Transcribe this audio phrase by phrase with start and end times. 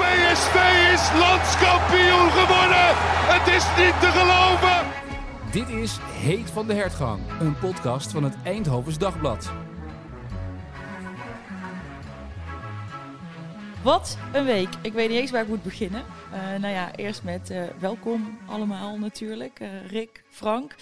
[0.00, 0.56] PSV
[0.94, 2.88] is landskampioen geworden.
[3.34, 4.86] Het is niet te geloven.
[5.50, 9.50] Dit is Heet van de Hertgang, een podcast van het Eindhovens Dagblad.
[13.82, 14.68] Wat een week.
[14.82, 16.02] Ik weet niet eens waar ik moet beginnen.
[16.32, 19.60] Uh, nou ja, eerst met uh, welkom allemaal natuurlijk.
[19.60, 20.74] Uh, Rick, Frank.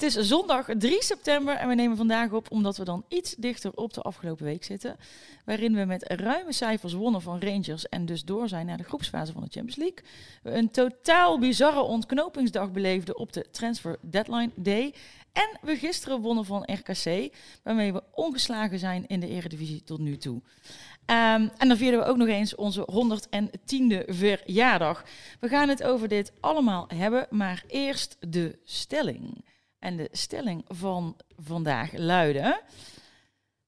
[0.00, 3.72] Het is zondag 3 september en we nemen vandaag op omdat we dan iets dichter
[3.74, 4.96] op de afgelopen week zitten.
[5.44, 9.32] Waarin we met ruime cijfers wonnen van Rangers en dus door zijn naar de groepsfase
[9.32, 10.04] van de Champions League.
[10.42, 14.94] We een totaal bizarre ontknopingsdag beleefden op de Transfer Deadline Day.
[15.32, 20.16] En we gisteren wonnen van RKC, waarmee we ongeslagen zijn in de Eredivisie tot nu
[20.16, 20.36] toe.
[20.36, 25.04] Um, en dan vierden we ook nog eens onze 110e verjaardag.
[25.40, 29.48] We gaan het over dit allemaal hebben, maar eerst de stelling.
[29.80, 32.62] En de stelling van vandaag luidde: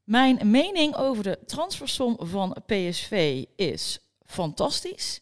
[0.04, 5.20] Mijn mening over de transfersom van PSV is fantastisch,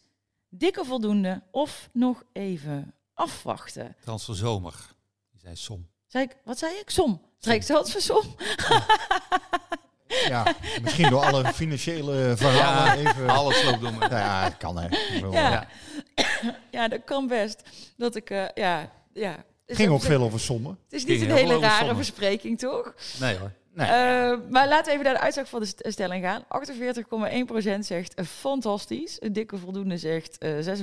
[0.49, 3.95] dikke voldoende of nog even afwachten.
[4.03, 4.73] Transferzomer.
[5.31, 5.89] Die zei som.
[6.07, 6.89] Zei ik, wat zei ik?
[6.89, 7.21] Som.
[7.37, 8.35] Zei ik transfersom?
[10.27, 13.29] Ja, misschien door alle financiële verhalen ja, even...
[13.29, 14.09] Alles loopt door me.
[14.09, 14.87] Ja, het kan hè.
[15.31, 15.67] Ja.
[16.71, 16.87] ja.
[16.87, 17.61] dat kan best.
[17.97, 19.43] Dat ik, uh, ja, ja.
[19.71, 20.77] Het ging ook veel over sommen.
[20.83, 22.93] Het is niet een hele rare verspreking, toch?
[23.19, 23.51] Nee hoor.
[23.73, 23.87] Nee.
[23.87, 26.43] Uh, maar laten we even naar de uitslag van de stelling gaan.
[27.75, 29.17] 48,1% zegt uh, fantastisch.
[29.19, 30.77] Een dikke voldoende zegt uh,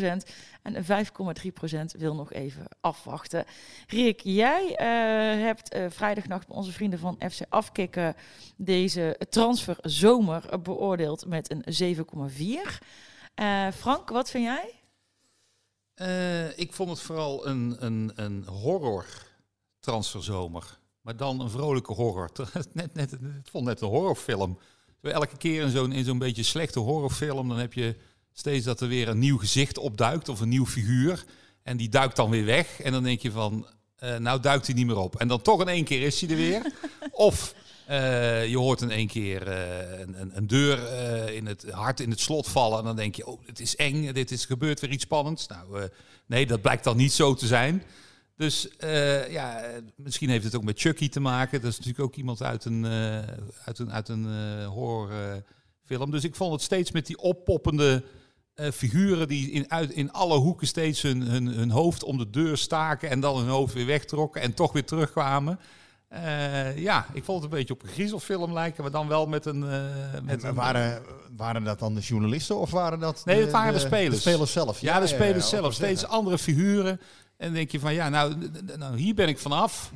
[0.00, 0.06] 46,6%.
[0.62, 3.44] En 5,3% wil nog even afwachten.
[3.86, 4.74] Rick, jij
[5.38, 8.14] hebt vrijdagnacht bij onze vrienden van FC Afkikken
[8.56, 12.02] deze transfer zomer beoordeeld met een 7,4.
[13.72, 14.83] Frank, wat vind jij?
[16.56, 19.06] Ik vond het vooral een, een, een horror
[19.80, 20.78] transferzomer.
[21.00, 22.30] Maar dan een vrolijke horror.
[22.72, 24.58] net, net, het vond net een horrorfilm.
[25.00, 27.96] Elke keer in zo'n in zo'n beetje slechte horrorfilm, dan heb je
[28.32, 31.24] steeds dat er weer een nieuw gezicht opduikt of een nieuw figuur.
[31.62, 32.80] En die duikt dan weer weg.
[32.80, 33.66] En dan denk je van,
[34.04, 35.16] uh, nou duikt hij niet meer op.
[35.16, 36.72] En dan toch in één keer is hij er weer.
[37.28, 37.54] of
[37.90, 40.78] uh, je hoort in één keer uh, een, een, deur
[41.32, 42.78] in het hart in het slot vallen.
[42.78, 45.46] En dan denk je, oh, het is eng, dit is gebeurd weer iets spannends.
[45.46, 45.88] Nou,
[46.26, 47.82] nee, dat blijkt dan niet zo te zijn.
[48.36, 49.62] Dus uh, ja,
[49.96, 51.60] misschien heeft het ook met Chucky te maken.
[51.60, 53.18] Dat is natuurlijk ook iemand uit een, uh,
[53.64, 56.10] uit een, uit een uh, horrorfilm.
[56.10, 58.04] Dus ik vond het steeds met die oppoppende
[58.72, 62.56] figuren die in, uit, in alle hoeken steeds hun, hun, hun hoofd om de deur
[62.56, 65.58] staken en dan hun hoofd weer wegtrokken en toch weer terugkwamen.
[66.76, 69.58] Ja, ik vond het een beetje op een griezelfilm lijken, maar dan wel met een...
[70.22, 71.02] met en, waren,
[71.36, 74.14] waren dat dan de journalisten of waren dat Nee, het waren de, de spelers.
[74.14, 74.80] De spelers zelf.
[74.80, 75.74] Ja, ja de spelers ja, zelf.
[75.74, 77.00] Steeds andere figuren.
[77.36, 78.34] En dan denk je van, ja, nou,
[78.76, 79.90] nou hier ben ik vanaf.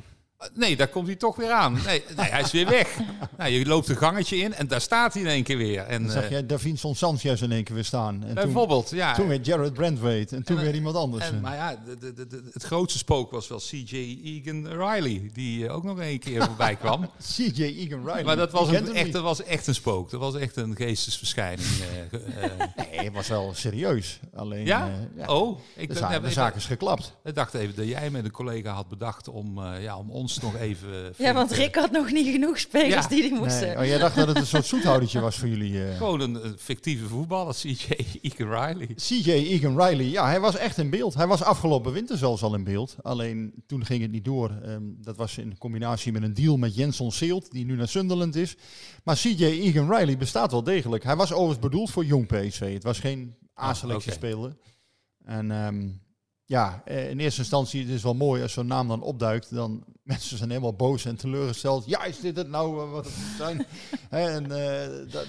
[0.53, 1.79] Nee, daar komt hij toch weer aan.
[1.85, 2.97] Nee, nee hij is weer weg.
[3.37, 5.81] nou, je loopt een gangetje in en daar staat hij in één keer weer.
[5.81, 8.23] En dan zag uh, je Davinson Sanchez in één keer weer staan.
[8.23, 9.13] En bijvoorbeeld, toen, ja.
[9.13, 11.29] Toen weer Jared Brandwaite en toen en, weer iemand anders.
[11.29, 15.63] En, maar ja, de, de, de, het grootste spook was wel CJ Egan Riley, die
[15.63, 17.09] uh, ook nog een keer voorbij kwam.
[17.35, 18.23] CJ Egan Riley.
[18.23, 20.09] Maar dat was, een, echt, dat was echt een spook.
[20.11, 21.67] Dat was echt een geestesverschijning.
[21.67, 22.19] Uh,
[22.75, 24.19] nee, het was wel serieus.
[24.35, 24.91] Alleen, ja?
[25.15, 27.15] ja oh, ik de, zaak, de zaak is geklapt.
[27.23, 30.55] Ik dacht even dat jij met een collega had bedacht om, ja, om ons nog
[30.55, 33.07] even ja, want Rick had nog niet genoeg spelers ja.
[33.07, 33.67] die die moesten.
[33.67, 33.77] Nee.
[33.77, 35.73] Oh, jij dacht dat het een soort zoethoudertje was voor jullie?
[35.73, 35.97] Uh...
[35.97, 38.89] Gewoon een, een, fictieve voetballer, CJ Egan Riley.
[38.95, 41.13] CJ Egan Riley, ja, hij was echt in beeld.
[41.13, 42.95] Hij was afgelopen winter zelfs al in beeld.
[43.01, 44.51] Alleen toen ging het niet door.
[44.65, 48.35] Um, dat was in combinatie met een deal met Jenson Seelt, die nu naar Sunderland
[48.35, 48.55] is.
[49.03, 51.03] Maar CJ Egan Riley bestaat wel degelijk.
[51.03, 52.73] Hij was overigens bedoeld voor jong PSV.
[52.73, 54.29] Het was geen A-selectie oh, okay.
[54.29, 54.57] speler.
[55.25, 56.01] En um,
[56.45, 59.53] ja, in eerste instantie het is wel mooi als zo'n naam dan opduikt.
[59.53, 61.85] Dan mensen zijn helemaal boos en teleurgesteld.
[61.85, 63.65] Ja, is dit het nou wat het zijn?
[64.09, 64.47] en,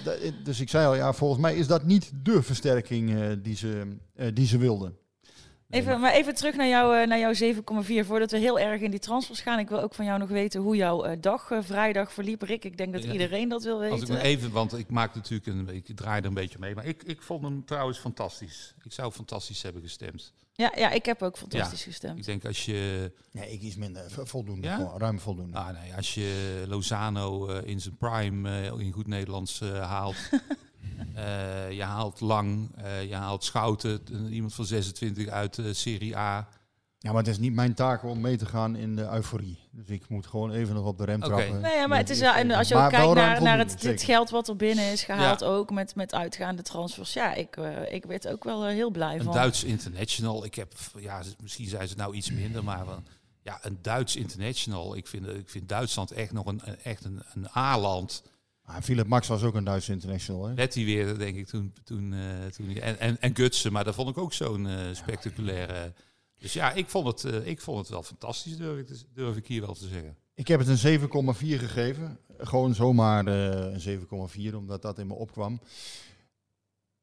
[0.03, 3.55] da, dus ik zei al, ja, volgens mij is dat niet de versterking uh, die,
[3.55, 3.97] ze,
[4.33, 4.97] die ze wilden.
[5.71, 8.05] Even, maar even terug naar, jou, eh, naar jouw 7,4.
[8.05, 9.59] Voordat we heel erg in die transfers gaan.
[9.59, 12.41] Ik wil ook van jou nog weten hoe jouw eh, dag, eh, vrijdag verliep.
[12.41, 13.11] Rick, ik denk dat Ja.
[13.11, 14.13] iedereen dat wil Als ik weten.
[14.13, 17.03] nog even, want ik maak natuurlijk een, ik draai er een beetje mee, maar ik,
[17.03, 18.73] ik vond hem trouwens fantastisch.
[18.83, 20.33] Ik zou fantastisch hebben gestemd.
[20.53, 21.85] Ja, ja, ik heb ook fantastisch Ja.
[21.85, 22.17] gestemd.
[22.17, 24.03] Ik denk als je, Nee, ik iets minder.
[24.09, 24.67] Voldoende.
[24.67, 24.91] Ja?
[24.97, 25.51] Ruim voldoende.
[25.57, 30.15] nou, nee, als je Lozano eh, in zijn prime eh, in goed Nederlands haalt,
[31.15, 36.47] eh, je haalt Lang, eh, je haalt Schouten, eh, iemand van 26 uit Serie A.
[36.97, 39.59] Ja, maar het is niet mijn taak om mee te gaan in de euforie.
[39.71, 41.27] Dus ik moet gewoon even nog op de rem Oké.
[41.35, 41.61] trappen.
[41.61, 44.29] Nee, ja, maar het is wel, en als je ook kijkt naar, naar het, geld
[44.29, 45.45] wat er binnen is gehaald, Ja.
[45.45, 47.13] ook met, met uitgaande transfers.
[47.13, 47.55] Ja, ik,
[47.89, 49.33] ik werd ook wel heel blij Een van.
[49.33, 50.45] Duits international.
[50.45, 52.85] Ik heb, ja, misschien zijn ze het nou iets minder, maar
[53.43, 54.95] ja, een Duits international.
[54.95, 58.23] Ik vind, ik vind Duitsland echt nog een, een- echt een, een A-land.
[58.75, 60.45] Ah, Philip Max was ook een Duits international.
[60.47, 60.53] Hè?
[60.53, 61.73] Werd hij weer, denk ik, toen.
[61.83, 65.93] toen, eh, toen en, en, en Gutsen, maar dat vond ik ook zo'n eh, spectaculaire.
[66.37, 69.35] Dus ja, ik vond, het, eh, ik vond het wel fantastisch, durf ik, te- durf
[69.37, 70.15] ik hier wel te zeggen.
[70.33, 72.17] Ik heb het een 7,4 gegeven.
[72.37, 73.99] Gewoon zomaar eh, een
[74.51, 75.59] 7,4, omdat dat in me opkwam.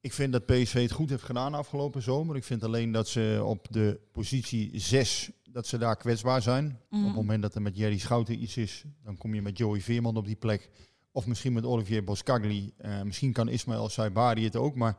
[0.00, 2.36] Ik vind dat PSV het goed heeft gedaan afgelopen zomer.
[2.36, 6.66] Ik vind alleen dat ze op de positie 6, dat ze daar kwetsbaar zijn.
[6.90, 9.80] Op het moment dat er met Jerry Schouten iets is, dan kom je met Joey
[9.80, 10.70] Veerman op die plek.
[11.18, 12.72] Of misschien met Olivier Boscagli.
[12.76, 14.96] Eh, misschien kan Ismaël Saibari het ook, maar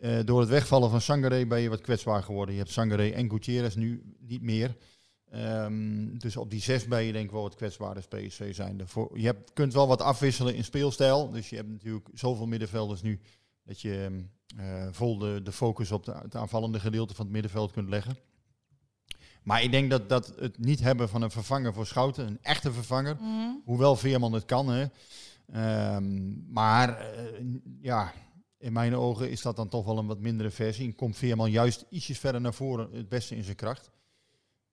[0.00, 2.54] eh, door het wegvallen van Sangaré ben je wat kwetsbaar geworden.
[2.54, 4.76] Je hebt Sangaré en Gutierrez nu niet meer.
[5.30, 8.86] Ehm, dus op die zes ben je denk ik wel wat kwetsbaar als PSV zijnde.
[8.86, 11.30] Voor, je hebt, kunt wel wat afwisselen in speelstijl.
[11.30, 13.20] Dus je hebt natuurlijk zoveel middenvelders nu
[13.64, 14.22] dat je ehm,
[14.56, 18.16] eh, vol de, de focus op de, het aanvallende gedeelte van het middenveld kunt leggen.
[19.42, 22.72] Maar ik denk dat, dat het niet hebben van een vervanger voor Schouten, een echte
[22.72, 23.50] vervanger, Mhm.
[23.64, 24.86] hoewel Veerman het kan, hè.
[25.52, 27.44] Ehm, maar eh,
[27.80, 28.12] ja,
[28.58, 30.94] in mijn ogen is dat dan toch wel een wat mindere versie.
[30.94, 33.90] Komt Veerman juist ietsjes verder naar voren, het beste in zijn kracht.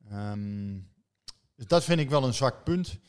[0.10, 0.80] Ehm,
[1.56, 3.00] dus dat vind ik wel een zwak punt.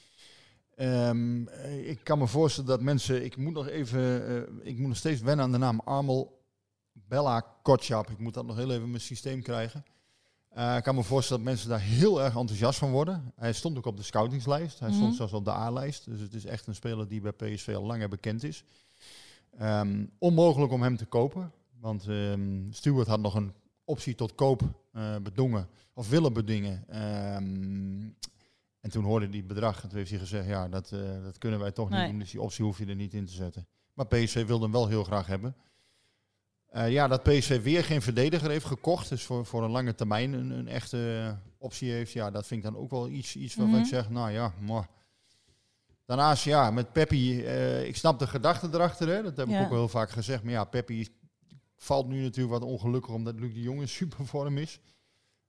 [0.75, 4.89] Ehm, eh, ik kan me voorstellen dat mensen, ik moet nog even, eh, ik moet
[4.89, 6.47] nog steeds wennen aan de naam Armel
[6.93, 8.11] Bella Kotschap.
[8.11, 9.85] Ik moet dat nog heel even in mijn systeem krijgen.
[10.49, 13.33] Eh, ik kan me voorstellen dat mensen daar heel erg enthousiast van worden.
[13.37, 14.79] Hij stond ook op de scoutingslijst.
[14.79, 14.97] Hij Mhm.
[14.99, 16.05] stond zelfs op de A-lijst.
[16.05, 18.65] Dus het is echt een speler die bij PSV al langer bekend is.
[19.59, 21.53] Ehm, onmogelijk om hem te kopen.
[21.81, 23.53] Want ehm Stuart had nog een
[23.85, 24.63] optie tot koop
[24.93, 25.69] eh, bedongen.
[25.95, 26.85] Of willen bedingen.
[26.89, 28.09] Ehm,
[28.81, 29.83] en toen hoorde hij het bedrag.
[29.83, 32.01] En toen heeft hij gezegd, ja, dat, eh, dat kunnen wij toch Nee.
[32.01, 32.19] niet doen.
[32.19, 33.67] Dus die optie hoef je er niet in te zetten.
[33.95, 35.55] Maar PSV wilde hem wel heel graag hebben.
[36.69, 40.33] Eh, ja, dat PSV weer geen verdediger heeft gekocht, dus voor, voor een lange termijn
[40.33, 43.55] een, een echte eh, optie heeft, ja, dat vind ik dan ook wel iets, iets
[43.55, 43.83] waarvan Mhm.
[43.85, 44.89] ik zeg, nou ja, maar.
[46.07, 49.69] Daarnaast, ja, met Peppi, eh, ik snap de gedachte erachter, hè, dat heb ik ook
[49.69, 51.09] wel heel vaak gezegd, maar ja, Peppi
[51.77, 54.81] valt nu natuurlijk wat ongelukkig omdat Luc de Jong in supervorm is.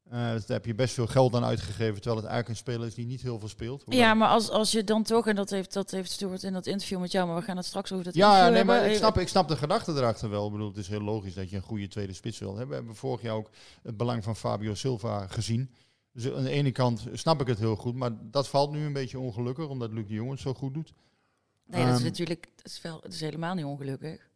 [0.09, 2.93] Dus daar heb je best veel geld aan uitgegeven, terwijl het eigenlijk een speler is
[2.93, 3.83] die niet heel veel speelt.
[3.83, 6.53] Hoewel- Ja, maar als, als je dan toch, en dat heeft, dat heeft Stuart in
[6.53, 8.75] dat interview met jou, maar we gaan het straks over dat Ja, interview nee, maar
[8.75, 8.91] hebben.
[8.93, 10.45] ik snap, ik snap de gedachte erachter wel.
[10.45, 12.67] Ik bedoel, het is heel logisch dat je een goede tweede spits wil hebben.
[12.69, 13.49] We hebben vorig jaar ook
[13.83, 15.71] het belang van Fabio Silva gezien.
[16.13, 18.93] Dus aan de ene kant snap ik het heel goed, maar dat valt nu een
[18.93, 20.93] beetje ongelukkig, omdat Luc de Jong het zo goed doet.
[21.65, 24.28] Nee, dat is Ehm, natuurlijk dat is wel, dat is helemaal niet ongelukkig.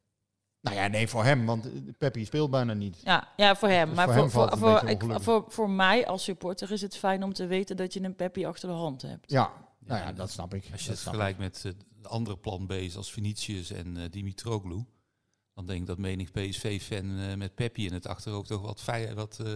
[0.63, 2.97] Nou ja, nee, voor hem, want eh, Peppi speelt bijna niet.
[3.03, 3.87] Ja, ja voor hem.
[3.87, 6.95] Dus maar voor voor, hem voor, voor, ik- voor, voor mij als supporter is het
[6.97, 9.31] fijn om te weten dat je een Peppi achter de hand hebt.
[9.31, 10.63] Ja, nou ja, dat snap ik.
[10.71, 11.71] Als je Dat het vergelijkt met eh,
[12.01, 14.85] de andere plan B's als Vinicius en eh Dimitroglu,
[15.53, 18.83] dan denk ik dat menig PSV-fan met Peppi in het achterhoofd toch wat,
[19.15, 19.51] wat eh,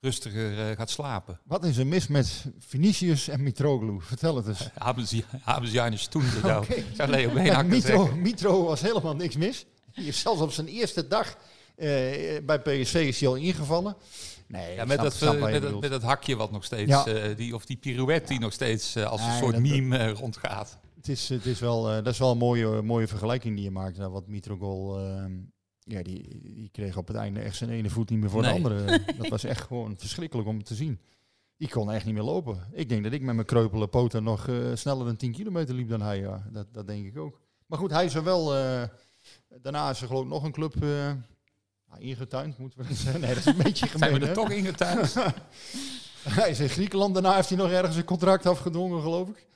[0.00, 1.40] rustiger eh, gaat slapen.
[1.44, 4.00] Wat is er mis met Vinicius en Mitroglou?
[4.02, 4.68] Vertel het eens.
[5.98, 6.40] Stunde?
[6.42, 6.82] Nou, Oké.
[6.94, 8.16] zou Leo Beenhakker.
[8.26, 9.66] Mitro was helemaal niks mis.
[10.02, 11.36] Die zelfs op zijn eerste dag
[11.76, 11.86] eh,
[12.44, 13.96] bij PSV is hij al ingevallen.
[14.46, 15.80] Nee, Ja, ik met, snap- dat, snap eh, met, dat, bedoelt.
[15.82, 17.06] met dat hakje wat nog steeds, Ja.
[17.06, 20.78] eh, die, of die pirouette die nog steeds als een soort dat- meme eh, rondgaat.
[20.96, 23.96] Het is, het is wel, dat is wel een mooie, mooie vergelijking die je maakt.
[23.98, 25.24] Nou, wat Mitrogol, eh,
[25.78, 28.50] ja, die, die kreeg op het einde echt zijn ene voet niet meer voor Nee.
[28.50, 29.00] de andere.
[29.18, 31.00] Dat was echt gewoon verschrikkelijk om te zien.
[31.56, 32.58] Die kon echt niet meer lopen.
[32.72, 36.02] Ik denk dat ik met mijn kreupele poten nog sneller dan 10 kilometer liep dan
[36.02, 36.18] hij.
[36.18, 36.46] Ja.
[36.52, 37.40] Dat, dat denk ik ook.
[37.66, 38.52] Maar goed, hij is er wel...
[39.62, 41.12] daarna is er geloof ik nog een club eh,
[41.88, 43.20] nou, ingetuind, moeten we dat zeggen.
[43.20, 44.08] Nee, dat is een beetje gemeen.
[44.08, 44.34] Zijn we er hè?
[44.34, 45.14] toch ingetuind?
[46.38, 47.14] hij is in Griekenland.
[47.14, 49.46] Daarna heeft hij nog ergens een contract afgedwongen, geloof ik.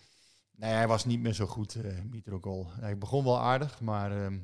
[0.56, 2.66] Nee, hij was niet meer zo goed, eh Mitrogol.
[2.80, 4.38] Hij begon wel aardig, maar ehm,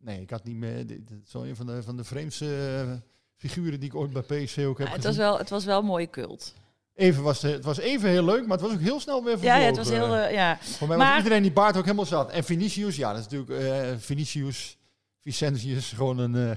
[0.00, 0.86] nee, ik had niet meer.
[0.86, 2.92] Dit dit is wel een van de, van de vreemdste eh,
[3.36, 5.20] figuren die ik ooit bij PSV ook heb Ja, het, gezien.
[5.20, 6.54] was wel, het was wel een mooie cult.
[6.94, 9.32] Even was het, het was even heel leuk, maar het was ook heel snel weer
[9.32, 9.60] Ja, vervlogen.
[9.60, 10.16] ja, het was heel...
[10.16, 10.58] eh, ja.
[10.60, 12.30] Voor mij Maar- was iedereen die baard ook helemaal zat.
[12.30, 14.78] En Vinicius, ja, dat is natuurlijk eh Vinicius,
[15.20, 16.56] Vicentius, gewoon een, eh,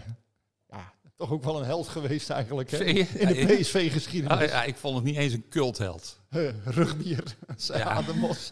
[0.67, 2.71] ja, toch ook wel een held geweest eigenlijk.
[2.71, 2.77] Hè?
[2.83, 4.49] In de PSV-geschiedenis.
[4.51, 6.19] Ja, ik vond het niet eens een cultheld.
[6.65, 7.23] Rugbier,
[7.55, 7.85] zei Ja.
[7.85, 8.51] aan de mos.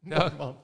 [0.00, 0.32] Mooi Ja.
[0.38, 0.56] man.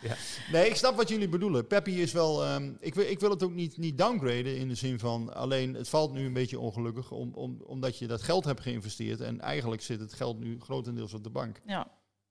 [0.00, 0.14] Ja.
[0.52, 1.66] Nee, ik snap wat jullie bedoelen.
[1.66, 2.44] Peppi is wel...
[2.44, 5.34] ehm, ik, wil, ik wil het ook niet, niet downgraden in de zin van...
[5.34, 9.20] Alleen, het valt nu een beetje ongelukkig om, om, omdat je dat geld hebt geïnvesteerd.
[9.20, 11.60] En eigenlijk zit het geld nu grotendeels op de bank.
[11.66, 11.86] Ja.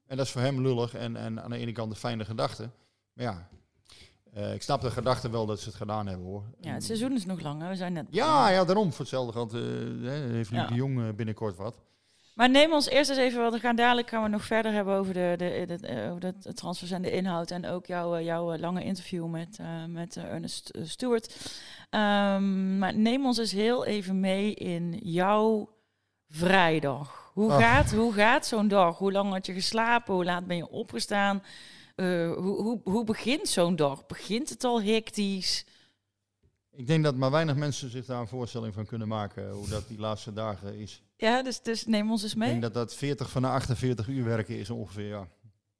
[0.07, 2.69] En dat is voor hem lullig en, en aan de ene kant een fijne gedachte.
[3.13, 3.49] Maar ja,
[4.33, 6.43] eh, ik snap de gedachte wel dat ze het gedaan hebben hoor.
[6.59, 7.61] ja, het seizoen is nog lang.
[7.61, 7.69] Hè?
[7.69, 8.07] We zijn net.
[8.09, 8.89] Ja, ja, daarom.
[8.91, 9.59] Voor hetzelfde geld eh,
[10.09, 10.67] hè, heeft Luc Ja.
[10.67, 11.81] de Jong eh, binnenkort wat.
[12.33, 14.95] Maar neem ons eerst eens even, want we gaan dadelijk gaan we nog verder hebben
[14.95, 17.51] over de, de, de, eh, over de, de transfers en de inhoud.
[17.51, 21.51] En ook jouw, eh, jouw eh, lange interview met, met Ernest Stewart.
[21.89, 25.69] Ehm, maar neem ons eens heel even mee in jouw
[26.29, 27.31] vrijdag.
[27.33, 27.61] Hoe Ach.
[27.61, 28.97] gaat, hoe gaat zo'n dag?
[28.97, 30.13] Hoe lang had je geslapen?
[30.13, 31.43] Hoe laat ben je opgestaan?
[31.95, 34.05] Hoe, hoe, hoe begint zo'n dag?
[34.05, 35.65] Begint het al hectisch?
[36.71, 39.87] Ik denk dat maar weinig mensen zich daar een voorstelling van kunnen maken hoe dat
[39.87, 41.02] die laatste dagen is.
[41.17, 42.49] Ja, dus, dus neem ons eens Ik mee.
[42.49, 45.27] denk dat dat 40 van de 48 uur werken is ongeveer, ja.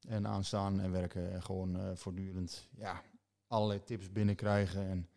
[0.08, 3.02] En aanstaan en werken en gewoon eh, voortdurend, ja,
[3.48, 4.90] allerlei tips binnenkrijgen.
[4.90, 5.08] En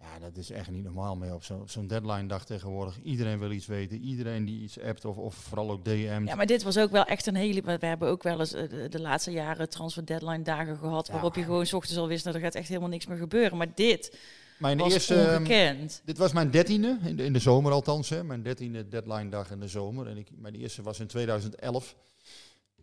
[0.00, 2.98] ja, dat is echt niet normaal meer op zo- zo'n deadline dag tegenwoordig.
[3.02, 6.28] Iedereen wil iets weten, iedereen die iets appt of, of vooral ook DM't.
[6.28, 7.60] Ja, maar dit was ook wel echt een hele.
[7.62, 11.08] We hebben ook wel eens eh, de, laatste jaren transfer deadline dagen gehad.
[11.08, 13.58] Waarop je gewoon 's ochtends al wist, nou, er gaat echt helemaal niks meer gebeuren.
[13.58, 14.18] Maar dit
[14.58, 16.02] Mijn was eerste, ehm, ongekend.
[16.04, 18.08] Dit was mijn dertiende, in de, in de zomer althans.
[18.08, 20.06] Hè, mijn dertiende deadline dag in de zomer.
[20.06, 21.96] En ik, mijn eerste was in 2011.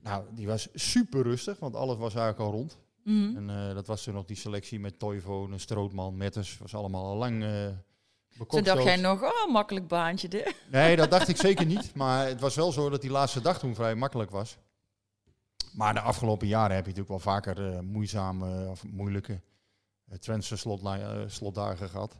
[0.01, 2.77] Nou, die was super rustig, want alles was eigenlijk al rond.
[3.03, 3.37] Mhm.
[3.37, 6.57] En eh, dat was toen nog die selectie met Toivonen, Strootman, Metters.
[6.57, 7.67] was allemaal al lang eh
[8.47, 10.55] Toen dacht jij nog, oh, makkelijk baantje dit.
[10.71, 11.95] Nee, dat dacht ik zeker niet.
[11.95, 14.57] Maar het was wel zo dat die laatste dag toen vrij makkelijk was.
[15.73, 19.41] Maar de afgelopen jaren heb je natuurlijk wel vaker eh, moeizame of moeilijke
[20.11, 22.17] uh, transfer-slotdagen gehad.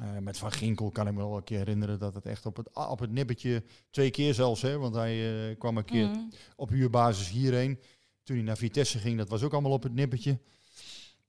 [0.00, 2.56] Eh, met Van Ginkel kan ik me wel een keer herinneren dat het echt op
[2.56, 6.18] het, op het nippertje, twee keer zelfs, hè, want hij eh, kwam een keer Mhm.
[6.56, 7.80] op huurbasis hierheen.
[8.22, 10.38] Toen hij naar Vitesse ging, dat was ook allemaal op het nippertje.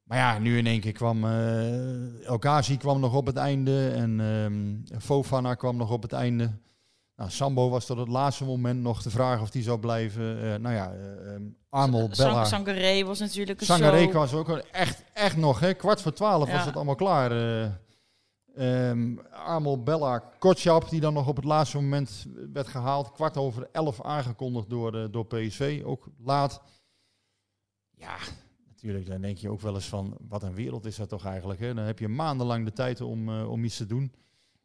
[0.04, 3.90] Maar ja, nu in één keer kwam eh El Ghazi kwam nog op het einde
[3.90, 6.60] en ehm, Fofana kwam nog op het einde.
[7.18, 10.42] Nou, Sambo was tot het laatste moment nog te vragen of die zou blijven.
[10.42, 12.46] Eh, nou ja, eh, ehm, Armel Bella.
[12.46, 16.48] Sang Sangaré was natuurlijk een Sangaré was ook echt, echt nog, hè, kwart voor twaalf
[16.48, 16.54] Ja.
[16.56, 17.32] was het allemaal klaar.
[17.32, 17.72] eh
[18.56, 23.12] Ehm Armel Bella Kotschap, die dan nog op het laatste moment werd gehaald.
[23.12, 26.62] Kwart over elf aangekondigd door, door PSV, ook laat.
[27.92, 28.16] Ja,
[28.68, 31.60] natuurlijk, dan denk je ook wel eens van, wat een wereld is dat toch eigenlijk.
[31.60, 31.74] Hè?
[31.74, 34.12] Dan heb je maandenlang de tijd om, om iets te doen.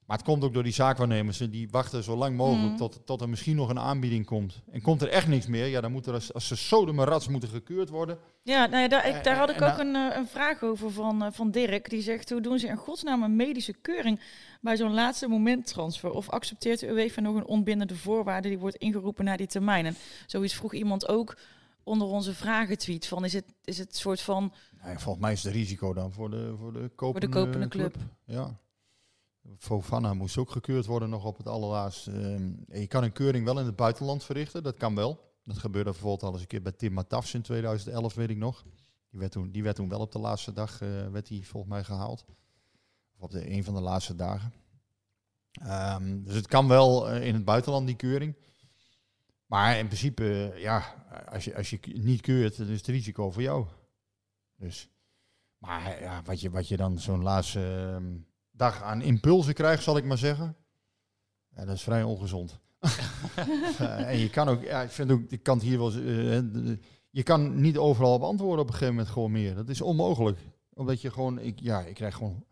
[0.07, 1.39] Maar het komt ook door die zaakwaarnemers.
[1.39, 2.77] Die wachten zo lang mogelijk Mhm.
[2.77, 4.63] tot, tot er misschien nog een aanbieding komt.
[4.71, 7.49] En komt er echt niks meer, ja, dan moet er als, als ze sodomerats moeten
[7.49, 8.19] gekeurd worden.
[8.43, 10.91] Ja, nou ja, daar, ik, daar had ik En- ook een, eh, een vraag over
[10.91, 11.91] van, eh, van Dirk.
[11.91, 14.21] Die zegt, hoe doen ze in godsnaam een medische keuring
[14.61, 16.11] bij zo'n laatste moment transfer?
[16.11, 19.87] Of accepteert de UEFA nog een onbindende voorwaarde die wordt ingeroepen naar die termijn?
[19.87, 21.37] En zoiets vroeg iemand ook
[21.85, 24.53] onder onze vragentweet van, is het, is het soort van...
[24.81, 27.95] Nou ja, volgens mij is het risico dan voor de, voor de kopende, kopende club.
[28.25, 28.61] Ja.
[29.59, 32.11] Fofana moest ook gekeurd worden nog op het allerlaatste.
[32.11, 35.31] Ehm, je kan een keuring wel in het buitenland verrichten, dat kan wel.
[35.45, 38.65] Dat gebeurde bijvoorbeeld al eens een keer bij Tim Matafs in 2011, weet ik nog.
[39.11, 41.73] Die werd toen, die werd toen wel op de laatste dag, eh, werd die volgens
[41.73, 42.25] mij gehaald.
[43.17, 44.53] Of op de, een van de laatste dagen.
[45.53, 48.37] Ehm, dus het kan wel eh, in het buitenland, die keuring.
[49.47, 53.31] Maar in principe, eh, ja, als je, als je niet keurt, dan is het risico
[53.31, 53.67] voor jou.
[54.57, 54.89] Dus,
[55.59, 58.19] maar ja, wat je, wat je dan zo'n laatste ehm,
[58.63, 60.57] dag aan impulsen krijgt, zal ik maar zeggen.
[61.57, 62.61] Ja, dat is vrij ongezond.
[63.79, 66.77] Eh, en je kan ook, ja, ik vind ook, ik kan hier wel, eh,
[67.11, 69.55] je kan niet overal op antwoorden op een gegeven moment gewoon meer.
[69.55, 70.39] Dat is onmogelijk.
[70.75, 72.45] Omdat je gewoon, ik, ja, ik krijg gewoon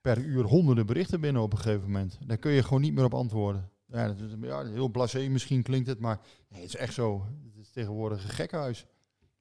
[0.00, 2.18] per uur honderden berichten binnen op een gegeven moment.
[2.26, 3.70] Daar kun je gewoon niet meer op antwoorden.
[3.86, 7.26] Ja, dat is, ja heel blasé misschien klinkt het, maar nee, het is echt zo.
[7.44, 8.86] Het is tegenwoordig een gekkenhuis.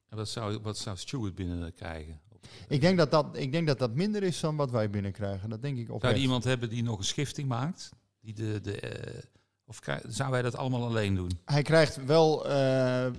[0.09, 2.21] En wat zou, wat zou Stuart binnenkrijgen?
[2.67, 5.49] Ik denk dat dat, ik denk dat dat minder is dan wat wij binnenkrijgen.
[5.49, 6.15] Dat denk ik Zou oprecht.
[6.15, 7.89] je iemand hebben die nog een schifting maakt?
[8.21, 9.23] Die de, de, eh,
[9.65, 11.29] of krij- zou wij dat allemaal alleen doen?
[11.45, 13.11] Hij krijgt wel eh, eh,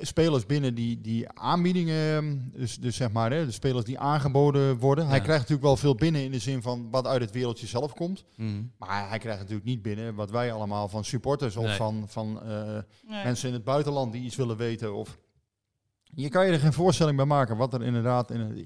[0.00, 5.06] spelers binnen die, die aanbiedingen, dus, dus zeg maar, hè, de spelers die aangeboden worden.
[5.06, 7.92] Hij krijgt natuurlijk wel veel binnen in de zin van wat uit het wereldje zelf
[7.94, 8.24] komt.
[8.36, 8.62] Mhm.
[8.78, 11.76] Maar hij krijgt natuurlijk niet binnen wat wij allemaal van supporters of Nee.
[11.76, 12.62] van, van eh,
[13.08, 13.24] Nee.
[13.24, 14.94] mensen in het buitenland die iets willen weten.
[14.94, 15.18] Of...
[16.14, 18.30] Je kan je er geen voorstelling bij maken wat er inderdaad...
[18.30, 18.56] In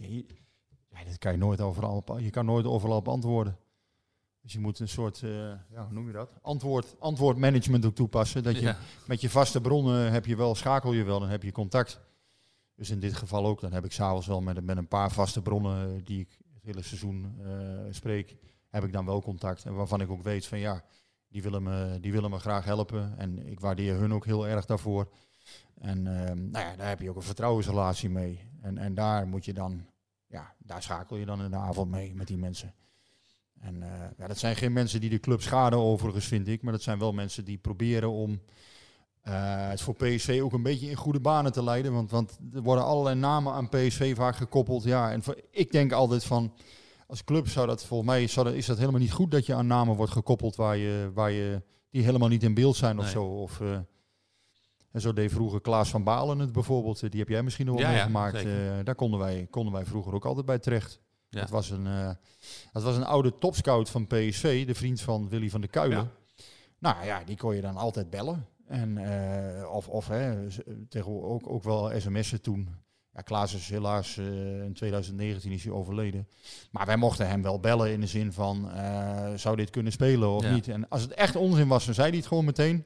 [0.89, 3.57] ja, dit kan je nooit overal je kan nooit overal op antwoorden.
[4.43, 5.31] Dus je moet een soort, eh,
[5.69, 6.31] ja, hoe noem je dat?
[6.43, 8.43] Antwoord, antwoordmanagement ook toepassen.
[8.43, 8.77] Dat je Ja.
[9.07, 12.01] met je vaste bronnen heb je wel, schakel je wel, dan heb je contact.
[12.75, 15.43] Dus in dit geval ook, dan heb ik s'avonds wel met, met een paar vaste
[15.43, 17.51] bronnen eh, die ik het hele seizoen eh,
[17.91, 18.37] spreek.
[18.69, 19.65] heb ik dan wel contact.
[19.65, 20.85] En waarvan ik ook weet van ja,
[21.29, 23.19] die willen me, die willen me graag helpen.
[23.19, 25.09] En ik waardeer hun ook heel erg daarvoor.
[25.81, 28.41] En ehm, nou ja, daar heb je ook een vertrouwensrelatie mee.
[28.61, 29.87] En, en daar moet je dan,
[30.27, 32.75] ja, daar schakel je dan in de avond mee met die mensen.
[33.61, 36.63] En eh, ja, dat zijn geen mensen die de club schaden overigens, vind ik.
[36.63, 38.41] Maar dat zijn wel mensen die proberen om
[39.21, 41.93] eh, het voor PSV ook een beetje in goede banen te leiden.
[41.93, 44.85] Want, want er worden allerlei namen aan PSV vaak gekoppeld.
[44.85, 46.53] Ja, en ik denk altijd van,
[47.07, 49.55] als club zou dat volgens mij zou dat, is dat helemaal niet goed dat je
[49.55, 53.05] aan namen wordt gekoppeld waar je, waar je, die helemaal niet in beeld zijn of
[53.05, 53.13] Nee.
[53.13, 53.25] zo.
[53.25, 53.79] Of, eh,
[54.93, 57.11] en zo deed vroeger Klaas van Balen het bijvoorbeeld.
[57.11, 58.35] Die heb jij misschien nog wel Ja, meegemaakt.
[58.35, 58.45] Eh,
[58.85, 61.01] daar konden wij, konden wij vroeger ook altijd bij terecht.
[61.29, 61.41] Ja.
[61.41, 62.11] Dat, was een, eh,
[62.73, 65.99] dat was een oude topscout van PSV, de vriend van Willy van der Kuilen.
[65.99, 66.45] Ja.
[66.79, 68.47] Nou ja, die kon je dan altijd bellen.
[68.67, 70.35] En, eh, of of hè,
[71.05, 72.69] ook, ook wel sms'en toen.
[73.15, 76.29] Ja, Klaas is helaas in 2019 is hij overleden.
[76.71, 78.71] Maar wij mochten hem wel bellen in de zin van,
[79.37, 80.55] zou dit kunnen spelen of Ja.
[80.55, 80.69] niet?
[80.69, 82.85] En als het echt onzin was, dan zei hij het gewoon meteen.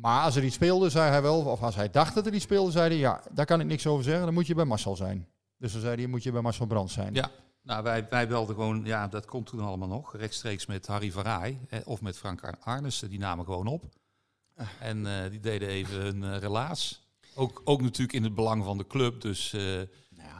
[0.00, 2.44] Maar als er iets speelde, zei hij wel, of als hij dacht dat er iets
[2.44, 4.96] speelde, zei hij, ja, daar kan ik niks over zeggen, dan moet je bij Marcel
[4.96, 5.28] zijn.
[5.56, 7.14] Dus dan zei hij, moet je bij Marcel Brands zijn.
[7.14, 7.30] Ja,
[7.62, 11.58] nou, wij, wij belden gewoon, ja, dat komt toen allemaal nog, rechtstreeks met Harry Verraai
[11.68, 13.84] eh, of met Frank Ar- Arnissen, die namen gewoon op.
[14.80, 17.06] En eh, die deden even een eh, relaas.
[17.34, 19.20] Ook, ook natuurlijk in het belang van de club.
[19.20, 19.86] Dus eh, ja,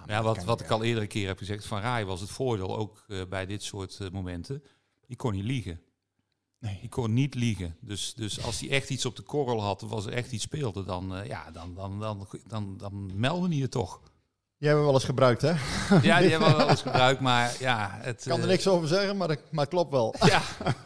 [0.07, 3.05] dat wat, wat ik al eerdere keer heb gezegd, Van Raai was het voordeel ook
[3.09, 4.63] eh, bij dit soort momenten.
[5.07, 5.81] Die kon niet liegen.
[6.61, 6.79] Nee.
[6.81, 7.77] Die kon niet liegen.
[7.81, 10.43] Dus, dus als hij echt iets op de korrel had of als er echt iets
[10.43, 14.01] speelde, dan, eh, ja, dan, dan, dan, dan, dan meldde hij het toch.
[14.59, 15.53] Die hebben we wel eens gebruikt, hè?
[16.09, 17.99] Ja, die hebben we wel eens gebruikt, maar ja...
[18.01, 20.15] Het, Ik kan er eh, niks over zeggen, maar, dat, maar het klopt wel.
[20.21, 20.43] Ja.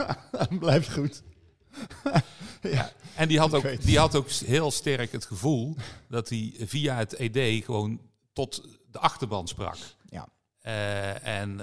[0.58, 1.22] Blijft goed.
[2.62, 2.92] ja.
[3.14, 5.76] En die had, ook, die had ook heel sterk het gevoel
[6.08, 8.00] dat hij via het ED gewoon
[8.32, 9.76] tot de achterban sprak.
[10.08, 10.28] Ja.
[10.58, 11.60] Eh, en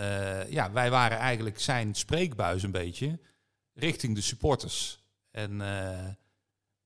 [0.50, 3.20] ja, wij waren eigenlijk zijn spreekbuis een beetje
[3.80, 5.04] richting de supporters.
[5.32, 6.08] En eh,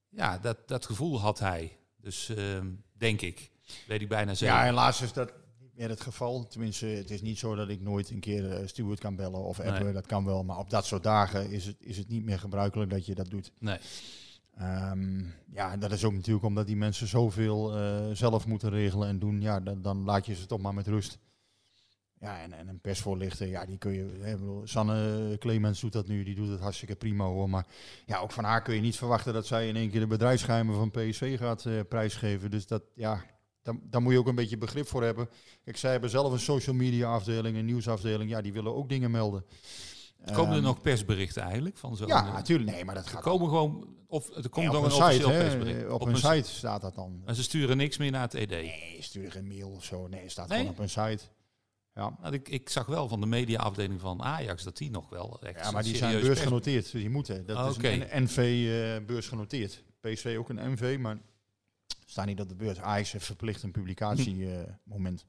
[0.09, 1.77] ja, dat, dat gevoel had hij.
[1.97, 3.51] Dus ehm, denk ik,
[3.87, 4.55] weet ik bijna zeker.
[4.55, 6.47] Ja, helaas is dat niet meer het geval.
[6.47, 9.59] Tenminste, het is niet zo dat ik nooit een keer eh, Stuart kan bellen of
[9.59, 9.83] appen.
[9.83, 9.93] Nee.
[9.93, 10.43] Dat kan wel.
[10.43, 13.29] Maar op dat soort dagen is het, is het niet meer gebruikelijk dat je dat
[13.29, 13.51] doet.
[13.59, 13.77] Nee.
[14.57, 15.19] Ehm,
[15.51, 19.19] ja, en dat is ook natuurlijk omdat die mensen zoveel eh, zelf moeten regelen en
[19.19, 19.41] doen.
[19.41, 21.17] Ja, dan, dan laat je ze toch maar met rust.
[22.23, 24.17] Ja, en, en een persvoorlichter, ja, die kun je...
[24.21, 27.49] Hè, ik bedoel, Sanne Clemens doet dat nu, die doet het hartstikke prima hoor.
[27.49, 27.65] Maar
[28.05, 30.75] ja, ook van haar kun je niet verwachten dat zij in één keer de bedrijfsgeheimen
[30.75, 32.51] van PSV gaat eh, prijsgeven.
[32.51, 33.25] Dus dat, ja,
[33.61, 35.29] daar, daar moet je ook een beetje begrip voor hebben.
[35.63, 38.29] Kijk, zij hebben zelf een social media afdeling, een nieuwsafdeling.
[38.29, 39.45] Ja, die willen ook dingen melden.
[40.25, 42.07] Komen er Ehm, nog persberichten eigenlijk van zo'n...
[42.07, 42.71] Ja, eh, natuurlijk.
[42.71, 43.95] Nee, maar dat Er gaat komen gewoon...
[44.07, 45.89] Of er komt op een een site, officieel persbericht.
[45.89, 47.21] op, een een site staat dat dan.
[47.25, 48.49] Maar ze sturen niks meer naar het ED.
[48.49, 50.07] Nee, stuur geen mail of zo.
[50.07, 51.23] Nee, het staat gewoon op een site.
[51.95, 55.41] Ja, Nou, ik, ik zag wel van de mediaafdeling van Ajax dat die nog wel
[55.41, 56.83] echt ja maar die zijn beursgenoteerd.
[56.91, 57.45] Dus die moeten.
[57.45, 59.83] Dat Ah, is een NV eh, beursgenoteerd.
[59.99, 61.17] PSV ook een NV, maar
[62.05, 62.79] staat niet op de beurs.
[62.79, 65.25] Ajax heeft verplicht een publicatiemoment.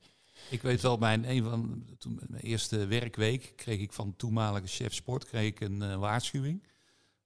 [0.50, 4.94] Ik weet wel, mijn, een van, toen, mijn eerste werkweek kreeg ik van toenmalige chef
[4.94, 6.66] sport kreeg ik een eh, waarschuwing.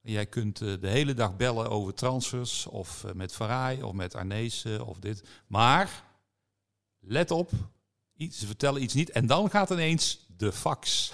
[0.00, 4.14] Jij kunt eh, de hele dag bellen over transfers of eh, met Farai of met
[4.14, 5.28] Arnezen of dit.
[5.46, 6.04] Maar
[7.00, 7.50] let op,
[8.18, 11.12] iets, ze vertellen iets niet en dan gaat ineens de fax.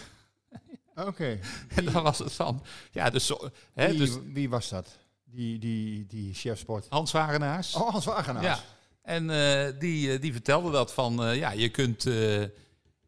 [0.95, 1.39] Oké.
[1.77, 2.63] En dan was het van,
[2.93, 4.99] ja, dus, zo- hè, Wie, dus wie was dat?
[5.25, 6.87] Die, die, die chef sport.
[6.89, 7.75] Hans Wagenaars.
[7.75, 8.45] Oh, Hans Wagenaars.
[8.47, 8.61] Ja,
[9.03, 12.03] en eh, die, eh, die vertelde dat van, eh, ja, je kunt,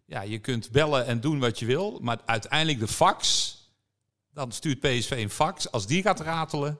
[0.04, 3.54] ja, je kunt bellen en doen wat je wil, maar uiteindelijk de fax,
[4.32, 5.70] dan stuurt PSV een fax.
[5.70, 6.78] Als die gaat ratelen,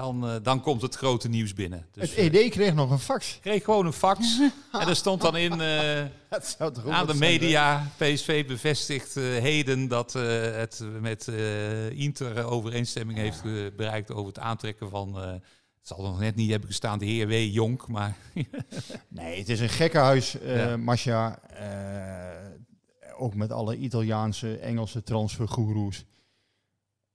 [0.00, 1.86] dan, eh, dan komt het grote nieuws binnen.
[1.92, 3.34] Dus, het ED kreeg nog een fax.
[3.34, 4.38] eh, kreeg gewoon een fax
[4.72, 9.16] en er stond dan in eh, Dat zou toch aan de zijn, media, PSV bevestigt
[9.16, 10.22] eh, heden dat eh,
[10.56, 15.18] het met eh, Inter overeenstemming heeft eh, bereikt over het aantrekken van...
[15.20, 15.30] eh,
[15.78, 17.32] het zal nog net niet hebben gestaan, de heer W.
[17.52, 18.16] Jonk, maar
[19.08, 20.76] Nee, het is een gekkenhuis, eh Ja.
[20.76, 21.38] Masha.
[21.48, 26.04] Eh, ook met alle Italiaanse, Engelse transfergoeroes.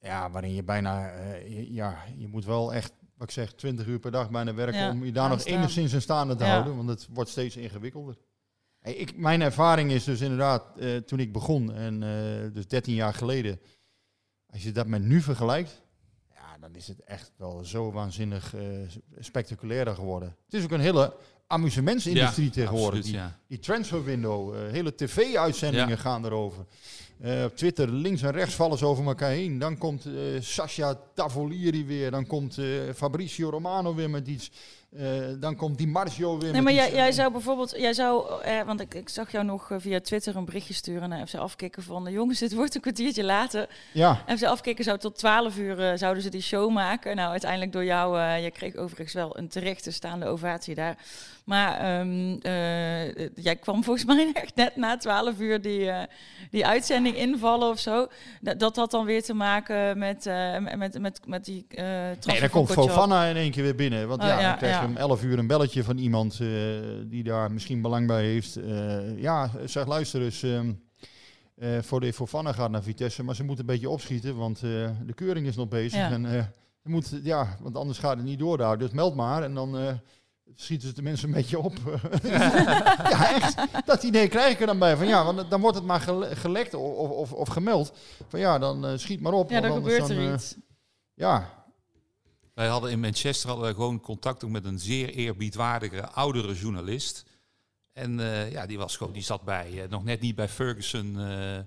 [0.04, 3.86] Ja, waarin je bijna, eh, je- ja, je moet wel echt, wat ik zeg, 20
[3.88, 6.50] uur per dag bijna werken Ja, om je daar nog enigszins in staande te Ja.
[6.50, 8.18] houden, want het wordt steeds ingewikkelder.
[8.80, 12.94] Hey, ik, mijn ervaring is dus inderdaad, eh, toen ik begon, en eh, dus 13
[12.94, 13.60] jaar geleden,
[14.50, 15.82] als je dat met nu vergelijkt,
[16.34, 18.56] ja, dan is het echt wel zo waanzinnig
[19.20, 20.36] spectaculairder geworden.
[20.46, 21.16] Het is ook een hele
[21.48, 23.00] amusementsindustrie Ja, tegenwoordig.
[23.00, 23.40] absoluut, die, ja.
[23.48, 26.66] die transfer window, hele tv-uitzendingen gaan erover.
[27.24, 29.60] Eh, op Twitter links en rechts vallen ze over elkaar heen.
[29.60, 32.12] Dan komt eh Sasha Tavolieri weer.
[32.12, 34.52] Dan komt eh, Fabricio Romano weer met iets.
[34.98, 35.06] Eh,
[35.40, 38.82] dan komt Di Marzio weer Nee, maar jij, jij zou bijvoorbeeld, jij zou, eh, want
[38.82, 42.08] ik, ik zag jou nog eh, via Twitter een berichtje sturen naar FC Afkikken van,
[42.08, 43.68] eh, jongens, het wordt een kwartiertje later.
[43.92, 44.24] Ja.
[44.38, 47.16] FC Afkikken zou tot 12 uur, zouden ze die show maken.
[47.16, 50.98] Nou, uiteindelijk door jou, eh jij kreeg overigens wel een terechte staande ovatie daar.
[51.44, 55.92] Maar ehm, eh, jij kwam volgens mij echt net na 12 uur die,
[56.52, 58.08] die uitzending invallen of zo.
[58.42, 60.30] Dat, dat had dan weer te maken met,
[60.78, 61.66] met, met, met, die
[62.26, 62.72] Nee, dan komt.
[62.72, 64.08] Fofana in één keer weer binnen.
[64.08, 64.90] Want Oh, ja, ja, ja.
[64.90, 66.48] om 11 uur een belletje van iemand eh,
[67.06, 68.56] die daar misschien belang bij heeft.
[68.56, 70.44] Eh, ja, zeg luister eens.
[70.44, 70.72] ehm,
[71.56, 75.14] eh, voor de Fofana gaat naar Vitesse, maar ze moeten een beetje opschieten, want de
[75.16, 76.00] keuring is nog bezig.
[76.00, 76.12] Ja.
[76.12, 78.78] En, moet, ja, want anders gaat het niet door daar.
[78.78, 80.00] Dus meld maar en dan
[80.56, 81.74] schieten ze de mensen een beetje op.
[83.10, 83.56] ja, echt.
[83.86, 84.98] Dat idee krijg ik er dan bij.
[84.98, 87.94] Van ja, want dan wordt het maar gele- gelekt of, of, of gemeld.
[88.28, 89.50] Van ja, dan schiet maar op.
[89.50, 90.56] Ja, dan gebeurt er dan, iets.
[91.14, 91.63] ja,
[92.54, 97.26] Wij hadden in Manchester hadden wij gewoon contact ook met een zeer eerbiedwaardige oudere journalist.
[97.94, 101.20] En eh, ja, die, was gewoon, die zat bij, eh, nog net niet bij Ferguson
[101.20, 101.58] eh,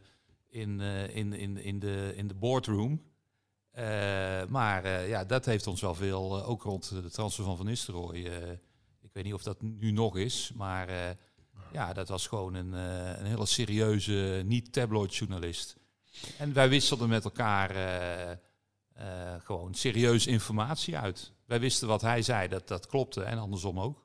[0.46, 3.02] in, in, in, in, de, in de boardroom.
[4.48, 8.18] Maar ja, dat heeft ons wel veel, ook rond de transfer van Van Nistelrooy.
[9.00, 11.16] ik weet niet of dat nu nog is, maar
[11.72, 15.76] ja, dat was gewoon een, een hele serieuze, niet tabloid journalist.
[16.38, 17.70] En wij wisselden met elkaar
[18.96, 19.06] eh,
[19.44, 21.32] gewoon serieus informatie uit.
[21.46, 24.04] Wij wisten wat hij zei, dat, dat klopte en andersom ook.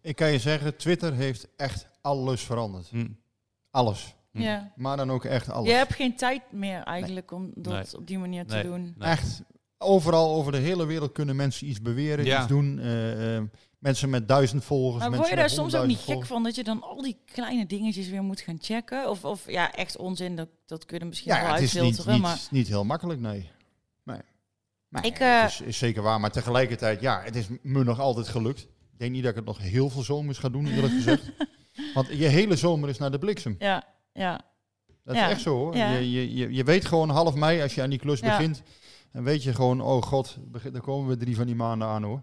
[0.00, 2.88] Ik kan je zeggen, Twitter heeft echt alles veranderd.
[2.88, 3.08] Hm.
[3.70, 4.14] Alles.
[4.30, 4.72] Ja.
[4.76, 5.68] Maar dan ook echt alles.
[5.68, 7.96] Je hebt geen tijd meer eigenlijk om dat Nee.
[8.00, 8.94] op die manier te doen.
[8.98, 9.08] Nee.
[9.08, 9.42] Echt.
[9.78, 12.38] Overal over de hele wereld kunnen mensen iets beweren, Ja.
[12.38, 12.78] iets doen.
[12.78, 13.42] Eh, eh,
[13.78, 15.08] mensen met duizend volgers.
[15.08, 17.66] Maar word je daar soms ook niet gek van dat je dan al die kleine
[17.66, 19.10] dingetjes weer moet gaan checken?
[19.10, 21.50] Of, of ja, echt onzin, dat, dat kun je misschien volgers.
[21.50, 23.50] wel Ja, het is niet, niet, maar niet heel makkelijk, nee.
[24.92, 28.28] Nee, Ik, eh, is, is zeker waar, maar tegelijkertijd, ja, het is me nog altijd
[28.28, 28.60] gelukt.
[28.60, 31.30] Ik denk niet dat ik het nog heel veel zomers ga doen, eerlijk gezegd.
[31.94, 33.56] Want je hele zomer is naar de bliksem.
[33.58, 34.40] ja, ja.
[35.04, 35.26] Dat Ja.
[35.26, 35.76] is echt zo hoor.
[35.76, 35.90] Ja.
[35.92, 38.36] Je, je, je, weet gewoon half mei, als je aan die klus Ja.
[38.36, 38.62] begint,
[39.12, 40.38] dan weet je gewoon, oh god,
[40.72, 42.22] dan komen we drie van die maanden aan hoor.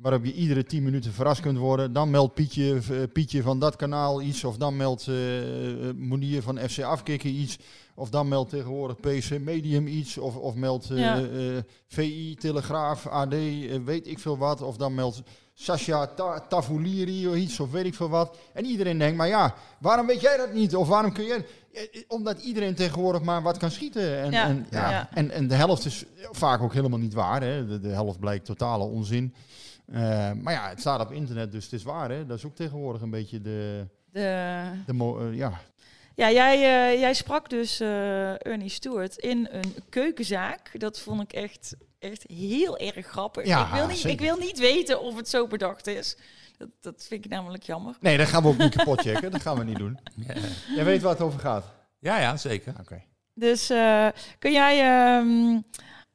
[0.00, 1.92] Waarop je iedere tien minuten verrast kunt worden.
[1.92, 4.44] Dan meldt Pietje, eh, Pietje van dat kanaal iets.
[4.44, 7.58] Of dan meldt eh eh, Monier van FC Afkikken iets.
[7.94, 10.18] Of dan meldt tegenwoordig PC Medium iets.
[10.18, 11.22] Of, of meldt Ja.
[11.86, 13.34] VI, Telegraaf, AD,
[13.84, 14.62] weet ik veel wat.
[14.62, 15.22] Of dan meldt
[15.54, 18.36] Sascha Ta Tavolieri of iets, of weet ik veel wat.
[18.52, 20.76] En iedereen denkt, maar ja, waarom weet jij dat niet?
[20.76, 21.46] Of waarom kun jij...
[22.08, 24.20] Omdat iedereen tegenwoordig maar wat kan schieten.
[24.22, 25.08] En, Ja, en, ja, ja.
[25.12, 27.42] En, en de helft is vaak ook helemaal niet waar.
[27.42, 27.66] Hè.
[27.66, 29.34] De, de helft blijkt totale onzin.
[29.90, 32.10] Eh, maar ja, het staat op internet, dus het is waar.
[32.10, 32.26] Hè.
[32.26, 33.86] Dat is ook tegenwoordig een beetje de...
[34.12, 35.60] De, de eh, ja.
[36.14, 40.80] ja, jij, eh, jij sprak dus eh, Ernie Stewart in een keukenzaak.
[40.80, 43.46] Dat vond ik echt, echt heel erg grappig.
[43.46, 44.10] Ja, ik, wil niet, zeker.
[44.10, 46.16] ik wil niet weten of het zo bedacht is.
[46.56, 47.96] Dat, dat vind ik namelijk jammer.
[48.00, 49.30] Nee, dat gaan we ook niet kapot checken.
[49.30, 49.98] Dat gaan we niet doen.
[50.76, 51.64] Jij weet waar het over gaat.
[51.98, 52.74] Ja, ja, zeker.
[52.80, 53.02] Oké.
[53.34, 54.80] Dus eh, kun jij...
[54.80, 55.58] ehm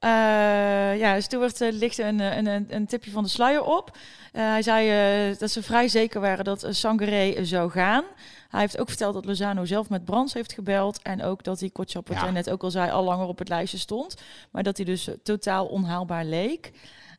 [0.05, 3.97] eh, ja, Stuart eh, lichtte een, eh, een, een, een tipje van de sluier op.
[4.31, 8.03] Hij zei dat ze vrij zeker waren dat uh, Sangaré zou gaan.
[8.49, 11.01] Hij heeft ook verteld dat Lozano zelf met Brands heeft gebeld.
[11.01, 12.23] En ook dat hij Kotschap, wat Ja.
[12.23, 14.15] jij net ook al zei, al langer op het lijstje stond.
[14.51, 16.71] Maar dat hij dus totaal onhaalbaar leek.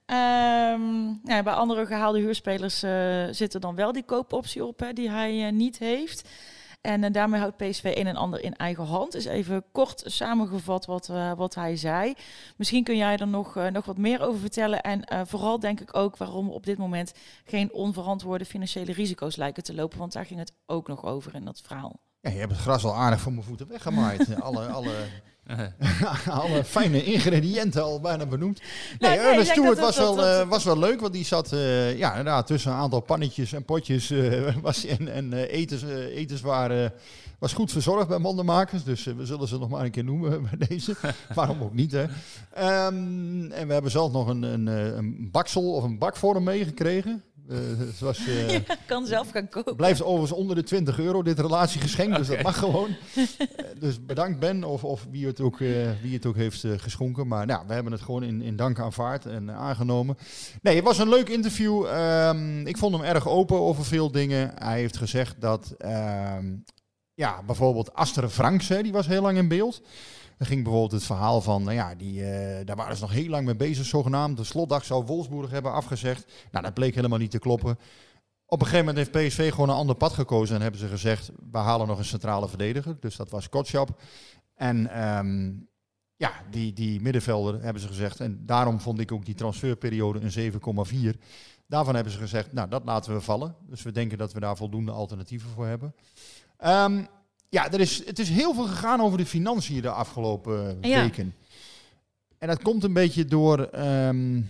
[0.07, 4.93] Ehm, ja, bij andere gehaalde huurspelers eh, zit er dan wel die koopoptie op, hè,
[4.93, 6.29] die hij niet heeft.
[6.87, 9.15] En eh, daarmee houdt PSV een en ander in eigen hand.
[9.15, 12.15] Is even kort samengevat wat, eh, wat hij zei.
[12.57, 14.81] Misschien kun jij er nog, eh, nog wat meer over vertellen.
[14.81, 17.13] En vooral denk ik ook waarom we op dit moment
[17.45, 19.99] geen onverantwoorde financiële risico's lijken te lopen.
[19.99, 22.01] Want daar ging het ook nog over in dat verhaal.
[22.21, 24.35] Ja, je hebt het gras al aardig van mijn voeten weggemaaid.
[24.41, 24.95] alle, alle,
[26.31, 28.61] alle fijne ingrediënten al bijna benoemd.
[28.99, 32.11] Nee, Ernest Stewart was, wel, dat- eh, was wel leuk, want die zat eh, ja,
[32.11, 35.83] inderdaad, tussen een aantal pannetjes en potjes eh, was, en, en etens,
[36.15, 36.93] etens waren,
[37.39, 38.85] was goed verzorgd bij Mondenmakers.
[38.85, 40.95] Dus we zullen ze nog maar een keer noemen bij deze.
[41.35, 42.05] Waarom ook niet, hè?
[42.55, 46.45] Ehm, en we hebben zelf nog een, een, een baksel of een bak voor hem
[46.45, 47.23] meegekregen.
[47.49, 49.77] Eh, het was, eh, Je kan zelf gaan kopen.
[49.77, 52.89] Blijft overigens onder de 20 euro dit relatiegeschenk, dus dat mag gewoon.
[53.37, 55.69] Eh, dus bedankt Ben of, of wie, het ook, eh,
[56.03, 57.27] wie het ook heeft eh, geschonken.
[57.27, 60.17] Maar nou, we hebben het gewoon in, in dank aanvaard en eh, aangenomen.
[60.63, 61.85] Nee, het was een leuk interview.
[61.87, 64.53] Ehm, ik vond hem erg open over veel dingen.
[64.55, 66.55] Hij heeft gezegd dat, ehm,
[67.15, 69.83] ja, bijvoorbeeld Aster Franks, hè, die was heel lang in beeld.
[70.37, 73.29] Er ging bijvoorbeeld het verhaal van, nou ja, die, eh, daar waren ze nog heel
[73.29, 74.37] lang mee bezig, zogenaamd.
[74.37, 76.33] De slotdag zou Wolfsburg hebben afgezegd.
[76.51, 77.79] Nou, dat bleek helemaal niet te kloppen.
[78.47, 81.31] Op een gegeven moment heeft PSV gewoon een ander pad gekozen en hebben ze gezegd,
[81.51, 82.97] we halen nog een centrale verdediger.
[83.01, 84.01] Dus dat was Kotschap.
[84.55, 85.53] En ehm,
[86.17, 88.21] ja, die, die middenvelder hebben ze gezegd.
[88.21, 90.53] En daarom vond ik ook die transferperiode een
[91.15, 91.21] 7,4.
[91.67, 93.55] Daarvan hebben ze gezegd, nou dat laten we vallen.
[93.61, 95.95] Dus we denken dat we daar voldoende alternatieven voor hebben.
[96.57, 97.05] Ehm,
[97.49, 101.01] ja, er is, het is heel veel gegaan over de financiën de afgelopen Ja.
[101.03, 101.35] weken.
[102.39, 104.43] En dat komt een beetje door ehm,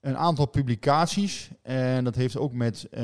[0.00, 1.50] een aantal publicaties.
[1.62, 3.02] En dat heeft ook met eh,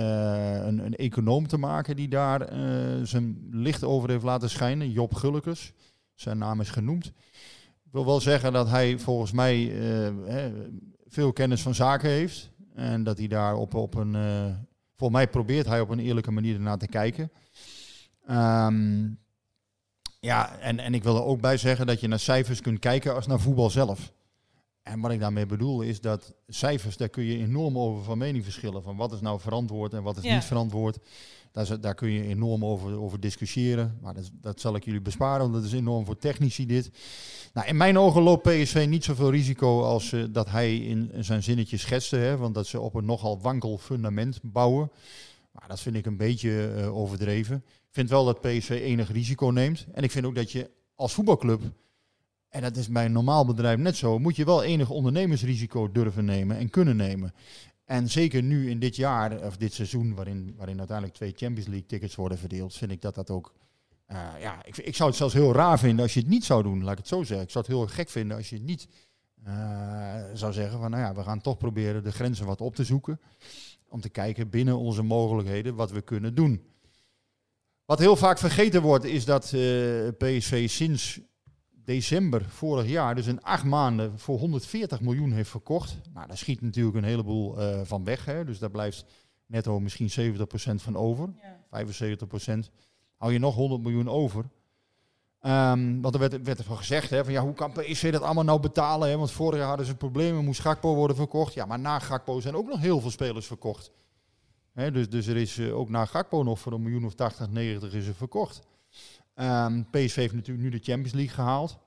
[0.67, 2.61] een, een econoom te maken die daar eh,
[3.03, 4.91] zijn licht over heeft laten schijnen.
[4.91, 5.73] Job Gullekes.
[6.15, 7.07] Zijn naam is genoemd.
[7.85, 9.81] Ik wil wel zeggen dat hij volgens mij
[10.27, 10.45] eh,
[11.09, 12.51] veel kennis van zaken heeft.
[12.75, 14.15] En dat hij daar op, op een.
[14.15, 14.45] eh
[14.97, 17.31] volgens mij probeert hij op een eerlijke manier ernaar te kijken.
[18.27, 19.09] Ehm,
[20.21, 23.15] ja, en, en ik wil er ook bij zeggen dat je naar cijfers kunt kijken
[23.15, 24.13] als naar voetbal zelf.
[24.83, 28.45] En wat ik daarmee bedoel is dat cijfers, daar kun je enorm over van mening
[28.45, 28.83] verschillen.
[28.83, 30.35] Van wat is nou verantwoord en wat is Ja.
[30.35, 30.99] niet verantwoord.
[31.53, 33.99] Daar, daar kun je enorm over, over discussiëren.
[34.01, 36.91] Maar dat, dat zal ik jullie besparen, want dat is enorm voor technici dit.
[37.53, 41.25] Nou, in mijn ogen loopt PSV niet zoveel risico als eh, dat hij in, in
[41.25, 42.17] zijn zinnetje schetste.
[42.17, 44.91] Hè, want dat ze op een nogal wankel fundament bouwen.
[45.53, 47.65] Maar dat vind ik een beetje eh, overdreven.
[47.91, 49.87] Vind wel dat PSV enig risico neemt.
[49.93, 51.63] En ik vind ook dat je als voetbalclub,
[52.49, 56.25] en dat is bij een normaal bedrijf net zo, moet je wel enig ondernemersrisico durven
[56.25, 57.35] nemen en kunnen nemen.
[57.85, 61.87] En zeker nu in dit jaar, of dit seizoen, waarin, waarin uiteindelijk twee Champions League
[61.87, 63.55] tickets worden verdeeld, vind ik dat dat ook.
[64.07, 66.63] eh, ja, ik, ik zou het zelfs heel raar vinden als je het niet zou
[66.63, 67.47] doen, laat ik het zo zeggen.
[67.47, 68.89] Ik zou het heel gek vinden als je het niet
[69.45, 72.85] eh, zou zeggen van, nou ja, we gaan toch proberen de grenzen wat op te
[72.85, 73.21] zoeken.
[73.89, 76.63] Om te kijken binnen onze mogelijkheden wat we kunnen doen.
[77.91, 79.51] Wat heel vaak vergeten wordt, is dat eh,
[80.19, 81.21] PSV sinds
[81.71, 85.97] december vorig jaar, dus in acht maanden, voor 140 miljoen heeft verkocht.
[86.13, 88.25] Nou, daar schiet natuurlijk een heleboel eh, van weg.
[88.25, 88.45] Hè?
[88.45, 89.05] Dus daar blijft
[89.47, 90.43] netto misschien 70%
[90.75, 91.29] van over.
[91.29, 92.71] 75%.
[93.17, 94.45] Hou je nog 100 miljoen over.
[95.41, 98.23] Ehm, want er werd, werd er van gezegd, hè, van ja, hoe kan PSV dat
[98.23, 99.09] allemaal nou betalen?
[99.09, 99.17] Hè?
[99.17, 101.55] Want vorig jaar hadden ze problemen, moest Gakpo worden verkocht.
[101.55, 103.91] Ja, maar na Gakpo zijn ook nog heel veel spelers verkocht.
[104.75, 107.93] Dus, dus er is eh, ook na Gakpo nog voor een miljoen of 80, 90
[107.93, 108.61] is er verkocht.
[109.35, 111.79] Ehm, PSV heeft natuurlijk nu de Champions League gehaald.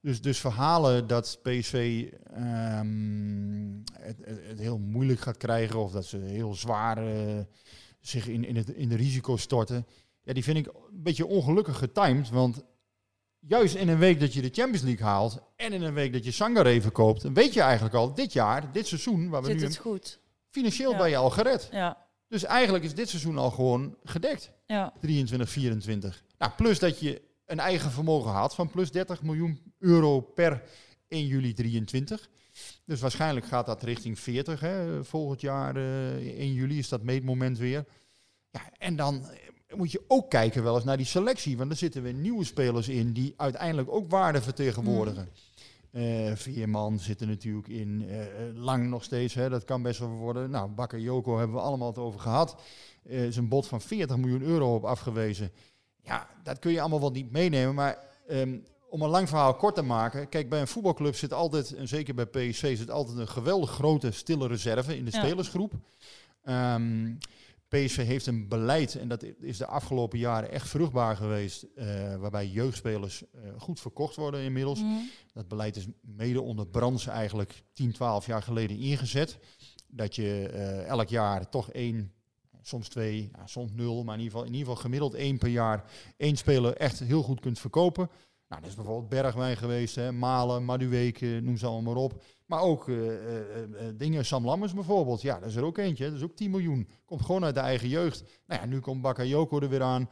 [0.00, 6.16] Dus, dus verhalen dat PSV ehm, het, het, heel moeilijk gaat krijgen of dat ze
[6.16, 7.38] heel zwaar eh,
[8.00, 9.86] zich in, in, het, in de risico's storten.
[10.22, 12.30] Ja, die vind ik een beetje ongelukkig getimed.
[12.30, 12.62] Want
[13.38, 16.24] juist in een week dat je de Champions League haalt en in een week dat
[16.24, 19.56] je Sangare verkoopt, dan weet je eigenlijk al dit jaar, dit seizoen, waar we Zit
[19.56, 20.20] nu het goed?
[20.50, 20.98] financieel Ja.
[20.98, 21.68] ben je al gered.
[21.72, 24.50] Ja, Dus eigenlijk is dit seizoen al gewoon gedekt.
[24.66, 24.92] ja.
[25.00, 26.22] 23, 24.
[26.38, 30.62] Nou, plus dat je een eigen vermogen had van plus 30 miljoen euro per
[31.08, 32.28] 1 juli 23.
[32.84, 35.76] Dus waarschijnlijk gaat dat richting 40 hè, volgend jaar.
[35.76, 37.84] eh 1 juli is dat meetmoment weer.
[38.50, 41.56] Ja, en dan eh, moet je ook kijken wel eens naar die selectie.
[41.56, 45.28] Want er zitten weer nieuwe spelers in die uiteindelijk ook waarde vertegenwoordigen.
[45.90, 48.04] Eh Veerman zit er natuurlijk in.
[48.08, 50.50] eh, eh, lang nog steeds, hè, dat kan best wel worden.
[50.50, 52.56] Nou, Bakker Joko hebben we allemaal het over gehad.
[53.08, 55.50] Eh is een bod van 40 miljoen euro op afgewezen.
[56.02, 57.74] Ja, dat kun je allemaal wel niet meenemen.
[57.74, 57.98] Maar
[58.28, 58.58] ehm,
[58.90, 60.28] om een lang verhaal kort te maken.
[60.28, 64.10] Kijk, bij een voetbalclub zit altijd, en zeker bij PSV, zit altijd een geweldig grote
[64.10, 65.18] stille reserve in de Ja.
[65.24, 65.72] spelersgroep.
[66.42, 67.14] Ehm,
[67.68, 72.46] PSV heeft een beleid, en dat is de afgelopen jaren echt vruchtbaar geweest, eh, waarbij
[72.46, 74.80] jeugdspelers eh, goed verkocht worden inmiddels.
[74.80, 74.92] Mhm.
[75.32, 79.38] Dat beleid is mede onder Brands eigenlijk 10, 12 jaar geleden ingezet.
[79.86, 82.12] Dat je eh, elk jaar toch één,
[82.62, 85.48] soms twee, ja, soms nul, maar in ieder, geval, in ieder geval gemiddeld één per
[85.48, 88.08] jaar één speler echt heel goed kunt verkopen.
[88.48, 92.22] Nou, dat is bijvoorbeeld Bergwijn geweest, hè, Malen, Madueke, noem ze allemaal maar op.
[92.48, 95.22] Maar ook eh, eh, eh, dingen, Sam Lammers bijvoorbeeld.
[95.22, 96.04] Ja, dat is er ook eentje.
[96.04, 96.10] hè.
[96.10, 96.88] Dat is ook 10 miljoen.
[97.04, 98.24] Komt gewoon uit de eigen jeugd.
[98.46, 100.08] Nou ja, nu komt Bakayoko er weer aan.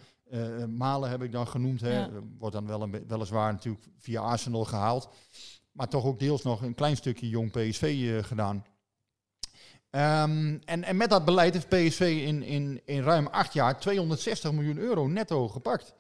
[0.69, 1.81] Malen heb ik dan genoemd.
[1.81, 1.99] Hè.
[1.99, 2.11] Ja.
[2.39, 5.09] Wordt dan wel een, weliswaar natuurlijk via Arsenal gehaald.
[5.73, 8.65] Maar toch ook deels nog een klein stukje jong PSV gedaan.
[9.91, 14.53] Ehm, en, en met dat beleid heeft PSV in, in, in ruim acht jaar 260
[14.53, 15.95] miljoen euro netto gepakt.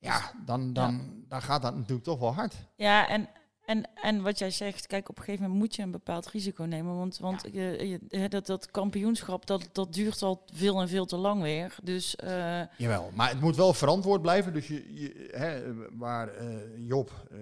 [0.00, 0.12] Ja.
[0.16, 2.54] Ja, dan, dan, dan gaat dat natuurlijk toch wel hard.
[2.76, 3.28] Ja, en,
[3.64, 6.64] en, en wat jij zegt, kijk, op een gegeven moment moet je een bepaald risico
[6.64, 6.96] nemen.
[6.96, 7.60] Want, want je,
[8.08, 11.76] je- hè, dat, dat kampioenschap, dat, dat duurt al veel en veel te lang weer.
[11.82, 14.52] Dus eh, Jawel, maar het moet wel verantwoord blijven.
[14.52, 17.36] Dus je, je, hè, waar eh, Job, eh,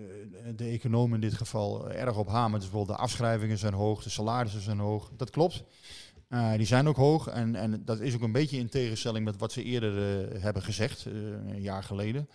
[0.57, 2.61] de econoom in dit geval, erg op hamert.
[2.63, 5.11] Dus bijvoorbeeld de afschrijvingen zijn hoog, de salarissen zijn hoog.
[5.17, 5.65] Dat klopt.
[6.29, 7.29] Eh, die zijn ook hoog.
[7.29, 10.63] En, en dat is ook een beetje in tegenstelling met wat ze eerder eh, hebben
[10.63, 12.29] gezegd, eh, een jaar geleden.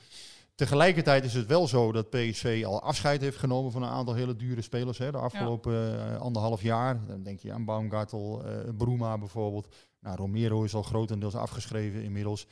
[0.56, 4.36] Tegelijkertijd is het wel zo dat PSV al afscheid heeft genomen van een aantal hele
[4.36, 7.06] dure spelers hè, de afgelopen anderhalf jaar.
[7.08, 8.44] Dan denk je aan Baumgartel,
[8.78, 9.76] Bruma bijvoorbeeld.
[10.00, 12.48] Nou, Romero is al grotendeels afgeschreven inmiddels.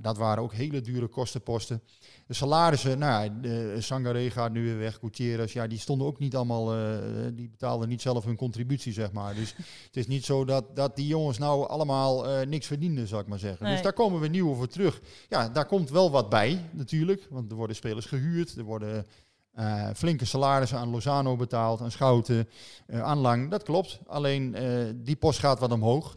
[0.00, 1.82] Dat waren ook hele dure kostenposten.
[2.26, 6.18] De salarissen, nou ja, de, Sangaré gaat nu weer weg, Gutierrez, ja, die stonden ook
[6.18, 6.98] niet allemaal, eh,
[7.32, 9.34] die betaalden niet zelf hun contributie, zeg maar.
[9.34, 9.54] Dus
[9.86, 13.28] het is niet zo dat, dat die jongens nou allemaal eh, niks verdienden, zou ik
[13.28, 13.64] maar zeggen.
[13.64, 13.72] Nee.
[13.72, 15.00] Dus daar komen we nieuw voor terug.
[15.28, 19.06] Ja, daar komt wel wat bij, natuurlijk, want er worden spelers gehuurd, er worden...
[19.52, 22.48] eh, flinke salarissen aan Lozano betaald, aan Schouten,
[22.86, 23.50] eh, aan Lang.
[23.50, 23.98] Dat klopt.
[24.06, 24.56] Alleen
[25.04, 26.16] die post gaat wat omhoog.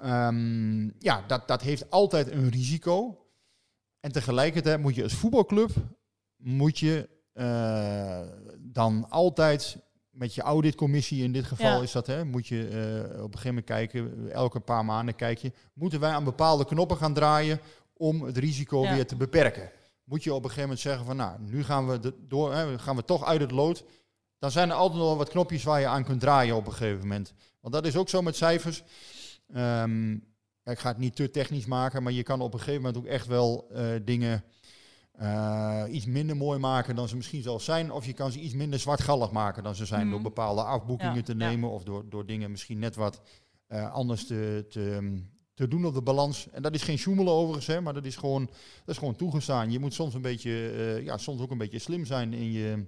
[0.00, 3.24] Ehm, ja, dat, dat heeft altijd een risico.
[4.00, 5.70] En tegelijkertijd moet je als voetbalclub
[6.36, 8.20] moet je eh,
[8.58, 9.76] dan altijd
[10.10, 11.82] met je auditcommissie in dit geval Ja.
[11.82, 15.38] is dat, hè, moet je eh, op een gegeven moment kijken, elke paar maanden kijk
[15.38, 17.60] je, moeten wij aan bepaalde knoppen gaan draaien
[17.96, 18.94] om het risico Ja.
[18.94, 19.70] weer te beperken?
[20.04, 22.78] Moet je op een gegeven moment zeggen van, nou, nu gaan we, de, door, hè,
[22.78, 23.84] gaan we toch uit het lood.
[24.38, 26.98] Dan zijn er altijd nog wat knopjes waar je aan kunt draaien op een gegeven
[27.00, 27.32] moment.
[27.60, 28.82] Want dat is ook zo met cijfers.
[29.52, 30.12] Ehm,
[30.64, 33.10] ik ga het niet te technisch maken, maar je kan op een gegeven moment ook
[33.10, 34.44] echt wel eh, dingen
[35.12, 37.92] eh, iets minder mooi maken dan ze misschien zelfs zijn.
[37.92, 40.00] Of je kan ze iets minder zwartgallig maken dan ze zijn.
[40.02, 40.10] Mhm.
[40.10, 41.48] Door bepaalde afboekingen Ja, te ja.
[41.48, 43.20] nemen of door, door dingen misschien net wat
[43.66, 45.18] eh, anders te, te,
[45.54, 46.48] te doen op de balans.
[46.50, 48.46] En dat is geen sjoemelen overigens, hè, maar dat is, gewoon,
[48.84, 49.70] dat is gewoon toegestaan.
[49.70, 50.50] Je moet soms een beetje,
[51.04, 52.86] ja, soms ook een beetje slim zijn in je,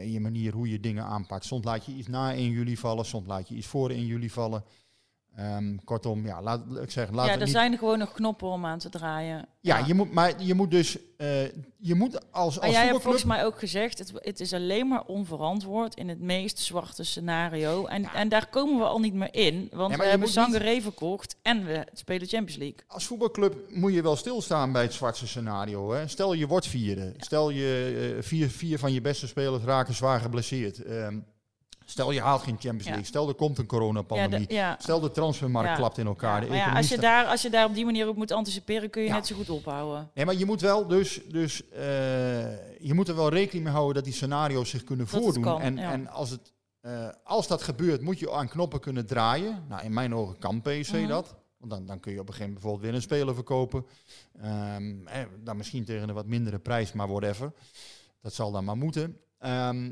[0.00, 1.44] in je manier hoe je dingen aanpakt.
[1.44, 4.30] Soms laat je iets na 1 juli vallen, soms laat je iets voor 1 juli
[4.30, 4.64] vallen.
[5.38, 8.66] Ehm, kortom, ja, laat ik zeggen, laat ja, er niet zijn gewoon nog knoppen om
[8.66, 9.48] aan te draaien.
[9.60, 11.44] ja, Je moet, maar je moet dus, eh,
[11.76, 14.88] je moet als, Maar als jij hebt volgens mij ook gezegd, het, het is alleen
[14.88, 17.86] maar onverantwoord in het meest zwarte scenario.
[17.86, 21.36] En, en daar komen we al niet meer in, want we hebben moet niet- verkocht
[21.42, 22.78] en we spelen Champions League.
[22.86, 25.92] Als voetbalclub moet je wel stilstaan bij het zwartste scenario.
[25.92, 26.08] Hè.
[26.08, 27.14] Stel je wordt vierde.
[27.16, 30.82] Stel je eh, vier, vier van je beste spelers raken zwaar geblesseerd.
[30.82, 31.18] Ehm,
[31.90, 32.88] stel je haalt geen Champions Ja.
[32.90, 33.06] League.
[33.06, 34.40] Stel er komt een coronapandemie.
[34.40, 34.76] Ja, de- ja.
[34.80, 36.40] Stel de transfermarkt klapt in elkaar.
[36.40, 39.02] De Maar als je, daar, als je daar op die manier op moet anticiperen, kun
[39.02, 40.10] je net zo goed ophouden.
[40.14, 41.78] Nee, maar je moet wel dus, dus eh,
[42.80, 45.42] je moet er wel rekening mee houden dat die scenario's zich kunnen Dat voordoen.
[45.42, 49.64] kan, en, en als, het, eh, als dat gebeurt, moet je aan knoppen kunnen draaien.
[49.68, 51.08] Nou, in mijn ogen kan PSV Mhm.
[51.08, 51.34] dat.
[51.58, 53.86] Want dan, dan kun je op een gegeven moment bijvoorbeeld weer een speler verkopen.
[54.42, 57.52] Ehm, eh, dan misschien tegen een wat mindere prijs, maar whatever.
[58.22, 59.16] Dat zal dan maar moeten.
[59.38, 59.90] Ehm,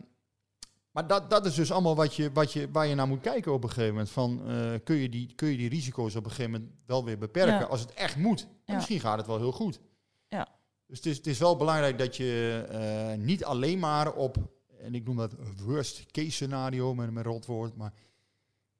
[0.96, 3.52] maar dat, dat is dus allemaal wat je, wat je, waar je naar moet kijken
[3.52, 4.10] op een gegeven moment.
[4.10, 7.18] Van, eh, kun, je die, kun je die risico's op een gegeven moment wel weer
[7.18, 7.64] beperken Ja.
[7.64, 8.46] als het echt moet?
[8.64, 8.74] Ja.
[8.74, 9.80] misschien gaat het wel heel goed.
[10.28, 10.48] Ja.
[10.86, 14.36] Dus het is, het is wel belangrijk dat je eh, niet alleen maar op,
[14.80, 17.92] en ik noem dat worst case scenario met een rotwoord, maar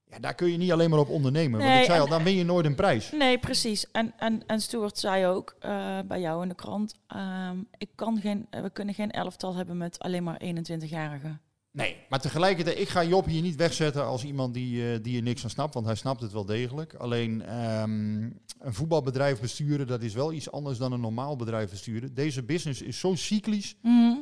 [0.05, 1.59] ja, daar kun je niet alleen maar op ondernemen.
[1.59, 3.11] want Nee, ik zei al, dan win je nooit een prijs.
[3.11, 3.91] Nee, precies.
[3.91, 8.21] En, en, en Stuart zei ook eh, bij jou in de krant, ehm, ik kan
[8.21, 11.41] geen, we kunnen geen elftal hebben met alleen maar 21-jarigen.
[11.77, 15.23] Nee, maar tegelijkertijd, ik ga Job hier niet wegzetten als iemand die, eh, die er
[15.23, 16.95] niks van snapt, want hij snapt het wel degelijk.
[16.95, 18.21] Alleen ehm,
[18.59, 22.15] een voetbalbedrijf besturen, dat is wel iets anders dan een normaal bedrijf besturen.
[22.15, 23.77] Deze business is zo cyclisch.
[23.83, 24.17] Mhm.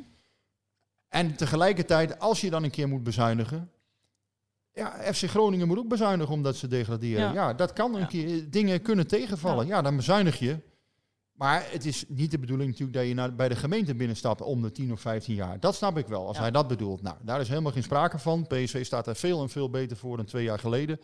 [1.09, 3.71] En tegelijkertijd, als je dan een keer moet bezuinigen.
[4.73, 7.23] Ja, FC Groningen moet ook bezuinigen omdat ze degraderen.
[7.23, 7.33] Ja.
[7.33, 8.07] Ja, dat kan een Ja.
[8.07, 8.51] keer.
[8.51, 9.67] Dingen kunnen tegenvallen.
[9.67, 9.83] Ja.
[9.83, 10.59] dan bezuinig je.
[11.35, 14.63] Maar het is niet de bedoeling natuurlijk dat je naar, bij de gemeente binnenstapt om
[14.63, 15.61] de 10 of 15 jaar.
[15.61, 16.43] Dat snap ik wel, als Ja.
[16.43, 17.03] hij dat bedoelt.
[17.03, 18.47] Nou, daar is helemaal geen sprake van.
[18.47, 21.01] PSV staat er veel en veel beter voor dan twee jaar geleden.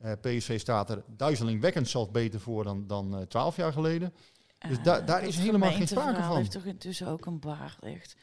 [0.00, 4.14] Eh, PSV staat er duizelingwekkend zelfs beter voor dan, dan eh, 12 jaar geleden.
[4.68, 6.36] Dus da- Eh, daar is helemaal geen sprake van.
[6.36, 8.16] heeft toch intussen ook een baard, echt.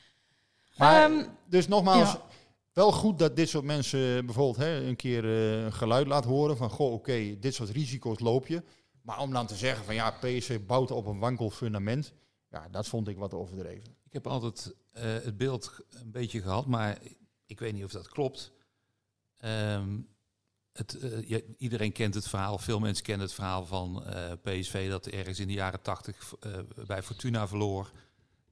[0.78, 2.21] Maar, Ehm, dus nogmaals, ja.
[2.74, 6.58] wel goed dat dit soort mensen bijvoorbeeld hè, een keer eh, een geluid laat horen
[6.58, 8.63] van, goh, oké, dit soort risico's loop je.
[9.01, 12.13] Maar om dan te zeggen van, ja, PSV bouwt op een wankel fundament,
[12.49, 13.95] ja, dat vond ik wat overdreven.
[14.03, 16.97] Ik heb altijd eh, het beeld een beetje gehad, maar
[17.45, 18.51] ik weet niet of dat klopt.
[19.37, 19.99] Ehm,
[20.73, 25.05] het, eh, iedereen kent het verhaal, veel mensen kennen het verhaal van eh, PSV dat
[25.05, 26.33] ergens in de jaren tachtig
[26.85, 27.91] bij Fortuna verloor.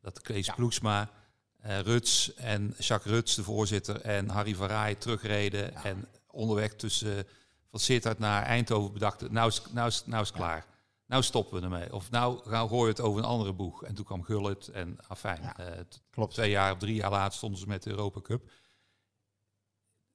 [0.02, 1.12] Dat Kees Ploegsma,
[1.60, 5.76] eh, Ruts en Jacques Ruts, de voorzitter, en Harry Rij terugreden.
[5.76, 7.28] En onderweg tussen
[7.70, 10.66] van Sittard naar Eindhoven bedachten, nou is, nou is, nou is klaar.
[11.06, 11.94] Nou stoppen we ermee.
[11.94, 13.84] Of nou gaan we gooien het over een andere boeg.
[13.84, 15.42] En toen kwam Gullit en afijn.
[15.56, 16.34] eh, t- Klopt.
[16.34, 18.50] Twee jaar of drie jaar later stonden ze met de Europa Cup.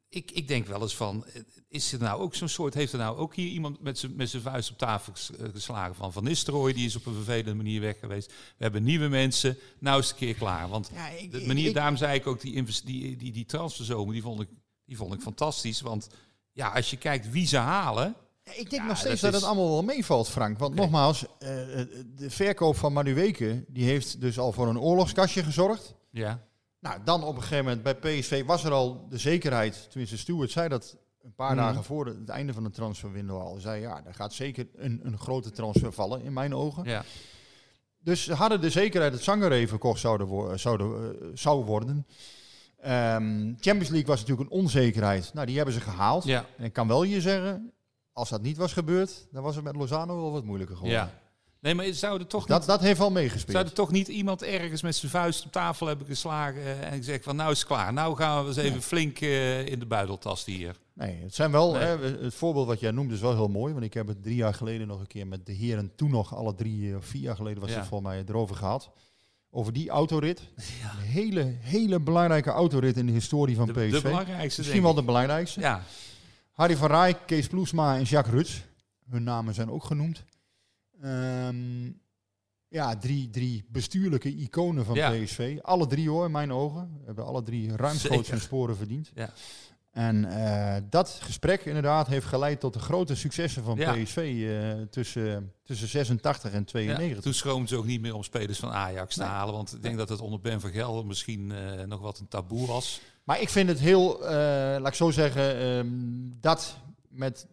[0.09, 2.99] Ik, ik denk wel eens van, eh, is er nou ook zo'n soort, heeft er
[2.99, 6.25] nou ook hier iemand met zijn met zijn vuist op tafel eh, geslagen van Van
[6.25, 8.27] Nistelrooy, die is op een vervelende manier weg geweest.
[8.33, 10.69] We hebben nieuwe mensen, nou is het een keer klaar.
[10.69, 14.13] Want Ja, ik- de manier, ik- daarom zei ik ook, die, die, die, die transferzomer,
[14.13, 14.49] die vond, ik,
[14.85, 15.81] die vond ik fantastisch.
[15.81, 16.09] Want
[16.55, 18.15] ja, als je kijkt wie ze halen,
[18.45, 20.59] Ik denk Ja, nog steeds dat dat, is- het allemaal wel meevalt, Frank.
[20.59, 21.87] Want nogmaals, eh, eh,
[22.17, 25.95] de verkoop van Maduweke, die heeft dus al voor een oorlogskastje gezorgd.
[26.11, 26.47] ja,
[26.81, 30.51] Nou, dan op een gegeven moment bij PSV was er al de zekerheid, tenminste Stuart
[30.51, 31.65] zei dat een paar Mhm.
[31.65, 35.19] dagen voor het einde van de transferwindow al zei, ja, er gaat zeker een, een
[35.19, 36.85] grote transfer vallen in mijn ogen.
[36.85, 37.05] Ja.
[37.99, 42.07] Dus ze hadden de zekerheid dat Sangaré verkocht zouden wo- zouden, eh, zou worden.
[42.85, 45.31] Ehm, Champions League was natuurlijk een onzekerheid.
[45.35, 46.25] Nou, die hebben ze gehaald.
[46.25, 46.45] Ja.
[46.59, 47.73] En ik kan wel je zeggen,
[48.13, 50.99] als dat niet was gebeurd, dan was het met Lozano wel wat moeilijker geworden.
[51.01, 51.23] ja.
[51.61, 53.67] Nee, maar zou er toch Dat, niet, dat heeft al zou meegespeeld.
[53.67, 57.25] er toch niet iemand ergens met zijn vuist op tafel hebben geslagen eh, en gezegd
[57.25, 57.93] van nou is het klaar.
[57.93, 60.77] Nou gaan we eens even flink eh, in de buidel tasten hier.
[60.93, 61.83] Nee, het zijn wel, Nee.
[61.83, 63.73] hè, het voorbeeld wat jij noemt is wel heel mooi.
[63.73, 66.35] Want ik heb het drie jaar geleden nog een keer met de heren toen nog,
[66.35, 67.77] alle drie eh, of vier jaar geleden was Ja.
[67.79, 68.91] het volgens mij erover gehad.
[69.57, 70.41] Over die autorit.
[70.61, 73.91] Een hele, hele belangrijke autorit in de historie van De, PSV.
[73.93, 75.61] de belangrijkste Misschien wel de belangrijkste.
[75.61, 75.83] Ja,
[76.51, 78.65] Harry van Rij, Kees Ploesma en Jacques Ruts.
[79.11, 80.25] Hun namen zijn ook genoemd.
[81.03, 81.85] Ehm,
[82.69, 85.11] ja, drie, drie bestuurlijke iconen van Ja.
[85.11, 85.59] PSV.
[85.63, 87.01] Alle drie hoor, in mijn ogen.
[87.05, 89.11] Hebben alle drie ruimschoots hun sporen verdiend.
[89.15, 89.33] Ja.
[89.95, 93.93] En eh, dat gesprek inderdaad heeft geleid tot de grote successen van Ja.
[93.93, 96.65] PSV eh, tussen, tussen 86 en ja.
[96.65, 97.23] 92.
[97.23, 99.55] Toen schroomden ze ook niet meer om spelers van Ajax te halen.
[99.55, 102.67] Want ik denk dat het onder Ben van Gelder misschien eh, nog wat een taboe
[102.67, 103.01] was.
[103.25, 104.31] Maar ik vind het heel, eh,
[104.79, 105.89] laat ik zo zeggen, ehm,
[106.41, 106.77] dat
[107.09, 107.47] met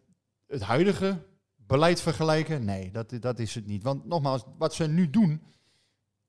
[0.48, 1.18] het huidige
[1.56, 2.66] beleid vergelijken.
[2.66, 3.84] Nee, dat, dat is het niet.
[3.84, 5.42] Want nogmaals, wat ze nu doen,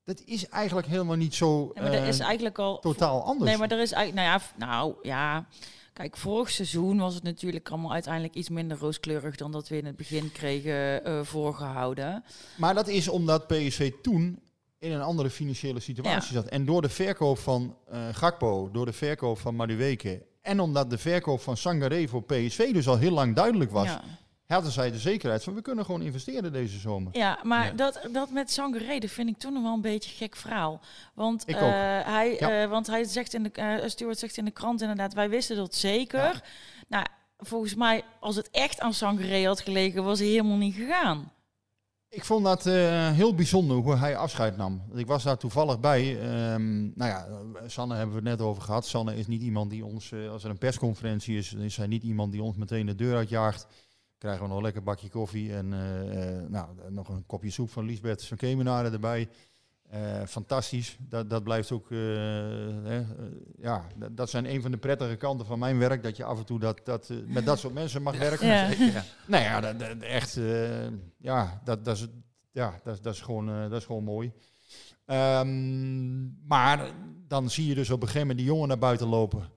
[0.05, 2.79] dat is eigenlijk helemaal niet zo Ja, maar er eh, is eigenlijk al...
[2.79, 3.51] totaal anders.
[3.51, 4.29] Nee, maar er is eigenlijk...
[4.29, 5.47] Nou ja, nou ja...
[5.93, 9.87] Kijk, vorig seizoen was het natuurlijk allemaal uiteindelijk iets minder rooskleurig dan dat we in
[9.87, 12.25] het begin kregen eh, voorgehouden.
[12.57, 14.41] Maar dat is omdat PSV toen
[14.79, 16.47] in een andere financiële situatie zat.
[16.47, 20.27] En door de verkoop van eh Gakpo, door de verkoop van Madueke...
[20.41, 23.87] en omdat de verkoop van Sangaré voor PSV dus al heel lang duidelijk was...
[23.87, 24.03] Ja.
[24.53, 27.17] Hadden zij de zekerheid van we kunnen gewoon investeren deze zomer.
[27.17, 27.73] Ja, maar Ja.
[27.73, 30.81] Dat, dat met Sangaré, dat vind ik toen nog wel een beetje een gek verhaal.
[31.15, 31.71] Want, Ik eh, ook.
[32.05, 32.63] hij, Ja.
[32.63, 35.57] eh, want hij zegt in de, eh Stuart zegt in de krant inderdaad, wij wisten
[35.57, 36.43] dat zeker.
[36.89, 37.07] Nou,
[37.39, 41.31] volgens mij, als het echt aan Sangaré had gelegen, was hij helemaal niet gegaan.
[42.09, 44.83] Ik vond dat eh, heel bijzonder hoe hij afscheid nam.
[44.95, 46.21] Ik was daar toevallig bij.
[46.21, 47.27] Ehm, nou ja,
[47.67, 48.87] Sanne hebben we het net over gehad.
[48.87, 52.03] Sanne is niet iemand die ons, als er een persconferentie is, dan is hij niet
[52.03, 53.67] iemand die ons meteen de deur uitjaagt.
[54.23, 57.71] Krijgen we nog een lekker bakje koffie en eh, eh, nou, nog een kopje soep
[57.71, 59.29] van Lisbeth van Kemenaren erbij.
[59.89, 60.97] Eh, fantastisch.
[61.09, 63.03] Dat, dat blijft ook, hè,
[63.59, 66.03] ja, dat, zijn een van de prettige kanten van mijn werk.
[66.03, 68.47] Dat je af en toe dat, dat, met dat soort mensen mag werken.
[68.47, 68.71] Ja.
[69.27, 70.39] Nou ja, dat, dat- echt,
[71.19, 72.07] ja, dat, dat, is,
[72.51, 74.33] ja dat, dat, is gewoon, dat is gewoon mooi.
[75.07, 76.91] Ehm, maar
[77.29, 79.49] dan zie je dus op een gegeven moment die jongen naar buiten lopen.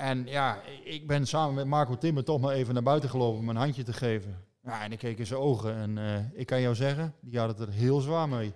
[0.00, 3.48] En ja, ik ben samen met Marco Timmer toch maar even naar buiten gelopen om
[3.48, 4.44] een handje te geven.
[4.64, 7.48] Ja, en ik keek in zijn ogen en eh, ik kan jou zeggen, die had
[7.48, 8.52] het er heel zwaar mee.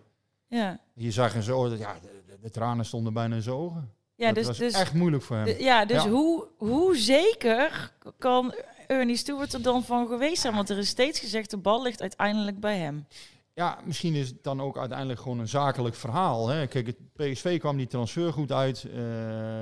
[0.48, 3.42] Ja, Je zag in zijn ogen, dat- ja, de, de- de tranen stonden bijna in
[3.42, 3.92] zijn ogen.
[4.14, 5.58] ja dat dus, was dus, echt moeilijk voor hem.
[5.58, 6.08] ja, dus Ja.
[6.10, 8.54] Hoe, hoe zeker kan
[8.86, 10.54] Ernie Stewart er dan van geweest zijn?
[10.54, 13.06] Want er is steeds gezegd, de bal ligt uiteindelijk bij hem.
[13.54, 16.48] Ja, misschien is het dan ook uiteindelijk gewoon een zakelijk verhaal.
[16.48, 16.66] Hè.
[16.66, 18.84] Kijk, het PSV kwam die transfer goed uit.
[18.84, 18.92] eh,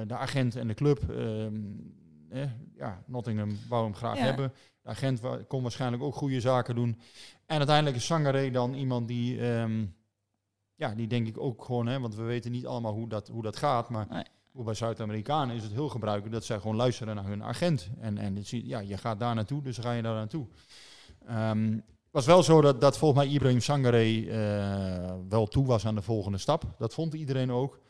[0.07, 1.11] de agent en de club.
[1.11, 1.55] ehm,
[2.29, 4.25] eh, ja, Nottingham wou hem graag Ja.
[4.25, 4.53] hebben.
[4.83, 6.99] De agent kon waarschijnlijk ook goede zaken doen.
[7.47, 9.41] En uiteindelijk is Sangaré dan iemand die...
[9.41, 9.85] ehm,
[10.75, 11.87] ja, die denk ik ook gewoon...
[11.87, 13.89] Hè, want we weten niet allemaal hoe dat, hoe dat gaat.
[13.91, 14.25] Maar Nee.
[14.53, 16.35] hoe bij Zuid-Amerikanen is het heel gebruikelijk...
[16.35, 17.89] dat zij gewoon luisteren naar hun agent.
[18.01, 20.47] En, en ja, je gaat daar naartoe, dus ga je daar naartoe.
[21.25, 21.83] Het
[22.13, 26.03] was wel zo dat, dat volgens mij Ibrahim Sangaré eh, wel toe was aan de
[26.03, 26.65] volgende stap.
[26.79, 27.81] Dat vond iedereen ook.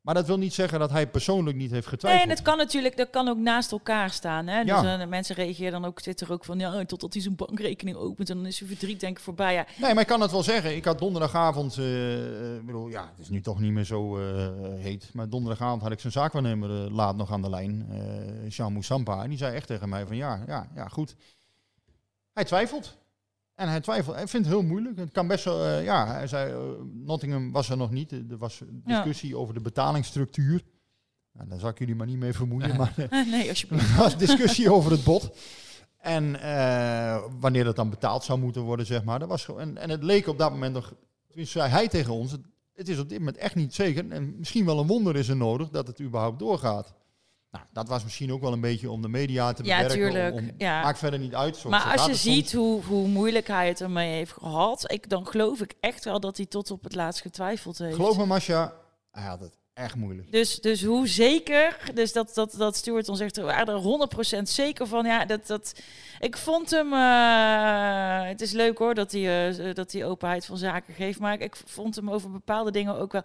[0.00, 2.24] Maar dat wil niet zeggen dat hij persoonlijk niet heeft Nee, getwijfeld.
[2.24, 4.46] en het kan natuurlijk, dat kan ook naast elkaar staan.
[4.46, 4.64] Hè?
[4.64, 8.30] Dus eh, mensen reageren dan ook Twitter ook van, ja, totdat hij zijn bankrekening opent
[8.30, 9.54] en dan is zijn verdriet denk ik voorbij.
[9.54, 10.76] Ja, Nee, maar ik kan het wel zeggen.
[10.76, 14.18] Ik had donderdagavond, eh, ik bedoel, ja, het is nu toch niet meer zo
[14.76, 15.10] heet.
[15.12, 17.86] Maar donderdagavond had ik zijn zaakwaarnemer laat nog aan de lijn,
[18.48, 19.22] Jean Moussampa.
[19.22, 21.16] En die zei echt tegen mij van, ja, ja, ja, goed.
[22.32, 22.96] Hij twijfelt.
[23.54, 24.16] En hij twijfelt.
[24.16, 24.98] Hij vindt het heel moeilijk.
[24.98, 26.58] Het kan best wel, eh, ja, hij zei, eh,
[26.92, 28.12] Nottingham was er nog niet.
[28.12, 30.62] Er was discussie over de betalingsstructuur.
[31.32, 32.76] Nou, daar zal ik jullie maar niet mee vermoeien.
[32.76, 33.90] maar, eh, nee, alsjeblieft.
[33.90, 35.36] er was discussie over het bod.
[35.98, 39.18] En eh, wanneer dat dan betaald zou moeten worden, zeg maar.
[39.18, 40.94] Dat was en, en het leek op dat moment nog,
[41.26, 42.40] tenminste zei hij tegen ons, het,
[42.74, 44.10] het is op dit moment echt niet zeker.
[44.10, 46.94] En misschien wel een wonder is er nodig dat het überhaupt doorgaat.
[47.54, 49.98] Nou, dat was misschien ook wel een beetje om de media te Ja, bewerken.
[49.98, 50.82] tuurlijk, om- om- ja.
[50.82, 51.56] Maakt verder niet uit.
[51.56, 52.22] zo- Maar als je soms.
[52.22, 56.20] ziet hoe, hoe moeilijk hij het ermee heeft gehad, ik, dan geloof ik echt wel
[56.20, 57.94] dat hij tot op het laatst getwijfeld heeft.
[57.94, 58.72] Geloof me, Masha,
[59.10, 60.32] hij had het echt moeilijk.
[60.32, 64.42] Dus, dus hoe zeker, dus dat, dat, dat Stuart dan zegt, we waren er 100%
[64.42, 65.06] zeker van.
[65.06, 65.80] Ja, dat, dat,
[66.20, 70.58] ik vond hem, eh, het is leuk hoor dat hij, eh, dat hij openheid van
[70.58, 71.18] zaken geeft.
[71.18, 73.24] Maar ik vond hem over bepaalde dingen ook wel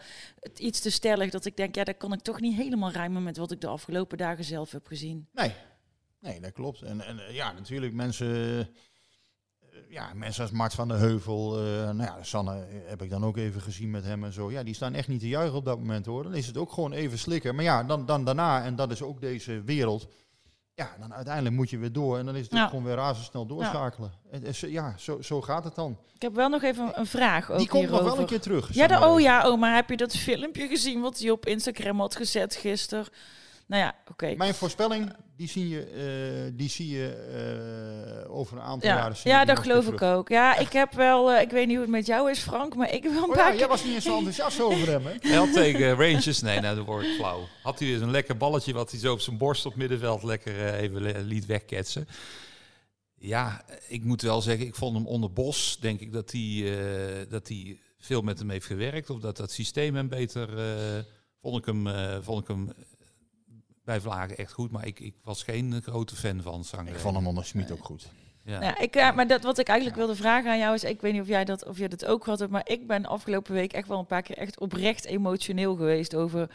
[0.56, 1.32] iets te stellig.
[1.32, 3.68] Dat ik denk, ja, dat kan ik toch niet helemaal rijmen met wat ik de
[3.68, 5.28] afgelopen dagen zelf heb gezien.
[5.34, 5.54] Nee.
[6.20, 6.82] Nee, dat klopt.
[6.82, 8.70] En, en ja, natuurlijk mensen,
[9.90, 13.38] ja, mensen als Mart van der Heuvel, eh, nou ja, Sanne heb ik dan ook
[13.38, 14.52] even gezien met hem en zo.
[14.52, 16.24] Ja, die staan echt niet te juichen op dat moment hoor.
[16.24, 17.56] Dan is het ook gewoon even slikken.
[17.56, 20.08] Maar ja, dan, dan daarna, en dat is ook deze wereld.
[20.74, 22.18] Ja, dan uiteindelijk moet je weer door.
[22.18, 22.68] En dan is het Ja.
[22.68, 24.12] gewoon weer razendsnel doorschakelen.
[24.52, 25.98] Ja, zo, zo gaat het dan.
[26.16, 28.74] Ik heb wel nog even een vraag Die komt nog wel een keer terug.
[28.74, 32.16] Ja, de, oh ja, maar heb je dat filmpje gezien wat hij op Instagram had
[32.16, 33.06] gezet gisteren?
[33.70, 34.34] Nou ja, oké.
[34.38, 37.08] Mijn voorspelling, die zie je, eh, die zie je
[38.26, 39.16] eh, over een aantal Ja, jaren.
[39.24, 40.30] ja dat geloof ik ook.
[40.30, 42.94] Ja, ik heb wel, eh, ik weet niet hoe het met jou is, Frank, maar
[42.94, 43.60] ik heb wel een Oh paar ja, keer...
[43.60, 45.14] jij was niet eens zo enthousiast over hem, hè?
[45.20, 47.48] Hij had tegen Rangers, nee, nou, dat word ik flauw.
[47.64, 50.74] Had hij weer een lekker balletje wat hij zo op zijn borst op middenveld lekker
[50.74, 52.08] even liet wegketsen.
[53.16, 57.30] Ja, ik moet wel zeggen, ik vond hem onder Bos, denk ik dat hij, eh,
[57.30, 59.10] dat hij veel met hem heeft gewerkt.
[59.10, 61.04] Of dat dat systeem hem beter, eh,
[61.42, 62.70] vond ik hem, eh, vond ik hem
[63.90, 64.72] bij Vlagen echt goed.
[64.72, 66.94] Maar ik, ik was geen grote fan van Zanger.
[66.94, 68.08] Ik vond hem onder Smit ook goed.
[68.44, 68.62] Ja.
[68.62, 71.14] Ja, ik, eh, maar dat, wat ik eigenlijk wilde vragen aan jou is, ik weet
[71.14, 73.74] niet of jij dat, of jij dat ook gehad hebt, maar ik ben afgelopen week
[73.74, 76.50] echt wel een paar keer echt oprecht emotioneel geweest over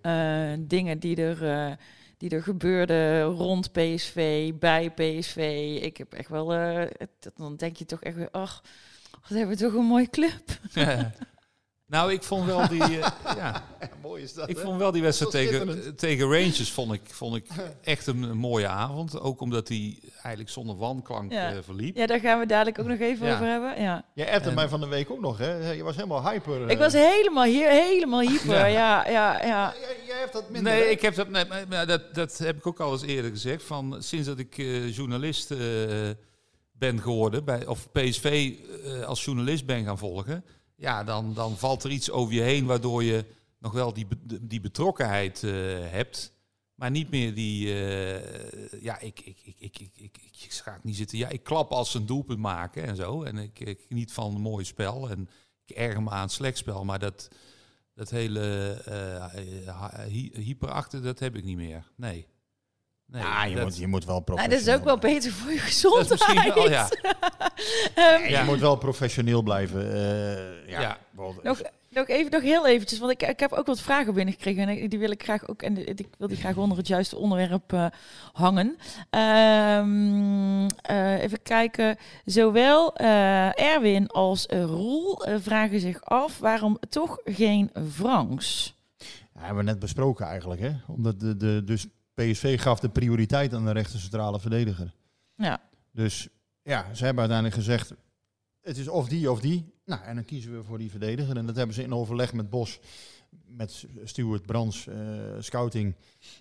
[0.00, 1.72] eh, dingen die er, eh,
[2.16, 5.78] die er gebeurden rond PSV, bij PSV.
[5.82, 8.62] Ik heb echt wel, eh, het- dan denk je toch echt weer, ach,
[9.10, 10.42] wat hebben we toch een mooie club.
[11.86, 13.64] nou, ik vond wel die, eh, ja,
[14.02, 14.62] Mooi is dat, ik hè?
[14.62, 17.46] vond wel die wedstrijd tegen, tegen Rangers vond ik, vond ik
[17.82, 19.20] echt een, een mooie avond.
[19.20, 21.52] Ook omdat hij eigenlijk zonder wanklank Ja.
[21.52, 21.96] eh, verliep.
[21.96, 23.34] Ja, daar gaan we dadelijk ook nog even Ja.
[23.34, 23.80] over hebben.
[23.82, 24.04] Ja.
[24.14, 25.70] Jij appte En- mij van de week ook nog, hè?
[25.72, 26.62] Je was helemaal hyper.
[26.62, 26.78] Ik eh.
[26.78, 28.54] was helemaal hier, helemaal hyper.
[28.54, 28.66] Ja.
[28.66, 29.74] Ja, ja, ja.
[30.06, 30.88] Jij, hebt dat minder, Nee, hè?
[30.88, 33.62] ik heb dat, nee, maar- dat, dat heb ik ook al eens eerder gezegd.
[33.62, 35.58] Van, sinds dat ik eh, journalist eh,
[36.72, 38.52] ben geworden, bij, of PSV
[38.84, 40.44] eh, als journalist ben gaan volgen,
[40.76, 43.24] ja, dan, dan valt er iets over je heen waardoor je
[43.58, 44.06] nog wel die,
[44.40, 45.52] die betrokkenheid eh,
[45.90, 46.34] hebt.
[46.74, 50.80] Maar niet meer die, eh, ja, ik, ik, ik, ik, ik, ik, ik, ik ga
[50.82, 51.18] niet zitten.
[51.18, 53.22] Ja, ik klap als ze een doelpunt maken en zo.
[53.22, 55.10] En ik, ik geniet van een mooi spel.
[55.10, 55.28] En
[55.64, 56.84] ik erger me aan het slecht spel.
[56.84, 57.28] Maar dat,
[57.94, 61.90] dat hele eh hy hyperachten, dat heb ik niet meer.
[61.96, 62.26] Nee.
[63.16, 65.30] Nee Ja, je, dat- moet, je moet wel Nou, dat professioneel is ook wel beter
[65.32, 66.08] voor je gezondheid.
[66.08, 66.88] Dat is misschien wel, ja.
[67.94, 68.38] Ehm, Ja.
[68.40, 69.92] Je moet wel professioneel blijven.
[69.92, 70.98] eh, ja, Ja.
[71.10, 74.62] bijvoorbeeld- Nog, nog even, nog heel eventjes, want ik, ik heb ook wat vragen binnengekregen
[74.62, 77.16] en ik- die wil ik graag ook en ik wil die graag onder het juiste
[77.16, 77.86] onderwerp eh,
[78.32, 78.76] hangen.
[79.10, 86.78] Ehm, eh, even kijken, zowel eh, Erwin als eh, Roel eh, vragen zich af waarom
[86.88, 88.74] toch geen Franks.
[89.34, 90.70] Ja, hebben we net besproken eigenlijk, hè?
[90.86, 91.86] Omdat de, de, dus
[92.16, 94.94] PSV gaf de prioriteit aan de rechter centrale verdediger.
[95.34, 95.60] Ja.
[95.92, 96.28] Dus
[96.62, 97.94] ja, ze hebben uiteindelijk gezegd,
[98.60, 99.74] het is of die of die.
[99.84, 101.36] Nou, en dan kiezen we voor die verdediger.
[101.36, 102.80] En dat hebben ze in overleg met Bos,
[103.46, 104.96] met Stuart Brands, eh,
[105.38, 105.94] scouting,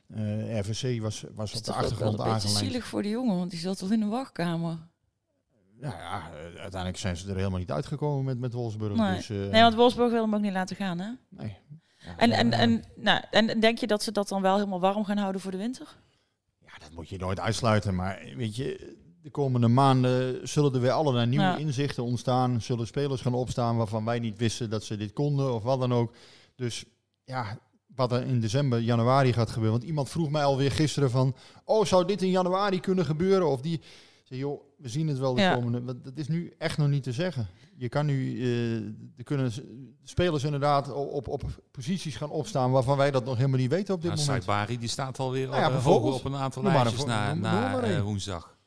[0.07, 2.71] eh, RVC was, was op de toch achtergrond wel een beetje aangeleid.
[2.71, 4.77] zielig voor die jongen, want die zat al in de wachtkamer.
[5.81, 8.95] Ja, ja, uiteindelijk zijn ze er helemaal niet uitgekomen met, met Wolfsburg.
[8.95, 9.15] Nee.
[9.15, 11.11] Dus, eh, nee, want Wolfsburg wil hem ook niet laten gaan, hè?
[11.29, 11.57] nee.
[12.17, 15.17] En, en, en, nou, en denk je dat ze dat dan wel helemaal warm gaan
[15.17, 15.95] houden voor de winter?
[16.59, 17.95] Ja, dat moet je nooit uitsluiten.
[17.95, 21.57] Maar weet je, de komende maanden zullen er weer allerlei nieuwe Ja.
[21.57, 22.61] inzichten ontstaan.
[22.61, 25.93] Zullen spelers gaan opstaan waarvan wij niet wisten dat ze dit konden of wat dan
[25.93, 26.13] ook.
[26.55, 26.85] Dus
[27.23, 27.57] ja,
[27.95, 29.77] wat er in december, januari gaat gebeuren.
[29.77, 31.35] Want iemand vroeg mij alweer gisteren van...
[31.63, 33.47] Oh, zou dit in januari kunnen gebeuren?
[33.49, 33.81] Of die...
[34.37, 35.53] Joh, we zien het wel de Ja.
[35.53, 35.81] komende...
[35.83, 37.47] want Dat is nu echt nog niet te zeggen.
[37.77, 38.41] Je kan nu...
[38.41, 38.75] eh,
[39.17, 39.51] er kunnen
[40.03, 42.71] spelers inderdaad op, op, op posities gaan opstaan...
[42.71, 44.43] waarvan wij dat nog helemaal niet weten op dit Nou, moment.
[44.43, 46.87] Saibari, die staat alweer Nou ja, al, eh, hoger op een aantal Noem maar een
[46.87, 48.57] lijstjes na, na eh, woensdag.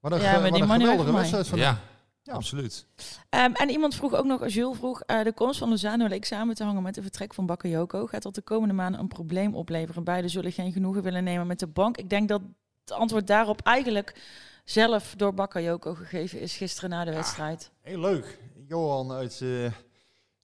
[0.00, 1.78] Wat een, Ja, maar wat die geweldige wedstrijd van Ja,
[2.24, 2.86] absoluut.
[3.28, 6.54] Ehm, en iemand vroeg ook nog, Jules vroeg, eh, de komst van Lozano leek samen
[6.54, 8.06] te hangen met het vertrek van Bakayoko.
[8.06, 10.04] Gaat dat de komende maanden een probleem opleveren?
[10.04, 11.96] Beiden zullen geen genoegen willen nemen met de bank.
[11.96, 12.40] Ik denk dat
[12.84, 14.20] het antwoord daarop eigenlijk
[14.64, 17.70] zelf door Bakayoko gegeven is gisteren na de wedstrijd.
[17.80, 18.38] Heel leuk.
[18.68, 19.72] Johan uit, eh,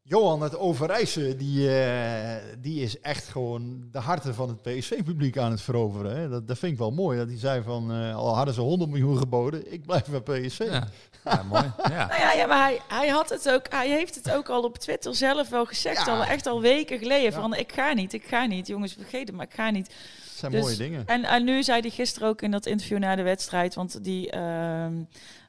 [0.02, 5.50] Johan uit Overijse, die, eh, die is echt gewoon de harten van het PSV-publiek aan
[5.50, 6.16] het veroveren.
[6.16, 6.28] Hè.
[6.28, 7.18] Dat, dat vind ik wel mooi.
[7.18, 10.58] Dat hij zei van, eh, al hadden ze 100 miljoen geboden, ik blijf bij PSV.
[10.58, 10.88] Ja,
[11.24, 11.62] ja mooi.
[11.90, 12.06] Ja.
[12.06, 14.78] Nou ja, ja maar hij, hij, had het ook, hij heeft het ook al op
[14.78, 16.16] Twitter zelf wel gezegd, Ja.
[16.16, 17.32] al echt al weken geleden.
[17.32, 17.40] Ja.
[17.40, 18.66] Van ik ga niet, ik ga niet.
[18.66, 19.94] Jongens, vergeet het, maar ik ga niet.
[20.38, 21.06] Zijn Dus- mooie dingen.
[21.06, 24.30] En, en nu zei hij gisteren ook in dat interview na de wedstrijd, want die
[24.30, 25.02] ehm,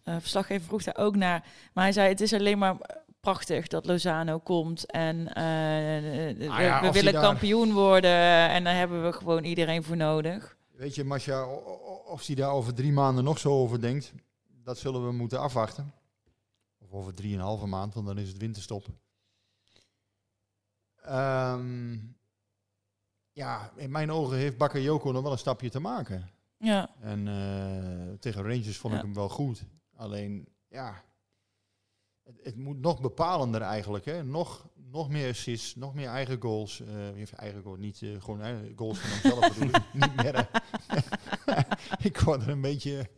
[0.03, 1.45] eh, verslaggever vroeg daar ook naar.
[1.73, 2.77] Maar hij zei: Het is alleen maar
[3.19, 4.91] prachtig dat Lozano komt.
[4.91, 8.49] En eh, Ah ja, we, willen daar- kampioen worden.
[8.49, 10.57] En daar hebben we gewoon iedereen voor nodig.
[10.71, 14.13] Weet je, o- of hij daar over drie maanden nog zo over denkt,
[14.63, 15.93] dat zullen we moeten afwachten.
[16.79, 18.85] Of over drieënhalve maand, want dan is het winterstop.
[21.03, 21.97] Ehm,
[23.31, 26.29] ja, in mijn ogen heeft Bakayoko nog wel een stapje te maken.
[26.57, 26.89] Ja.
[27.01, 29.63] En eh, tegen Rangers vond ik hem wel goed.
[29.95, 31.03] Alleen, ja,
[32.23, 34.05] het, het moet nog bepalender eigenlijk.
[34.05, 34.23] Hè?
[34.23, 36.81] Nog, nog meer assists, nog meer eigen goals.
[36.81, 38.41] eh even eigen goal, niet eh, gewoon
[38.75, 39.83] goals van hemzelf bedoel ik.
[40.01, 40.49] Niet meer.
[42.09, 43.09] ik word er een beetje...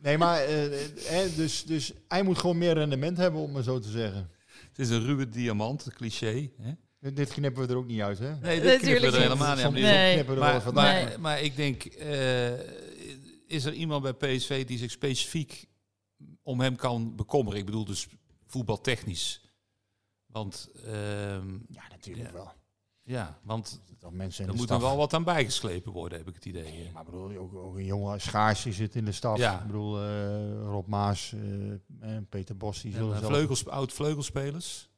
[0.00, 3.78] Nee, maar eh, eh, dus, dus hij moet gewoon meer rendement hebben, om maar zo
[3.78, 4.30] te zeggen.
[4.68, 6.50] Het is een ruwe diamant, een cliché.
[6.56, 6.72] Hè?
[7.14, 8.36] Dit- knippen we er ook niet uit, hè?
[8.36, 9.22] Nee, dit Natuurlijk knippen we er niet.
[9.22, 10.24] helemaal niet soms Nee.
[10.24, 11.16] we er Maar, maar, uit.
[11.18, 12.52] maar ik denk, eh,
[13.46, 15.66] is er iemand bij PSV die zich specifiek
[16.42, 17.58] om hem kan bekommeren?
[17.58, 18.06] Ik bedoel dus
[18.46, 19.40] voetbaltechnisch.
[20.26, 22.32] Want, ehm, Ja, natuurlijk Ja.
[22.32, 22.52] wel.
[23.02, 26.18] ja, want Dat mensen in er de moet er staf- wel wat aan bijgeslepen worden,
[26.18, 26.62] heb ik het idee.
[26.62, 29.38] Nee, maar ik bedoel, ook, ook een jongen Schaars die zit in de staf.
[29.38, 29.60] Ja.
[29.60, 33.32] Ik bedoel, eh, Rob Maas eh, en Peter Bos, die En, zullen eh, zelf...
[33.32, 34.90] vleugels, oud vleugelspelers.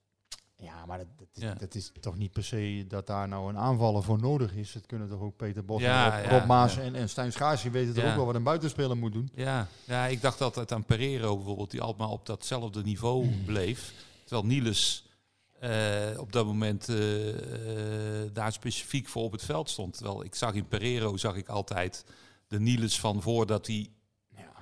[0.56, 1.54] Ja, maar dat, dat, is- Ja.
[1.54, 4.74] dat is toch niet per se dat daar nou een aanvaller voor nodig is.
[4.74, 7.94] Het kunnen toch ook Peter Bos Ja, Rob, Maas en, en Stijn Schaars, die weten
[7.94, 9.30] toch ook wel wat een buitenspeler moet doen.
[9.34, 13.92] Ja, ja, ik dacht altijd aan Pereiro bijvoorbeeld, die altijd maar op datzelfde niveau bleef.
[14.24, 15.06] Terwijl Niels
[15.60, 19.96] eh, op dat moment eh, eh, daar specifiek voor op het veld stond.
[19.96, 22.04] Terwijl ik zag in Pereiro zag ik altijd
[22.48, 23.88] de Niels van voordat hij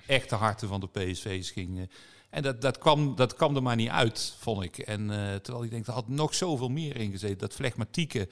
[0.06, 1.90] echt de harten van de PSV's ging.
[2.32, 4.78] En dat, dat, kwam, dat kwam er maar niet uit, vond ik.
[4.78, 7.38] En eh, terwijl ik denk, er had nog zoveel meer in gezeten.
[7.38, 8.28] Dat flegmatieke,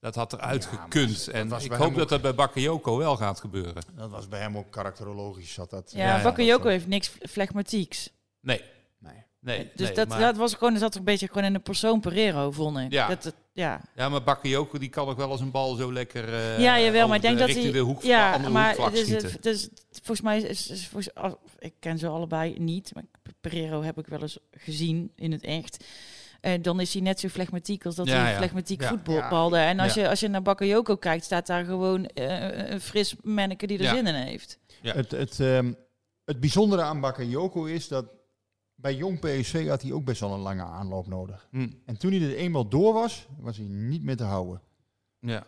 [0.00, 1.24] dat had eruit Ja, gekund.
[1.24, 3.82] dat En ik hoop dat dat bij Bakayoko wel gaat gebeuren.
[3.96, 5.52] Dat was bij hem ook karakterologisch.
[5.52, 8.10] Zat dat, Ja, ja, Bakayoko dat- heeft niks flegmatieks.
[8.40, 8.62] Nee,
[9.42, 9.56] Nee.
[9.58, 9.70] nee.
[9.74, 12.50] dus nee, dat, maar- dat was gewoon, zat een beetje gewoon in de persoon Pereiro,
[12.50, 12.92] vond ik.
[12.92, 13.08] Ja.
[13.08, 13.80] Dat, ja.
[13.96, 16.34] Ja, maar Bakayoko die kan ook wel eens een bal zo lekker.
[16.34, 17.72] eh, ja, jawel, maar ik denk de- dat hij...
[17.72, 19.06] de hoek, ja, maar dus,
[19.40, 20.68] dus, volgens mij is...
[20.70, 23.04] is volgens, oh, ik ken ze allebei niet, maar
[23.40, 25.84] Pereiro heb ik wel eens gezien in het echt.
[26.40, 28.36] En dan is hij net zo flegmatiek als dat Ja, hij ja.
[28.36, 28.88] flegmatiek Ja.
[28.88, 29.56] voetbalde.
[29.56, 30.02] En als, Ja.
[30.02, 33.84] je, als je naar Bakayoko kijkt, staat daar gewoon eh, een fris manneke die er
[33.84, 33.94] Ja.
[33.94, 34.58] zin in heeft.
[34.82, 34.94] Ja.
[34.94, 35.72] Het, het, ehm,
[36.24, 38.04] het bijzondere aan Bakayoko is dat
[38.82, 41.48] bij jong PSV had hij ook best wel een lange aanloop nodig.
[41.50, 44.62] Hm, En toen hij er eenmaal door was, was hij niet meer te houden.
[45.18, 45.46] ja.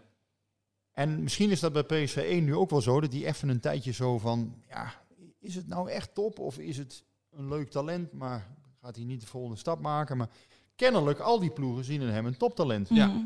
[0.92, 3.60] En misschien is dat bij PSV 1 nu ook wel zo, dat hij even een
[3.60, 4.94] tijdje zo van, ja,
[5.38, 9.20] is het nou echt top of is het een leuk talent, maar gaat hij niet
[9.20, 10.16] de volgende stap maken?
[10.16, 10.28] Maar
[10.76, 12.88] kennelijk, al die ploegen zien in hem een toptalent.
[12.88, 13.06] Ja.
[13.06, 13.24] Mhm.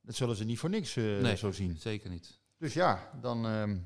[0.00, 1.36] Dat zullen ze niet voor niks eh, Nee.
[1.36, 1.76] zo zien.
[1.78, 2.40] Zeker niet.
[2.58, 3.76] Dus ja, dan ehm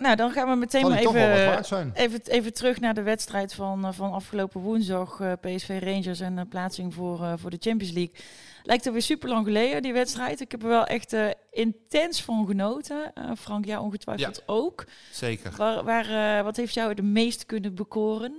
[0.00, 3.92] Nou, dan gaan we meteen maar even, even, even terug naar de wedstrijd van, eh,
[3.92, 5.20] van afgelopen woensdag.
[5.20, 8.14] eh, PSV Rangers en de plaatsing voor, eh, voor de Champions League.
[8.62, 10.40] Lijkt er weer super lang geleden, die wedstrijd.
[10.40, 11.16] Ik heb er wel echt
[11.50, 13.12] intens van genoten.
[13.38, 14.86] Frank, ja, ongetwijfeld ook.
[15.12, 15.52] Zeker.
[15.56, 18.34] Waar, waar, wat heeft jou het meest kunnen bekoren?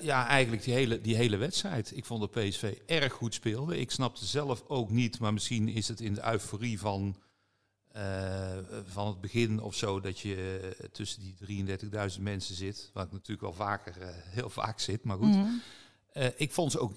[0.00, 1.96] Ja, eigenlijk die hele, die hele wedstrijd.
[1.96, 3.78] Ik vond dat PSV erg goed speelde.
[3.78, 7.16] Ik snapte zelf ook niet, maar misschien is het in de euforie van,
[7.90, 11.66] eh, van het begin of zo dat je eh, tussen die
[12.16, 12.90] 33.000 mensen zit.
[12.92, 15.34] Waar ik natuurlijk wel vaker, eh, heel vaak zit, maar goed.
[15.34, 15.48] Mhm.
[16.36, 16.92] Ik vond ze ook,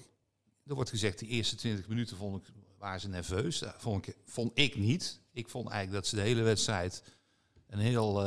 [0.66, 3.58] er wordt gezegd, de eerste 20 minuten vond ik, waren ze nerveus.
[3.58, 5.20] Dat vond ik, vond ik niet.
[5.32, 7.02] Ik vond eigenlijk dat ze de hele wedstrijd
[7.66, 8.24] een heel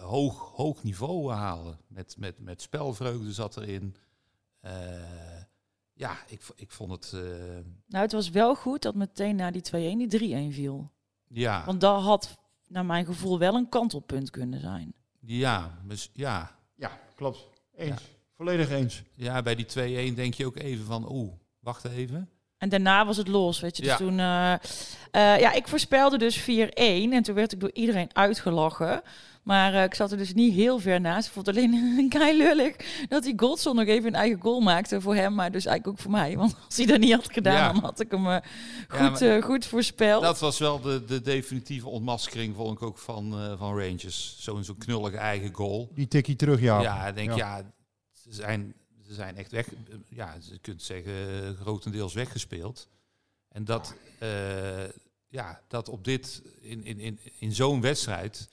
[0.00, 1.78] hoog, hoog niveau halen.
[1.86, 3.96] Met, met, met spelvreugde zat erin.
[5.92, 7.12] Ja, ik, ik vond het...
[7.86, 9.62] Nou, het was wel goed dat meteen na die
[10.06, 10.90] 2-1 die 3-1 viel.
[11.32, 14.94] Ja, Want dat had, naar mijn gevoel, wel een kantelpunt kunnen zijn.
[15.20, 17.48] ja, mis- ja, Ja, klopt.
[17.74, 18.02] Eens.
[18.36, 19.02] Volledig eens.
[19.14, 19.66] ja, bij die
[20.12, 21.12] 2-1 denk je ook even van...
[21.12, 22.30] Oeh, wacht even.
[22.62, 23.82] En daarna was het los, weet je.
[23.82, 23.96] Dus Ja.
[23.96, 24.52] toen, eh,
[25.34, 29.02] eh, ja, ik voorspelde dus 4-1 en toen werd ik door iedereen uitgelachen.
[29.42, 31.26] Maar eh, ik zat er dus niet heel ver naast.
[31.26, 32.76] Ik vond het alleen kei lullig
[33.08, 36.02] dat die Godson nog even een eigen goal maakte voor hem, maar dus eigenlijk ook
[36.02, 36.36] voor mij.
[36.36, 37.72] Want als hij dat niet had gedaan, Ja.
[37.72, 38.40] dan had ik hem
[38.88, 40.22] goed, eh, goed voorspeld.
[40.22, 44.36] Dat was wel de, de definitieve ontmaskering, vond ik ook, van, eh, van Rangers.
[44.38, 45.90] Zo'n zo'n knullige eigen goal.
[45.94, 46.80] Die tikkie terug, ja.
[46.82, 47.36] Ja, ik denk, Ja.
[47.56, 47.62] ja,
[48.12, 48.74] ze, zijn,
[49.12, 49.68] ze zijn echt weg.
[50.08, 52.88] Ja, je kunt zeggen, grotendeels weggespeeld.
[53.48, 54.88] En dat, eh,
[55.28, 58.48] ja, dat op dit, in, in, in, in zo'n wedstrijd,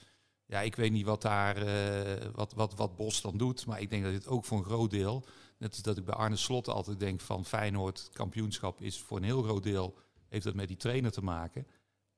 [0.45, 3.89] ja, ik weet niet wat daar, eh, wat, wat, wat Bos dan doet, maar ik
[3.89, 5.25] denk dat dit ook voor een groot deel,
[5.57, 9.23] net als dat ik bij Arne Slot altijd denk van Feyenoord, kampioenschap is voor een
[9.23, 9.95] heel groot deel,
[10.27, 11.67] heeft dat met die trainer te maken.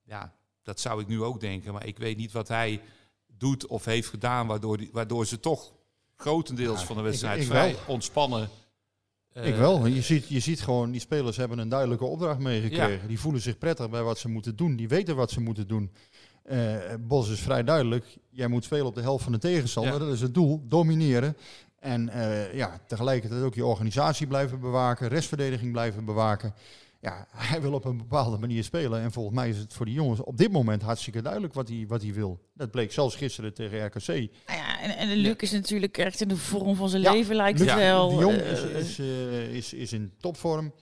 [0.04, 2.82] Ja, dat zou ik nu ook denken, maar ik weet niet wat hij
[3.28, 5.74] doet of heeft gedaan, waardoor, die, waardoor ze toch
[6.22, 7.80] grotendeels Ja, van de wedstrijd ik vrij wel.
[7.88, 8.50] ontspannen.
[9.34, 9.86] eh, Ik wel.
[9.86, 13.08] Je ziet, je ziet gewoon, die spelers hebben een duidelijke opdracht meegekregen.
[13.08, 14.76] Die voelen zich prettig bij wat ze moeten doen.
[14.76, 15.92] Die weten wat ze moeten doen.
[16.44, 18.06] Eh, Bos is vrij duidelijk.
[18.30, 19.94] Jij moet spelen op de helft van de tegenstander.
[19.94, 20.00] Ja.
[20.00, 20.62] Dat is het doel.
[20.68, 21.38] Domineren.
[21.80, 25.08] En eh, ja, tegelijkertijd ook je organisatie blijven bewaken.
[25.08, 26.54] Restverdediging blijven bewaken.
[27.02, 29.02] Ja, hij wil op een bepaalde manier spelen.
[29.02, 31.86] En volgens mij is het voor die jongens op dit moment hartstikke duidelijk wat hij,
[31.88, 32.40] wat hij wil.
[32.54, 34.08] Dat bleek zelfs gisteren tegen RKC.
[34.08, 37.36] Nou ja, en, en Luc is natuurlijk echt in de vorm van zijn Ja, leven,
[37.36, 38.10] lijkt Luc het wel.
[38.10, 40.74] de Jong Eh, is, is, eh, is, is in topvorm.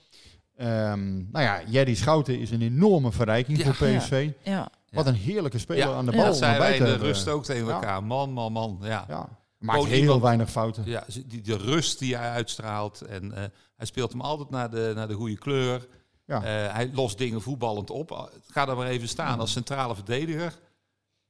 [0.56, 3.72] Ehm, nou ja, Jerry Schouten is een enorme verrijking Ja.
[3.72, 4.30] voor PSV.
[4.42, 4.70] ja.
[4.90, 6.16] Wat een heerlijke speler Ja, aan de Ja.
[6.22, 6.26] bal.
[6.30, 7.72] dat wij in de rust ook tegen Ja.
[7.72, 8.04] elkaar.
[8.04, 8.78] Man, man, man.
[8.82, 9.04] Ja.
[9.08, 9.38] Ja.
[9.58, 10.82] Maakt heel iemand- weinig fouten.
[10.86, 13.00] Ja, die, de rust die hij uitstraalt.
[13.00, 13.44] En eh,
[13.76, 15.86] hij speelt hem altijd naar de, naar de goede kleur.
[16.30, 16.42] Ja.
[16.68, 18.30] Eh, hij lost dingen voetballend op.
[18.50, 20.58] Ga daar maar even staan als centrale verdediger.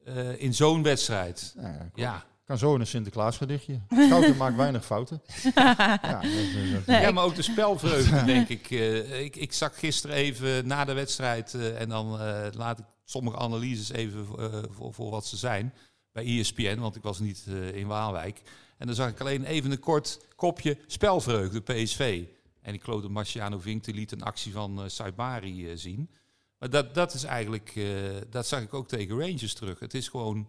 [0.05, 1.55] eh, in zo'n wedstrijd.
[1.57, 1.91] Ja.
[1.95, 2.25] Ja.
[2.45, 3.81] Kan zo in een Sinterklaas gedichtje.
[3.91, 5.23] Schouten maakt weinig fouten.
[5.55, 8.71] Ja, dat, dat- dat- Nee, ja, ik- maar ook de spelvreugde, denk ik.
[8.71, 9.37] Eh, ik.
[9.37, 11.55] Ik zag gisteren even na de wedstrijd...
[11.55, 15.75] eh, en dan eh, laat ik sommige analyses even eh, voor, voor wat ze zijn...
[16.13, 18.43] bij ESPN, want ik was niet eh, in Waalwijk.
[18.79, 22.23] En dan zag ik alleen even een kort kopje spelvreugde, PSV.
[22.63, 26.11] En ik geloof dat Marciano Vink die liet een actie van eh Saibari eh, zien.
[26.59, 27.73] Maar dat, dat is eigenlijk...
[27.77, 27.85] eh,
[28.31, 29.79] dat zag ik ook tegen Rangers terug.
[29.79, 30.49] Het is gewoon...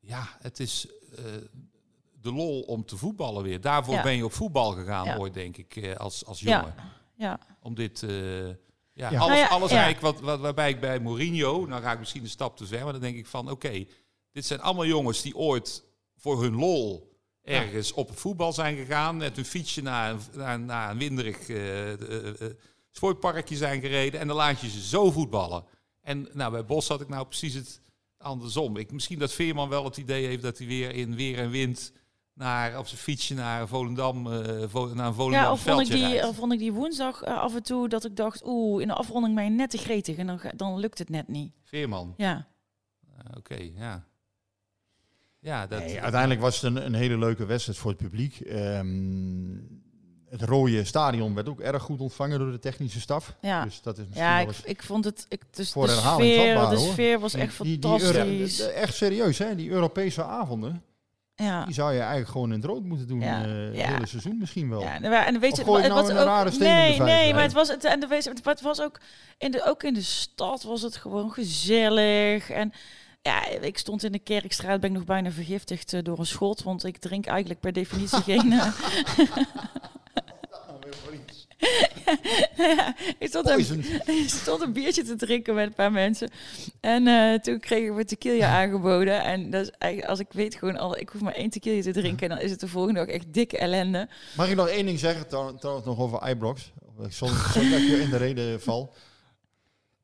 [0.00, 0.86] Ja, het is...
[1.16, 1.24] eh,
[2.20, 3.60] de lol om te voetballen weer.
[3.60, 4.02] Daarvoor Ja.
[4.02, 5.16] ben je op voetbal gegaan Ja.
[5.16, 6.58] ooit, denk ik, eh, als, als Ja.
[6.60, 6.74] jongen.
[7.14, 7.38] ja.
[7.62, 8.02] Om dit...
[8.02, 8.54] eh, ja,
[8.92, 9.06] Ja.
[9.08, 9.82] alles, Nou ja, alles ja.
[9.82, 11.66] eigenlijk wat, wat, waarbij ik bij Mourinho...
[11.66, 13.50] Nou ga ik misschien een stap te ver, maar dan denk ik van...
[13.50, 13.84] Oké,
[14.32, 15.84] dit zijn allemaal jongens die ooit
[16.16, 17.09] voor hun lol
[17.42, 19.16] ergens op het voetbal zijn gegaan.
[19.16, 22.48] Met hun fietsje naar, een- naar, naar een winderig eh,
[22.90, 24.20] sportparkje zijn gereden.
[24.20, 25.64] En dan laat je ze zo voetballen.
[26.00, 27.80] En nou, bij Bos had ik nou precies het
[28.18, 28.76] andersom.
[28.76, 31.92] Ik, misschien dat Veerman wel het idee heeft dat hij weer in weer en wind...
[32.34, 34.24] Naar, op zijn fietsje naar Volendam,
[34.68, 36.26] vo- naar een Volendam Ja, of vond, ik die, rijdt.
[36.28, 39.34] of vond ik die woensdag af en toe dat ik dacht, oeh, in de afronding
[39.34, 41.52] ben je net te gretig en dan, dan lukt het net niet.
[41.64, 42.14] Veerman.
[42.16, 42.48] Ja,
[43.36, 44.04] Oké, ja.
[45.40, 45.78] Ja, dat...
[45.78, 48.40] Nee, uiteindelijk was het een, een hele leuke wedstrijd voor het publiek.
[48.40, 49.56] Ehm,
[50.28, 53.34] het rode stadion werd ook erg goed ontvangen door de technische staf.
[53.40, 53.64] ja.
[53.64, 55.92] Dus dat is misschien Ja, wel ik, eens ik vond het, ik, dus voor de
[55.92, 58.60] herhaling sfeer, vatbaar, de sfeer was echt Die- die fantastisch.
[58.60, 59.54] Echt serieus, hè?
[59.54, 60.82] Die Europese avonden,
[61.34, 61.64] ja.
[61.64, 63.20] die zou je eigenlijk gewoon in het rood moeten doen.
[63.20, 63.86] Ja, eh, Het ja.
[63.92, 64.80] hele seizoen misschien wel.
[64.80, 66.18] Ja, en, wa- en weet Of je, het nou was een
[66.54, 69.00] ook, nee, nee, maar het was het en de het was ook
[69.38, 72.72] in de ook in de stad was het gewoon gezellig en
[73.22, 76.62] ja, ik stond in de Kerkstraat, ben ik nog bijna vergiftigd eh, door een schot,
[76.62, 78.52] want ik drink eigenlijk per definitie geen.
[78.52, 78.72] eh,
[82.56, 83.84] ja, ik stond een, Poison.
[84.06, 86.30] ik stond een biertje te drinken met een paar mensen.
[86.80, 89.22] En eh, toen kregen we tequila aangeboden.
[89.22, 91.92] En dat is eigenlijk, als ik weet gewoon al, ik hoef maar één tequila te
[91.92, 92.30] drinken.
[92.30, 94.08] En dan is het de volgende dag echt dikke ellende.
[94.36, 96.72] Mag ik nog één ding zeggen, trouw- trouwens nog over Ibrox?
[97.08, 98.92] Zonder, dat ik je in de reden val.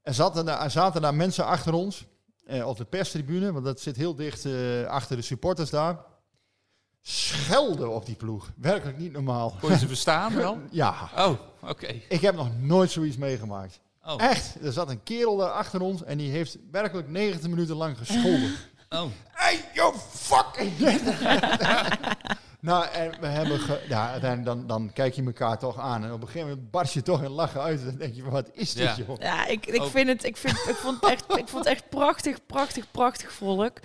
[0.02, 2.06] Er zaten, daar, er zaten daar mensen achter ons,
[2.46, 5.98] eh, op de perstribune, want dat zit heel dicht eh, achter de supporters daar.
[7.02, 8.50] Schelden op die ploeg.
[8.56, 9.56] Werkelijk niet normaal.
[9.60, 10.58] Kon je ze verstaan wel?
[10.70, 11.30] Ja, Oh,
[11.62, 11.86] oké.
[12.08, 13.80] ik heb nog nooit zoiets meegemaakt.
[14.04, 17.76] Oh, Echt, er zat een kerel daar achter ons en die heeft werkelijk 90 minuten
[17.76, 18.50] lang gescholden.
[18.88, 19.02] oh.
[19.32, 20.72] Hey, you fucking...
[22.60, 23.58] nou, en we hebben...
[23.58, 26.04] Ge ja, uiteindelijk dan, dan kijk je elkaar toch aan.
[26.04, 27.78] En op een gegeven moment barst je toch in lachen uit.
[27.80, 29.04] En dan denk je, wat is dit, Ja.
[29.06, 29.18] joh?
[29.18, 31.88] Ja, ik, ik vind het, ik, vind, ik, vond het echt, ik vond het echt
[31.88, 33.78] prachtig, prachtig, prachtig volk.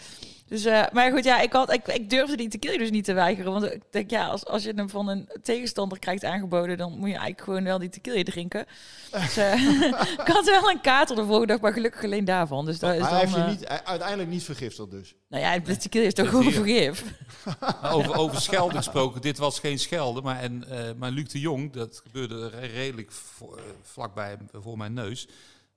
[0.52, 3.14] Dus, eh, maar goed, ja, ik, had, ik, ik durfde die tequila dus niet te
[3.14, 3.52] weigeren.
[3.52, 7.08] Want ik denk, ja, als, als je hem van een tegenstander krijgt aangeboden, dan moet
[7.08, 8.66] je eigenlijk gewoon wel die tequila drinken.
[9.12, 9.54] Dus eh,
[10.24, 12.66] ik had wel een kater de volgende dag, maar gelukkig alleen daarvan.
[12.66, 15.16] Dus dat is Maar dan, hij heeft je eh, niet, uiteindelijk niet vergiftigd dus.
[15.28, 17.04] Nou ja, de tequila is toch gewoon vergif.
[17.94, 21.74] Over, over schelden gesproken, dit was geen schelden, maar, en, eh, maar Luc de Jong,
[21.74, 25.28] dat gebeurde re- redelijk voor, vlakbij voor mijn neus.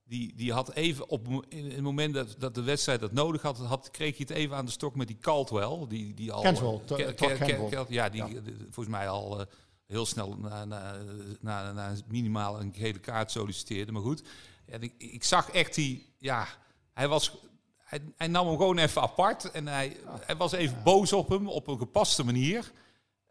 [0.07, 3.59] Die, die had even op in het moment dat, dat de wedstrijd dat nodig had,
[3.59, 5.87] had, kreeg hij het even aan de stok met die Caldwell.
[5.89, 6.53] Die, die al, eh,
[6.87, 7.67] Ke- Ke-.
[7.71, 8.29] Ke- ja, die Ja.
[8.71, 9.47] volgens mij al eh,
[9.87, 10.97] heel snel na, na,
[11.41, 13.93] na, na minimaal een gele kaart solliciteerde.
[13.93, 14.23] Maar goed,
[14.67, 16.47] en ik, ik zag echt die, ja,
[16.93, 17.37] hij was
[17.79, 21.49] hij, hij nam hem gewoon even apart en hij, hij was even boos op hem
[21.49, 22.73] op een gepaste manier.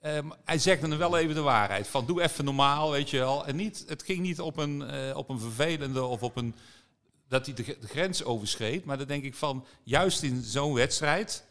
[0.04, 1.88] Ehm, hij zegde hem wel even de waarheid.
[1.88, 3.46] Van doe even normaal, weet je wel.
[3.46, 6.56] En niet, het ging niet op een, eh, op een vervelende of op een.
[7.28, 8.86] dat hij de, de grens overschreed.
[8.86, 9.66] Maar dan denk ik van.
[9.84, 11.46] juist in zo'n wedstrijd.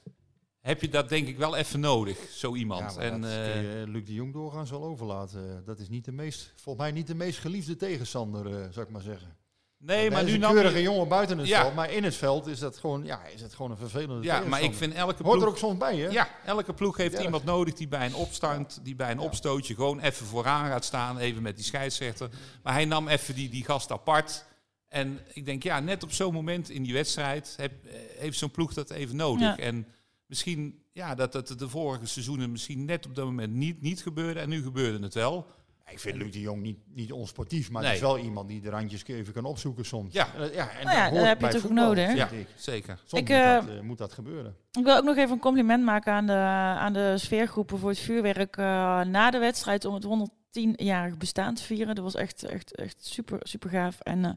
[0.61, 2.94] heb je dat denk ik wel even nodig, zo iemand.
[2.94, 5.62] Ja, en, je Luc de Jong doorgaans wel overlaten.
[5.64, 8.92] Dat is niet de meest, volgens mij niet de meest geliefde tegenstander, eh, zou ik
[8.92, 9.36] maar zeggen.
[9.85, 11.61] Nee, maar nu een nam keurige jongen buiten het Ja.
[11.61, 14.41] veld, maar in het veld is dat gewoon, ja, is het gewoon een vervelende Ja,
[14.41, 16.09] maar ik vind elke Hoort er ploeg- ook soms bij, hè?
[16.09, 20.01] Ja, elke ploeg heeft iemand nodig die bij een opstand, die bij een opstootje gewoon
[20.01, 22.28] even vooraan gaat staan, even met die scheidsrechter.
[22.62, 24.45] Maar hij nam even die, die gast apart.
[24.89, 28.51] En ik denk, ja, net op zo'n moment in die wedstrijd heb, eh, heeft zo'n
[28.51, 29.57] ploeg dat even nodig.
[29.57, 29.59] Ja.
[29.59, 29.87] En
[30.26, 34.41] misschien, ja, dat dat de vorige seizoenen misschien net op dat moment niet, niet gebeurde.
[34.41, 35.47] En nu gebeurde het wel.
[35.91, 38.09] Ik vind Luc de Jong niet, niet onsportief, maar het is Nee.
[38.11, 40.12] wel iemand die de randjes even kan opzoeken soms.
[40.12, 40.26] Ja.
[40.39, 42.14] Eh, ja, en Nou ja, dat heb je toch voetbal, nodig?
[42.14, 42.47] Ja, ik.
[42.57, 42.99] zeker.
[43.05, 44.57] Soms Ik, moet, eh, dat, eh, moet dat gebeuren.
[44.72, 46.33] Ik wil ook nog even een compliment maken aan de,
[46.78, 48.64] aan de sfeergroepen voor het vuurwerk eh,
[49.01, 51.95] na de wedstrijd om het 110-jarig bestaan te vieren.
[51.95, 54.30] Dat was echt, echt, echt super, super gaaf en, eh,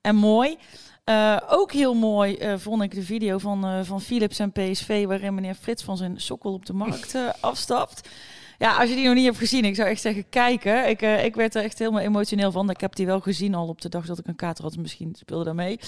[0.00, 0.56] en mooi.
[1.04, 5.06] Eh, ook heel mooi eh, vond ik de video van, eh, van Philips en PSV,
[5.06, 8.08] waarin meneer Frits van zijn sokkel op de markt eh, afstapt.
[8.58, 10.88] Ja, als je die nog niet hebt gezien, ik zou echt zeggen kijken.
[10.88, 12.70] Ik, eh, ik werd er echt helemaal emotioneel van.
[12.70, 14.76] Ik heb die wel gezien al op de dag dat ik een kater had.
[14.76, 15.78] Misschien speelde daar mee.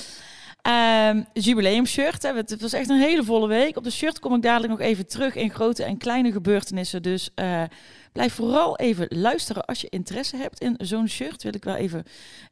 [0.62, 2.22] Ehm jubileumshirt.
[2.22, 2.34] Hè.
[2.34, 3.76] Het was echt een hele volle week.
[3.76, 7.02] Op de shirt kom ik dadelijk nog even terug in grote en kleine gebeurtenissen.
[7.02, 7.62] Dus eh,
[8.12, 11.42] blijf vooral even luisteren als je interesse hebt in zo'n shirt.
[11.42, 12.04] Wil ik wel even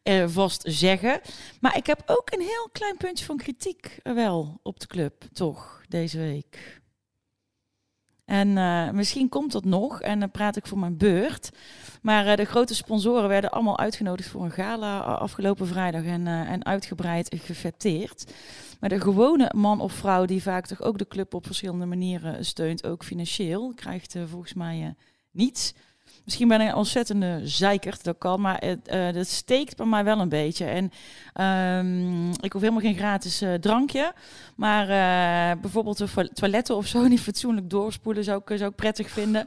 [0.03, 1.21] eh, vast zeggen.
[1.61, 5.83] Maar ik heb ook een heel klein puntje van kritiek wel op de club, toch,
[5.89, 6.83] deze week.
[8.25, 11.51] En eh, misschien komt dat nog en dan praat ik voor mijn beurt.
[12.03, 16.27] Maar eh, de grote sponsoren werden allemaal uitgenodigd voor een gala a- afgelopen vrijdag en,
[16.27, 18.33] eh, en uitgebreid gefeteerd.
[18.81, 22.45] Maar de gewone man of vrouw die vaak toch ook de club op verschillende manieren
[22.45, 24.89] steunt, ook financieel, krijgt eh, volgens mij eh,
[25.31, 25.75] niets.
[26.25, 30.05] Misschien ben ik een ontzettende zeikert, dat kan, maar het, eh, dat steekt bij mij
[30.05, 30.65] wel een beetje.
[30.65, 30.93] En
[31.33, 34.13] ehm, ik hoef helemaal geen gratis eh, drankje,
[34.55, 38.77] maar eh, bijvoorbeeld de toil- toiletten of zo niet fatsoenlijk doorspoelen zou ik, zou ik
[38.77, 39.47] prettig vinden.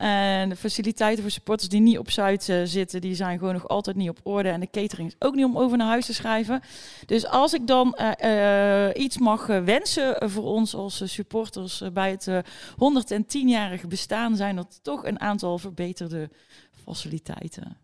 [0.00, 3.68] En de faciliteiten voor supporters die niet op Zuid eh, zitten, die zijn gewoon nog
[3.68, 4.48] altijd niet op orde.
[4.48, 6.60] En de catering is ook niet om over naar huis te schrijven.
[7.06, 12.26] Dus als ik dan eh, eh, iets mag wensen voor ons als supporters bij het
[12.28, 12.38] eh,
[13.14, 16.30] 110-jarige bestaan, zijn dat toch een aantal verbeterde
[16.84, 17.76] faciliteiten.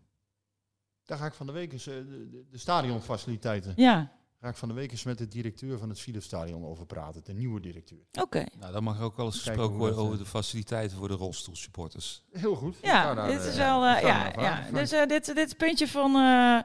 [1.05, 3.73] Daar ga ik van de week eens, de, de- de stadionfaciliteiten.
[3.75, 4.11] Ja,
[4.47, 7.33] Ga ik van de week eens met de directeur van het Philipsstadion over praten, de
[7.33, 7.99] nieuwe directeur.
[8.21, 8.43] oké.
[8.59, 11.13] Nou, dan mag er ook wel eens gesproken worden over eh, de faciliteiten voor de
[11.13, 12.23] rolstoelsupporters.
[12.31, 12.75] Heel goed.
[12.81, 13.89] Ja, daar, dit eh, is wel.
[13.89, 14.67] ik eh, ja, ja.
[14.73, 16.15] Dus eh, dit, dit puntje van.
[16.15, 16.59] eh,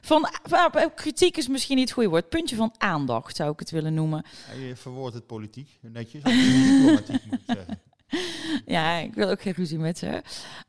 [0.00, 2.28] van ah, kritiek is misschien niet het goede woord.
[2.28, 4.24] Puntje van aandacht zou ik het willen noemen.
[4.54, 6.22] Ja, je verwoordt het politiek, netjes.
[6.22, 7.80] diplomatiek moet ik zeggen.
[8.66, 10.06] Ja, ik wil ook geen ruzie met ze.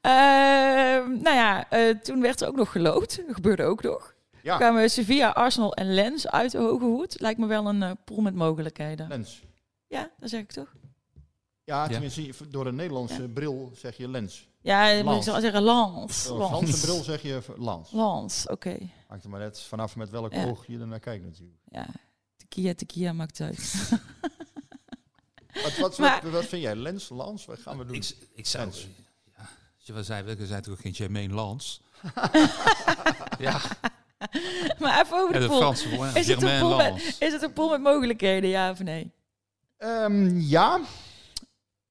[0.01, 3.15] Ehm, nou ja, eh, toen werd er ook nog geloot.
[3.25, 4.12] Dat gebeurde ook nog.
[4.43, 4.57] Ja.
[4.57, 7.19] kwamen Sevilla, Arsenal en Lens uit de hoge hoed.
[7.19, 9.07] Lijkt me wel een eh, pool met mogelijkheden.
[9.07, 9.41] Lens.
[9.87, 10.75] Ja, dat zeg ik toch?
[11.63, 13.27] Ja, tenminste, door een Nederlandse Ja.
[13.27, 14.47] bril zeg je lens.
[14.61, 16.27] Ja, ik zou zeggen Lans.
[16.27, 17.91] Door een Franse bril zeg je lans.
[17.91, 18.77] Lans, oké.
[19.07, 20.45] Hangt er maar net vanaf met welk Ja.
[20.45, 21.59] oog je er naar kijkt natuurlijk.
[21.69, 21.85] Ja,
[22.37, 23.89] tequila, tequila maakt uit.
[25.63, 26.75] Wat, wat, Maar- wat, wat vind jij?
[26.75, 27.45] Lens, lans?
[27.45, 27.95] Wat gaan we doen?
[27.95, 28.63] Ik, ik zou...
[28.63, 28.87] Lens.
[29.37, 29.41] Ja,
[29.77, 31.81] als je wel zei, we zijn toch geen Jermaine Lans?
[33.39, 33.61] ja,
[34.79, 35.57] maar even over de de pool.
[35.57, 39.11] Franse Is het, een pool met, is het een pool met mogelijkheden, ja of nee?
[39.77, 40.81] Ehm, ja.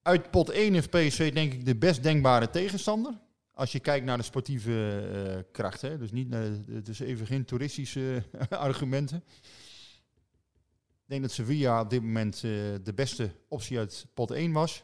[0.01, 3.13] Uit pot 1 heeft PSV denk ik de best denkbare tegenstander.
[3.53, 5.81] Als je kijkt naar de sportieve eh, kracht.
[5.81, 5.97] Hè?
[5.97, 6.49] Dus niet naar
[6.83, 9.23] dus even geen toeristische argumenten.
[11.03, 12.41] Ik denk dat Sevilla op dit moment eh,
[12.83, 14.83] de beste optie uit pot 1 was.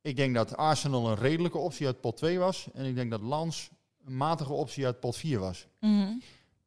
[0.00, 2.68] Ik denk dat Arsenal een redelijke optie uit pot 2 was.
[2.72, 3.70] En ik denk dat Lans
[4.04, 5.66] een matige optie uit pot 4 was.
[5.80, 6.12] Mhm.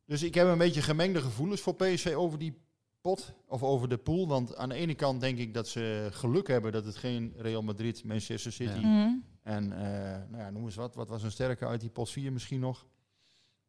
[0.10, 2.62] Dus ik heb een beetje gemengde gevoelens voor PSV over die
[3.02, 4.28] pot of over de pool.
[4.28, 7.62] Want aan de ene kant denk ik dat ze geluk hebben dat het geen Real
[7.62, 9.12] Madrid, Manchester City Mhm.
[9.44, 10.96] en eh, nou ja, noem eens wat.
[10.96, 12.86] Wat was een sterke uit die pot 4 misschien nog?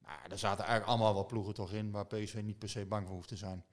[0.02, 3.06] Nou, er zaten eigenlijk allemaal wel ploegen toch in waar PSV niet per se bang
[3.06, 3.64] voor hoeft te zijn.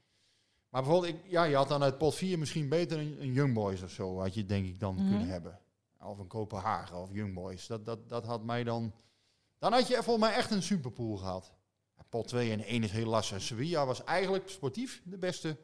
[0.69, 3.53] Maar bijvoorbeeld, ik, ja, je had dan uit pot 4 misschien beter een, een Young
[3.53, 5.09] Boys of zo, had je denk ik dan Mhm.
[5.09, 5.59] kunnen hebben.
[6.01, 7.67] Of een Kopenhagen of Young Boys.
[7.67, 8.93] Dat, dat, dat had mij dan...
[9.59, 11.53] Dan had je volgens mij echt een superpool gehad.
[12.09, 13.41] Pot 2 en 1 is heel lastig.
[13.41, 15.57] Sevilla was eigenlijk sportief de beste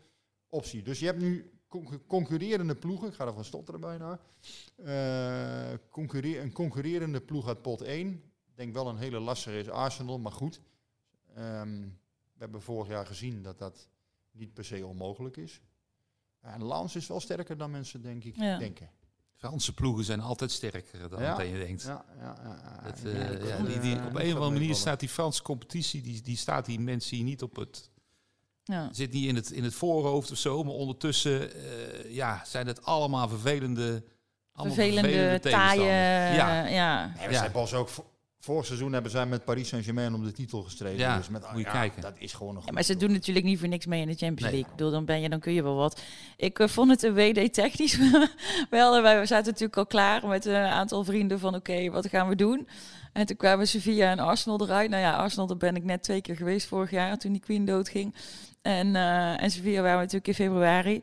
[0.49, 0.81] optie.
[0.81, 3.07] Dus je hebt nu con- concurrerende ploegen.
[3.07, 4.19] Ik ga ervan stotteren bijna.
[4.75, 8.09] Eh, concurre- een concurrerende ploeg uit pot 1.
[8.45, 10.61] Ik denk wel een hele lastige is Arsenal, maar goed.
[11.35, 11.81] Ehm,
[12.33, 13.89] we hebben vorig jaar gezien dat dat
[14.31, 15.61] niet per se onmogelijk is.
[16.41, 18.57] En Lans is wel sterker dan mensen, denk ik, Ja.
[18.57, 18.89] denken.
[19.47, 21.35] Franse ploegen zijn altijd sterker dan, Ja.
[21.35, 21.83] dan je denkt.
[21.83, 22.89] Ja, ja, ja, ja.
[22.89, 24.75] Dat, Ja, eh, dat ja, kan, die, eh, die, dat op een of andere manier
[24.75, 27.89] staat die Franse competitie, die, die staat die mensen hier niet op het...
[28.63, 28.89] Ja.
[28.91, 32.85] Zit niet in het, in het voorhoofd of zo, maar ondertussen eh, ja, zijn het
[32.85, 34.03] allemaal vervelende...
[34.53, 35.39] Allemaal Vervelende, taaie...
[35.39, 35.87] tegenstanders.
[36.35, 36.63] Ja.
[36.63, 37.05] Ja, ja.
[37.17, 37.39] Nee, we Ja.
[37.39, 37.89] zijn Bos ook
[38.43, 40.99] vorig seizoen hebben zij met Paris Saint-Germain om de titel gestreden.
[40.99, 42.01] Ja, dus met, moet je ja, kijken.
[42.01, 44.15] Dat is gewoon een Ja, maar ze doen natuurlijk niet voor niks mee in de
[44.15, 44.51] Champions Nee.
[44.51, 44.69] League.
[44.69, 46.01] Ik bedoel, dan ben je, dan kun je wel wat.
[46.37, 47.97] Ik eh, vond het een WD technisch
[48.69, 49.01] wel.
[49.01, 52.67] Wij zaten natuurlijk al klaar met een aantal vrienden van oké, wat gaan we doen?
[53.13, 54.89] En toen kwamen Sevilla en Arsenal eruit.
[54.89, 57.65] Nou ja, Arsenal, daar ben ik net twee keer geweest vorig jaar toen die Queen
[57.65, 58.15] doodging.
[58.61, 61.01] En, eh en Sevilla waren we natuurlijk in februari.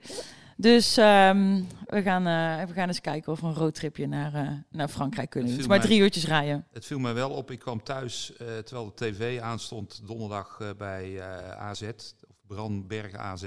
[0.61, 4.49] Dus ehm, we, gaan, eh, we gaan eens kijken of we een roadtripje naar, eh,
[4.71, 5.51] naar Frankrijk kunnen.
[5.51, 6.67] Het is viel maar mij- drie uurtjes rijden.
[6.73, 7.51] Het viel mij wel op.
[7.51, 11.23] Ik kwam thuis eh, terwijl de tv aanstond donderdag bij
[11.59, 11.83] AZ,
[12.29, 13.45] of Brandberg AZ.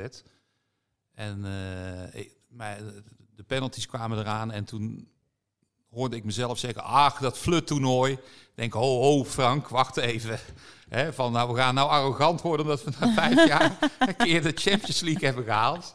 [1.14, 1.45] En
[2.14, 2.78] ik- maar,
[3.36, 5.07] de penalties kwamen eraan en toen
[5.89, 8.11] hoorde ik mezelf zeggen, ach, dat fluttoernooi.
[8.14, 8.20] Ik
[8.55, 10.39] denk, ho, ho, Frank, wacht even.
[10.94, 14.41] Hè, van, nou, we gaan nou arrogant worden omdat we na vijf jaar een keer
[14.41, 15.91] de Champions League hebben gehaald.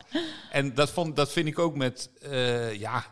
[0.51, 3.05] En dat, vond, dat vind ik ook met, eh, ja,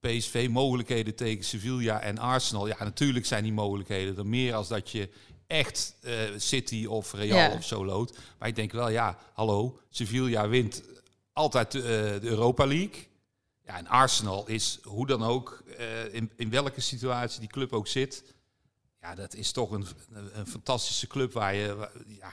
[0.00, 2.66] PSV mogelijkheden tegen Sevilla en Arsenal.
[2.66, 5.08] Ja, natuurlijk zijn die mogelijkheden er meer als dat je
[5.46, 7.52] echt eh, City of Real Ja.
[7.52, 8.18] of zo loodt.
[8.38, 10.82] Maar ik denk wel, ja, hallo, Sevilla wint
[11.32, 13.06] altijd de, eh, de Europa League.
[13.64, 15.64] Ja, en Arsenal is hoe dan ook,
[16.10, 18.24] in, in welke situatie die club ook zit.
[19.02, 19.86] Ja, dat is toch een,
[20.32, 22.30] een, fantastische club waar je, waar- ja,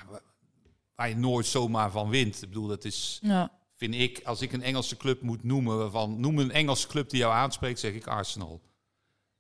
[0.96, 2.36] waar- je nooit zomaar van wint.
[2.42, 3.52] Ik bedoel, dat is Ja.
[3.76, 7.20] vind ik, als ik een Engelse club moet noemen, waarvan noem een Engelse club die
[7.20, 8.62] jou aanspreekt, zeg ik Arsenal.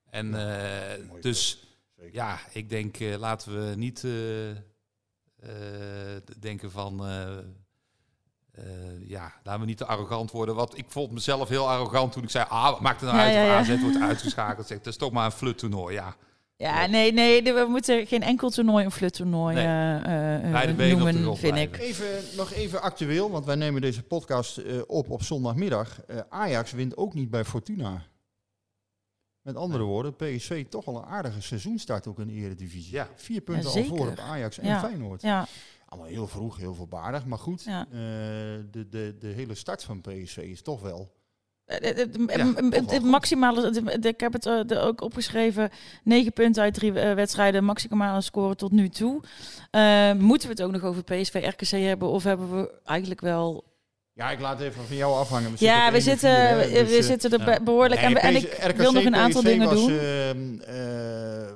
[0.09, 1.63] En eh, dus
[2.11, 4.57] ja, ik denk, eh, laten we niet eh, eh,
[6.39, 7.37] denken van, eh,
[8.51, 10.55] eh, ja, laten we niet te arrogant worden.
[10.55, 13.25] Want ik vond mezelf heel arrogant toen ik zei, ah, wat maakt het nou Ja,
[13.25, 13.73] uit ja, of ja.
[13.73, 14.67] AZ wordt uitgeschakeld.
[14.67, 16.15] Zeg, dat is toch maar een flut toernooi, ja.
[16.61, 19.65] Ja, nee, nee, we moeten geen enkel toernooi een fluttoernooi Nee.
[19.65, 21.73] eh, eh, eh, noemen, vind blijven.
[21.73, 21.77] ik.
[21.79, 22.05] Even,
[22.37, 26.01] nog even actueel, want wij nemen deze podcast eh, op op zondagmiddag.
[26.05, 28.03] Eh, Ajax wint ook niet bij Fortuna.
[29.41, 32.93] Met andere woorden, PSV toch al een aardige seizoenstart ook in de Eredivisie.
[32.93, 33.07] Ja.
[33.15, 34.79] Vier punten al voor op Ajax en Ja.
[34.79, 35.21] Feyenoord.
[35.21, 35.47] Ja,
[35.85, 37.25] Allemaal heel vroeg, heel voorbaardig.
[37.25, 37.85] Maar goed, Ja.
[37.85, 37.97] eh,
[38.71, 41.17] de, de, de hele start van PSV is toch wel...
[41.69, 42.17] Het, het,
[42.75, 45.69] het- Ja, maximale, ik heb het eh, er ook opgeschreven,
[46.03, 49.21] negen punten uit drie eh, wedstrijden, maximale score tot nu toe.
[49.71, 53.67] Eh, moeten we het ook nog over PSV, RKC hebben of hebben we eigenlijk wel...
[54.13, 55.51] Ja, ik laat even van jou afhangen.
[55.57, 57.45] ja, we 1 en zitten, 4, hè, we, dus, we eh, zitten er ja.
[57.57, 59.99] be- behoorlijk Nee, we- en ik RKC, wil nog een aantal PSV dingen was, doen.
[59.99, 61.51] ehm, eh,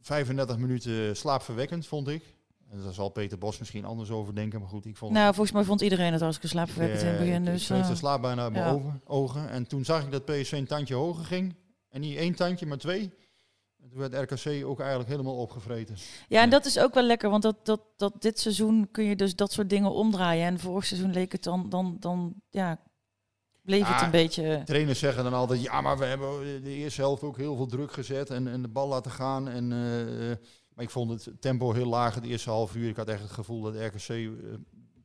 [0.00, 2.22] 35 minuten slaapverwekkend, vond ik.
[2.76, 4.60] En daar zal Peter Bos misschien anders over denken.
[4.60, 7.46] Maar goed, ik vond Nou, volgens mij vond iedereen het hartstikke slaapverwekkend in het begin.
[7.46, 8.70] Ik Dus, kreeg eh, de slaap bijna uit mijn ja.
[8.70, 9.48] ogen, ogen.
[9.50, 11.54] En toen zag ik dat PSV een tandje hoger ging.
[11.88, 13.12] En niet één tandje, maar twee.
[13.82, 15.96] En toen werd RKC ook eigenlijk helemaal opgevreten.
[16.28, 19.16] Ja, en dat is ook wel lekker, want dat, dat, dat dit seizoen kun je
[19.16, 20.46] dus dat soort dingen omdraaien.
[20.46, 22.80] En vorig seizoen leek het dan, dan, dan ja,
[23.62, 24.62] bleef het een beetje...
[24.64, 27.92] Trainers zeggen dan altijd, ja, maar we hebben de eerste helft ook heel veel druk
[27.92, 29.48] gezet en, en de bal laten gaan.
[29.48, 30.30] En, eh,
[30.76, 32.88] maar ik vond het tempo heel laag het eerste half uur.
[32.88, 34.26] Ik had echt het gevoel dat RKC eh,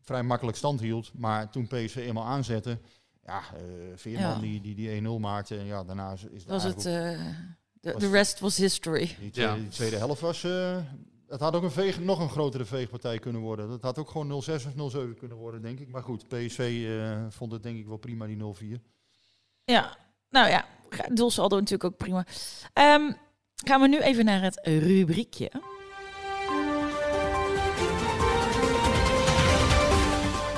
[0.01, 1.11] vrij makkelijk stand hield.
[1.13, 2.80] Maar toen PSV eenmaal aanzette,
[3.26, 3.61] ja, eh
[3.95, 4.39] Veerman Ja.
[4.39, 5.57] die, die, die 1-0 maakte.
[5.57, 7.19] En ja, daarna is, is het Was het, eh
[7.82, 9.15] de, rest was history.
[9.19, 9.57] die, tweede, Ja.
[9.57, 10.43] die tweede helft was...
[10.43, 10.78] eh,
[11.28, 13.69] het had ook een veeg, nog een grotere veegpartij kunnen worden.
[13.69, 15.88] Dat had ook gewoon 0-6 of 0-7 kunnen worden, denk ik.
[15.89, 18.82] Maar goed, PSV eh, vond het denk ik wel prima, die 0-4.
[19.63, 19.97] Ja,
[20.30, 20.65] nou ja,
[21.13, 22.26] doelsaldo natuurlijk ook prima.
[22.74, 23.11] Ehm,
[23.68, 25.51] gaan we nu even naar het rubriekje.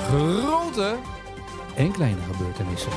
[0.08, 0.98] Grote
[1.76, 2.92] en kleine gebeurtenissen.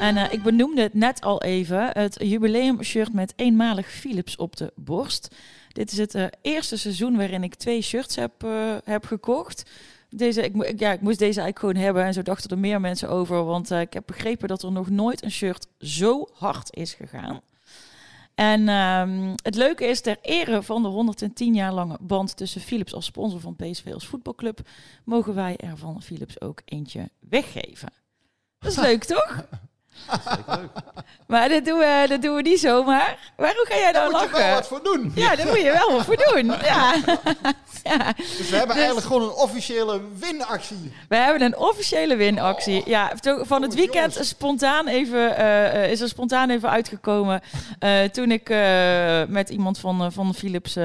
[0.00, 4.72] En eh, ik benoemde het net al even, het jubileumshirt met eenmalig Philips op de
[4.74, 5.34] borst.
[5.72, 9.70] Dit is het eh, eerste seizoen waarin ik twee shirts heb, eh, heb gekocht.
[10.10, 13.08] Deze, ik, ja, ik moest deze eigenlijk gewoon hebben en zo dachten er meer mensen
[13.08, 13.44] over.
[13.44, 17.40] Want eh, ik heb begrepen dat er nog nooit een shirt zo hard is gegaan.
[18.34, 22.94] En ehm, het leuke is, ter ere van de 110 jaar lange band tussen Philips
[22.94, 24.60] als sponsor van PSV als voetbalclub,
[25.04, 27.92] mogen wij er van Philips ook eentje weggeven.
[28.58, 29.44] Dat is leuk, toch?
[31.26, 33.18] Maar dat doen, we, dat doen we niet zomaar.
[33.36, 34.54] Waarom ga jij nou Daar moet je wel lachen?
[34.54, 35.12] wat voor doen.
[35.14, 36.46] Ja, daar moet je wel wat voor doen.
[36.64, 36.94] Ja.
[37.82, 38.12] ja.
[38.16, 40.92] Dus we hebben Dus- eigenlijk gewoon een officiële winactie.
[41.08, 42.82] We hebben een officiële winactie.
[42.86, 47.40] Ja, to- van het Oh, weekend spontaan even, eh, is er spontaan even uitgekomen.
[47.78, 50.76] eh, toen ik eh, met iemand van, van Philips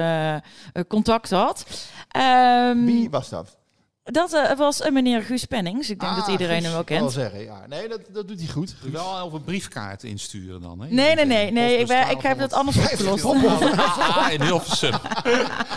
[0.88, 1.64] contact had.
[2.10, 3.56] Ehm, Wie was dat?
[4.04, 5.90] Dat eh, was een meneer Guus Pennings.
[5.90, 7.12] Ik denk dat Ah, iedereen Guus, hem wel kent.
[7.12, 7.60] zeggen, ja.
[7.68, 8.74] Nee, dat, dat doet hij goed.
[8.82, 10.86] Je wel al een briefkaart insturen dan, hè?
[10.90, 11.50] Nee, nee, nee.
[11.52, 11.78] nee.
[11.78, 13.78] Ik, ben, ik heb dat anders 1250 opgelost.
[13.98, 14.90] Ah, in Hilversum.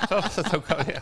[0.09, 1.01] Dat was dat ook al, ja.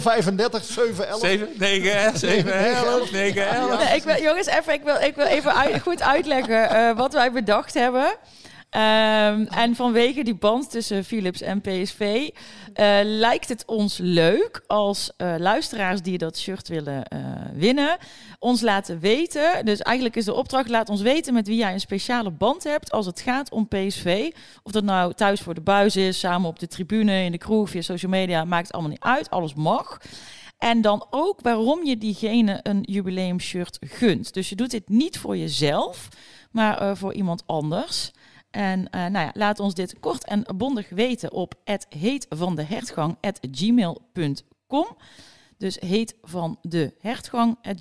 [0.00, 1.20] 035 711.
[1.20, 3.84] 7, 9, 7, 11, 9, 11.
[3.84, 7.12] Nee, ik wil, jongens, even, ik wil, ik wil even uit- goed uitleggen eh, wat
[7.12, 8.16] wij bedacht hebben.
[8.70, 12.28] Ehm, en vanwege die band tussen Philips en PSV
[12.74, 17.20] eh, lijkt het ons leuk als eh, luisteraars die dat shirt willen eh,
[17.54, 17.96] winnen,
[18.38, 19.64] ons laten weten.
[19.64, 22.92] Dus eigenlijk is de opdracht: laat ons weten met wie jij een speciale band hebt
[22.92, 24.30] als het gaat om PSV.
[24.62, 27.70] Of dat nou thuis voor de buis is, samen op de tribune, in de kroeg,
[27.70, 29.30] via social media, maakt allemaal niet uit.
[29.30, 30.00] Alles mag.
[30.58, 34.34] En dan ook waarom je diegene een jubileumshirt gunt.
[34.34, 36.08] Dus je doet dit niet voor jezelf,
[36.50, 38.12] maar voor iemand anders.
[38.56, 41.86] En eh, nou ja, laat ons dit kort en bondig weten op het
[43.50, 44.96] gmail.com.
[45.58, 46.16] Dus heet
[46.62, 46.92] de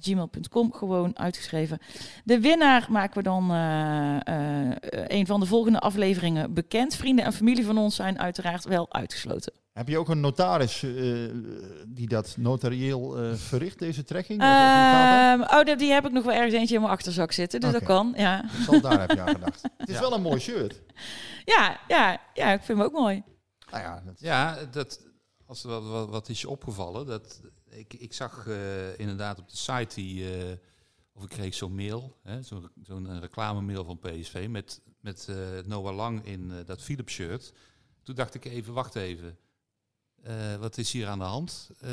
[0.01, 1.79] gmail.com, gewoon uitgeschreven.
[2.23, 6.95] De winnaar maken we dan eh, eh, een van de volgende afleveringen bekend.
[6.95, 9.53] Vrienden en familie van ons zijn uiteraard wel uitgesloten.
[9.75, 10.91] Heb je ook een notaris eh,
[11.87, 14.41] die dat notarieel eh, verricht, deze trekking?
[14.41, 17.71] Ehm, oh, die- die heb ik nog wel ergens eentje in mijn achterzak zitten, dus
[17.71, 18.13] dat kan.
[18.17, 18.45] Ja.
[18.65, 19.61] Zal daar heb je aan gedacht.
[19.77, 20.81] Het is wel een mooi shirt.
[21.45, 23.23] Ja, ja, ja, ik vind hem ook mooi.
[23.71, 25.05] Nou ja, dat, Ja, dat,
[25.45, 29.49] als er wat, wat, wat is je opgevallen, dat, ik, ik zag eh, inderdaad op
[29.49, 30.51] de site die, eh,
[31.13, 35.35] of ik kreeg zo'n mail, hè, zo'n zo'n eh, reclamemail van PSV met, met eh,
[35.65, 37.53] Noah Lang in dat Philips shirt.
[38.03, 39.37] Toen dacht ik even, wacht even,
[40.25, 41.69] Eh, wat is hier aan de hand?
[41.79, 41.91] Eh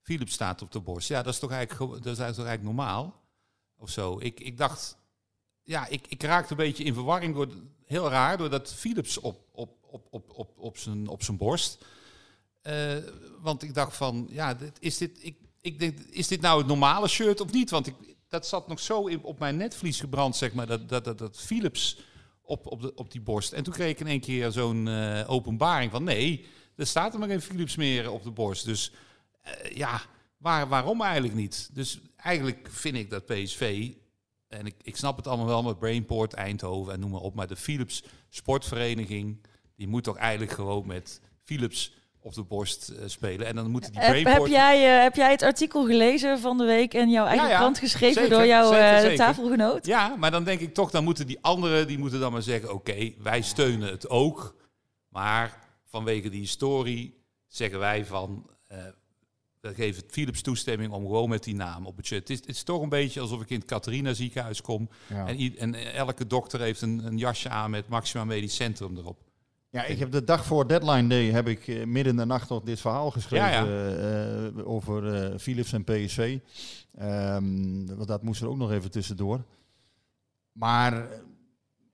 [0.00, 1.08] Philips staat op de borst.
[1.08, 3.22] Ja, dat is toch eigenlijk, dat is toch eigenlijk normaal?
[3.76, 4.18] Of zo.
[4.20, 4.96] Ik, ik dacht,
[5.62, 7.48] ja, ik, ik raakte een beetje in verwarring door,
[7.84, 11.84] heel raar, doordat Philips op, op, op, op, op, op, zijn, op zijn borst.
[12.62, 12.96] Eh,
[13.40, 17.08] want ik dacht van, ja, is, dit, ik, ik denk, is dit nou het normale
[17.08, 17.70] shirt of niet?
[17.70, 17.94] Want ik,
[18.28, 22.00] dat zat nog zo op mijn netvlies gebrand, zeg maar, dat, dat, dat, dat Philips
[22.42, 23.52] op, op, de, op die borst.
[23.52, 24.88] En toen kreeg ik in één keer zo'n
[25.26, 26.46] openbaring van, nee,
[26.82, 28.64] er staat er maar geen Philips meer op de borst.
[28.64, 28.92] Dus
[29.42, 30.00] eh, ja,
[30.36, 31.70] waar, waarom eigenlijk niet?
[31.72, 33.90] Dus eigenlijk vind ik dat PSV,
[34.48, 37.46] en ik, ik snap het allemaal wel met Brainport, Eindhoven en noem maar op, maar
[37.46, 43.46] de Philips sportvereniging, die moet toch eigenlijk gewoon met Philips op de borst eh, spelen.
[43.46, 44.38] En dan moeten die Heb, Brainport...
[44.38, 47.52] heb, jij, eh, heb jij het artikel gelezen van de week en jouw eigen Ja,
[47.52, 47.58] ja.
[47.58, 49.16] krant geschreven Zeker, door jouw zeker, eh, zeker.
[49.16, 49.86] tafelgenoot?
[49.86, 52.72] Ja, maar dan denk ik toch, dan moeten die anderen, die moeten dan maar zeggen,
[52.72, 54.56] oké, wij steunen het ook.
[55.08, 55.61] Maar
[55.92, 57.14] vanwege die historie
[57.46, 58.78] zeggen wij van, eh,
[59.60, 62.20] we geven Philips toestemming om gewoon met die naam op het shirt.
[62.20, 64.88] Het is, het is toch een beetje alsof ik in het Catharina ziekenhuis kom.
[65.08, 65.26] Ja.
[65.26, 69.18] En, en elke dokter heeft een, een jasje aan met Maxima Medisch Centrum erop.
[69.70, 72.48] Ja, ik heb de dag voor deadline day heb ik eh, midden in de nacht
[72.48, 74.46] nog dit verhaal geschreven Ja, ja.
[74.46, 76.38] eh, over Philips en PSV.
[76.94, 79.44] Ehm, want dat moest er ook nog even tussendoor.
[80.52, 81.08] Maar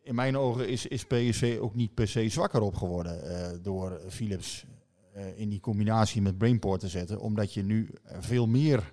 [0.08, 4.00] in mijn ogen is, is PSV ook niet per se zwakker op geworden eh, door
[4.08, 4.64] Philips
[5.12, 7.20] eh, in die combinatie met Brainport te zetten.
[7.20, 8.92] Omdat je nu eh, veel meer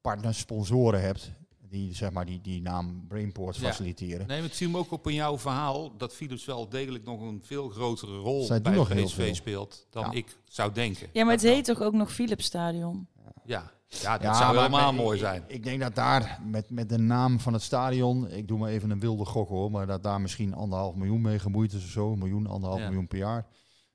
[0.00, 1.32] partners, sponsoren hebt
[1.68, 3.62] die zeg maar die, die naam Brainport Ja.
[3.62, 4.26] faciliteren.
[4.26, 7.40] Nee, maar het me ook op in jouw verhaal dat Philips wel degelijk nog een
[7.44, 10.12] veel grotere rol Zij bij PSV speelt dan Ja.
[10.12, 11.08] ik zou denken.
[11.12, 13.06] Ja, maar het heet toch ook nog Philips Stadion?
[13.24, 15.44] Ja, ja dat Ja, zou maar helemaal mooi zijn.
[15.46, 18.90] Ik, denk dat daar met, met de naam van het stadion, ik doe maar even
[18.90, 22.12] een wilde gok hoor, maar dat daar misschien anderhalf miljoen mee gemoeid is of zo,
[22.12, 22.86] een miljoen, anderhalf Ja.
[22.86, 23.46] miljoen per jaar.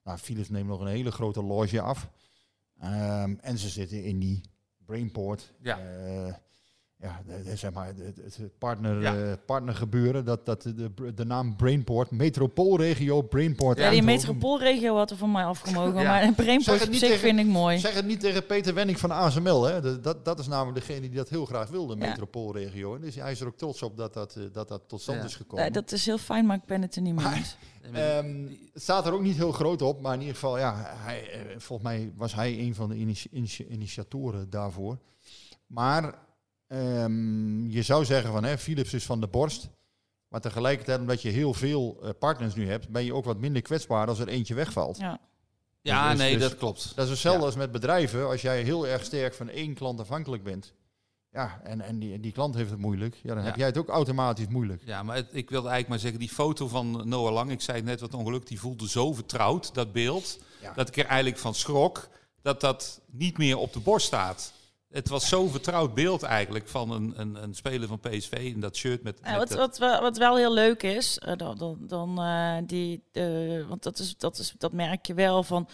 [0.03, 2.09] Nou, Philips neemt nog een hele grote loge af.
[2.79, 4.41] Ehm, en ze zitten in die
[4.85, 5.53] Brainport.
[5.61, 5.79] Ja.
[5.79, 6.33] Eh,
[7.05, 9.15] ja, de, de- zeg maar, het, partner, Ja.
[9.15, 13.77] eh, partnergebeuren, dat, dat de, de naam Brainport, metropoolregio Brainport.
[13.77, 16.03] Ja, die metropoolregio had er van mij afgemogen, Ja.
[16.03, 17.79] maar brainport op zich tegen- vind ik mooi.
[17.79, 19.63] Zeg het niet tegen Peter Wenning van ASML.
[19.63, 19.81] Hè?
[19.81, 22.07] De- dat, dat is namelijk degene die dat heel graag wilde, Ja.
[22.07, 22.95] metropoolregio.
[22.95, 25.17] En Dus hij is er ook trots op dat dat, eh, dat, dat tot stand
[25.19, 25.25] Ja.
[25.25, 25.65] is gekomen.
[25.65, 27.57] Ja, dat is heel fijn, maar ik ben het er niet mee eens.
[27.93, 31.31] Ehm, het staat er ook niet heel groot op, maar in ieder geval, ja, hij,
[31.31, 34.97] eh, volgens mij was hij een van de initi- initi- initiatoren daarvoor.
[35.67, 36.13] Maar
[36.67, 39.69] ehm, je zou zeggen van, hè, Philips is van de borst.
[40.27, 43.61] Maar tegelijkertijd, omdat je heel veel eh, partners nu hebt, ben je ook wat minder
[43.61, 44.97] kwetsbaar als er eentje wegvalt.
[44.97, 45.19] Ja.
[45.81, 46.91] Ja, Dus- nee, dus- dat klopt.
[46.95, 47.45] Dat is hetzelfde Ja.
[47.45, 48.27] als met bedrijven.
[48.27, 50.73] Als jij heel erg sterk van één klant afhankelijk bent,
[51.29, 53.43] ja, en, en die, die klant heeft het moeilijk, ja, dan Ja.
[53.49, 54.81] heb jij het ook automatisch moeilijk.
[54.85, 57.77] Ja, maar het- ik wilde eigenlijk maar zeggen, die foto van Noah Lang, ik zei
[57.77, 60.73] het net wat ongeluk, die voelde zo vertrouwd, dat beeld, Ja.
[60.73, 62.07] dat ik er eigenlijk van schrok
[62.41, 64.53] dat dat niet meer op de borst staat.
[64.89, 68.75] Het was zo'n vertrouwd beeld eigenlijk van een, een, een speler van PSV in dat
[68.75, 69.19] shirt met...
[69.23, 73.03] Ja, wat, wat, wel- wat wel heel leuk is, eh, dan, dan, dan eh, die,
[73.67, 75.67] want dat, is, dat, is, dat merk je wel van.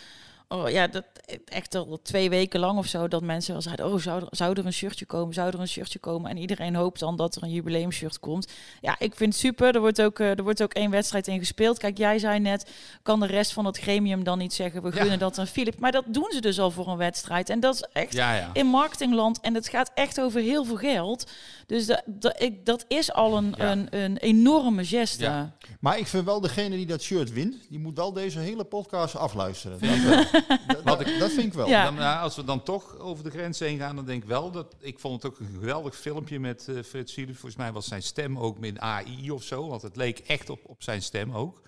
[0.51, 1.03] Oh ja, dat
[1.45, 4.53] echt al twee weken lang of zo dat mensen wel zeiden: Oh, zou er, zou
[4.59, 5.33] er een shirtje komen?
[5.33, 6.29] Zou er een shirtje komen?
[6.29, 8.47] En iedereen hoopt dan dat er een jubileumshirt komt.
[8.81, 9.75] Ja, ik vind het super.
[9.75, 11.77] Er wordt ook, eh, er wordt ook één wedstrijd in gespeeld.
[11.77, 12.71] Kijk, jij zei net:
[13.01, 14.95] kan de rest van het gremium dan niet zeggen: we Ja.
[15.01, 15.79] gunnen dat aan Philip?
[15.79, 17.49] Maar dat doen ze dus al voor een wedstrijd.
[17.49, 18.49] En dat is echt ja, ja.
[18.53, 19.39] in marketingland.
[19.39, 21.31] En het gaat echt over heel veel geld.
[21.67, 23.71] Dus dat, dat, ik, dat is al een, Ja.
[23.71, 25.23] een, een enorme geste.
[25.23, 25.55] Ja.
[25.79, 29.15] Maar ik vind wel degene die dat shirt wint, die moet wel deze hele podcast
[29.15, 29.79] afluisteren.
[29.79, 31.67] Dat, dat, dat, dat vind ik wel.
[31.67, 31.83] Ja.
[31.83, 34.51] Dan, nou, als we dan toch over de grens heen gaan, dan denk ik wel
[34.51, 34.75] dat...
[34.79, 37.39] Ik vond het ook een geweldig filmpje met eh Frits Philips.
[37.39, 39.67] Volgens mij was zijn stem ook met AI of zo.
[39.67, 41.61] Want het leek echt op, op zijn stem ook.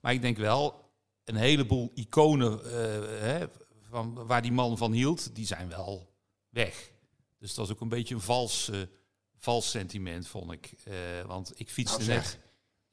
[0.00, 0.90] Maar ik denk wel,
[1.24, 2.72] een heleboel iconen eh,
[3.20, 3.46] hè,
[3.88, 5.34] van, waar die man van hield...
[5.34, 6.12] die zijn wel
[6.48, 6.90] weg.
[7.38, 8.80] Dus dat was ook een beetje een vals, eh,
[9.36, 10.74] vals sentiment, vond ik.
[10.84, 10.94] Eh,
[11.26, 12.38] want ik fietste Nou, net...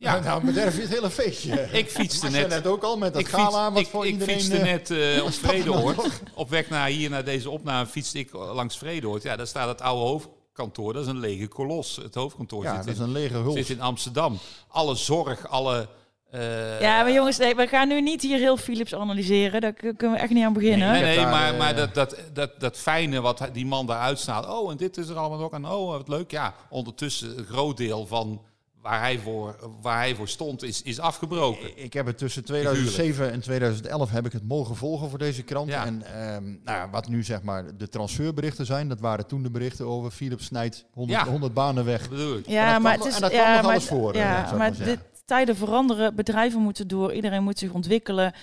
[0.04, 1.68] Ja, nou bederf je het hele feestje.
[1.72, 2.50] Ik fietste net...
[2.50, 4.36] net ook al met dat ik gala wat ik, voor ik iedereen...
[4.36, 5.96] fietste eh, net eh, op staat Vredehoort.
[5.96, 6.20] nog?
[6.34, 9.24] Op weg naar hier, naar deze opname, fietste ik langs Vredehoort.
[9.24, 10.94] Ja, daar staat het oude hoofdkantoor.
[10.94, 11.96] Dat is een lege kolos.
[11.96, 13.54] Het hoofdkantoor Ja, zit, dat is een lege huls.
[13.56, 14.38] zit in Amsterdam.
[14.68, 15.88] Alle zorg, alle...
[16.32, 19.62] eh, Ja, maar jongens, nee, we gaan nu niet hier heel Philips analyseren.
[19.62, 20.92] Daar kunnen we echt niet aan beginnen.
[20.92, 24.48] Nee, nee, maar, maar dat, dat, dat, dat fijne wat die man daar uitstraalt.
[24.48, 25.54] Oh, en dit is er allemaal ook.
[25.54, 26.32] En oh, wat leuk.
[26.32, 28.42] Ja, ondertussen een groot deel van
[28.84, 31.84] waar hij voor, waar hij voor stond is, is afgebroken.
[31.84, 35.70] Ik heb het tussen 2007 en 2011 heb ik het mogen volgen voor deze krant.
[35.70, 35.86] Ja.
[35.86, 39.52] En ehm, nou, ja, wat nu zeg maar de transferberichten zijn, dat waren toen de
[39.52, 41.28] berichten over Philips snijdt 100, Ja.
[41.32, 42.10] 100 banen weg.
[42.10, 42.48] Bedoel ik.
[42.48, 44.58] Ja, maar het is en dat kwam ja, nog maar, alles voor, eh, Ja, ik
[44.58, 48.34] maar dit, tijden veranderen, bedrijven moeten door, iedereen moet zich ontwikkelen.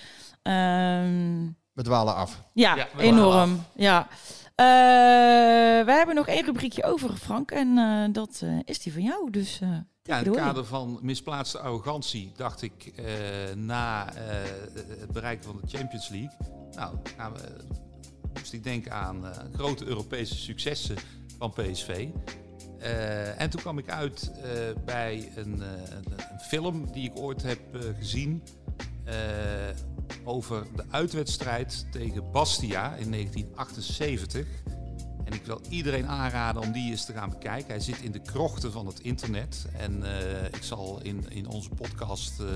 [0.41, 2.41] Ehm, We dwalen af.
[2.53, 3.63] ja, Ja, we waren enorm.
[3.75, 4.07] Ja.
[4.61, 9.01] Eh, we hebben nog één rubriekje over, Frank, en eh, dat eh, is die van
[9.01, 9.29] jou.
[9.29, 9.59] Dus
[10.03, 12.93] Ja, in het kader van misplaatste arrogantie dacht ik
[13.55, 14.13] na
[14.99, 16.37] het bereiken van de Champions League.
[16.75, 17.39] Nou, gaan we,
[18.33, 20.95] moest ik denken aan grote Europese successen
[21.37, 22.07] van PSV.
[23.37, 24.31] En toen kwam ik uit
[24.85, 27.59] bij een, een, film die ik ooit heb
[27.99, 28.43] gezien.
[29.03, 29.15] Eh,
[30.23, 34.47] over de uitwedstrijd tegen Bastia in 1978.
[35.25, 37.67] En ik wil iedereen aanraden om die eens te gaan bekijken.
[37.67, 39.65] Hij zit in de krochten van het internet.
[39.77, 42.47] En eh, ik zal in, in onze podcast eh,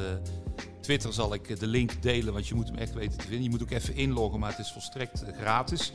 [0.81, 3.43] Twitter zal ik de link delen, want je moet hem echt weten te vinden.
[3.43, 5.93] Je moet ook even inloggen, maar het is volstrekt gratis.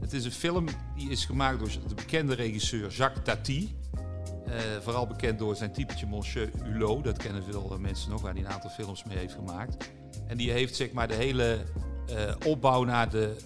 [0.00, 0.66] Het is een film
[0.96, 3.76] die is gemaakt door de bekende regisseur Jacques Tati.
[4.52, 7.04] Eh, vooral bekend door zijn typetje Monsieur Hulot.
[7.04, 9.90] Dat kennen veel eh, mensen nog, waar hij een aantal films mee heeft gemaakt.
[10.26, 11.58] En die heeft zeg maar de hele
[12.08, 13.36] eh, opbouw naar de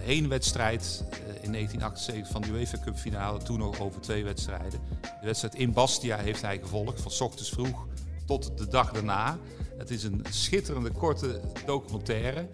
[0.00, 1.04] heenwedstrijd
[1.40, 3.42] in 1978 van de UEFA Cup finale.
[3.42, 4.80] Toen nog over twee wedstrijden.
[5.00, 7.86] De wedstrijd in Bastia heeft hij gevolgd, van ochtends vroeg
[8.26, 9.38] tot de dag daarna.
[9.78, 12.48] Het is een schitterende korte documentaire.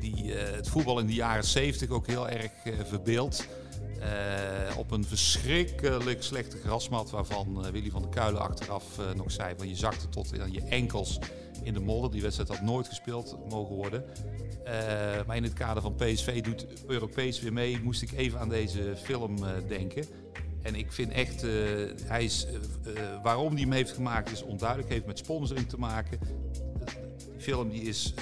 [0.00, 2.50] die het voetbal in de jaren 70 ook heel erg
[2.84, 3.48] verbeeldt.
[4.04, 9.30] Eh, op een verschrikkelijk slechte grasmat waarvan eh, Willy van der Kuilen achteraf eh, nog
[9.30, 11.18] zei van je zakte tot aan je enkels
[11.62, 12.10] in de modder.
[12.10, 14.04] Die wedstrijd had nooit gespeeld mogen worden.
[15.26, 18.96] Maar in het kader van PSV doet Europees weer mee, moest ik even aan deze
[19.02, 19.36] film
[19.68, 20.04] denken.
[20.62, 21.42] En ik vind echt,
[22.06, 22.46] hij is,
[23.22, 24.88] waarom hij hem heeft gemaakt is onduidelijk.
[24.88, 26.18] Heeft met sponsoring te maken.
[27.32, 28.14] Die film die is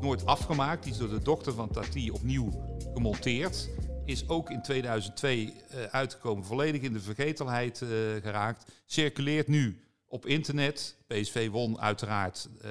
[0.00, 0.82] nooit afgemaakt.
[0.82, 2.50] Die is door de dochter van Tati opnieuw
[2.94, 3.68] gemonteerd.
[4.08, 7.88] Is ook in 2002 eh, uitgekomen, volledig in de vergetelheid eh,
[8.22, 8.72] geraakt.
[8.86, 10.96] Circuleert nu op internet.
[11.06, 12.70] PSV won uiteraard eh,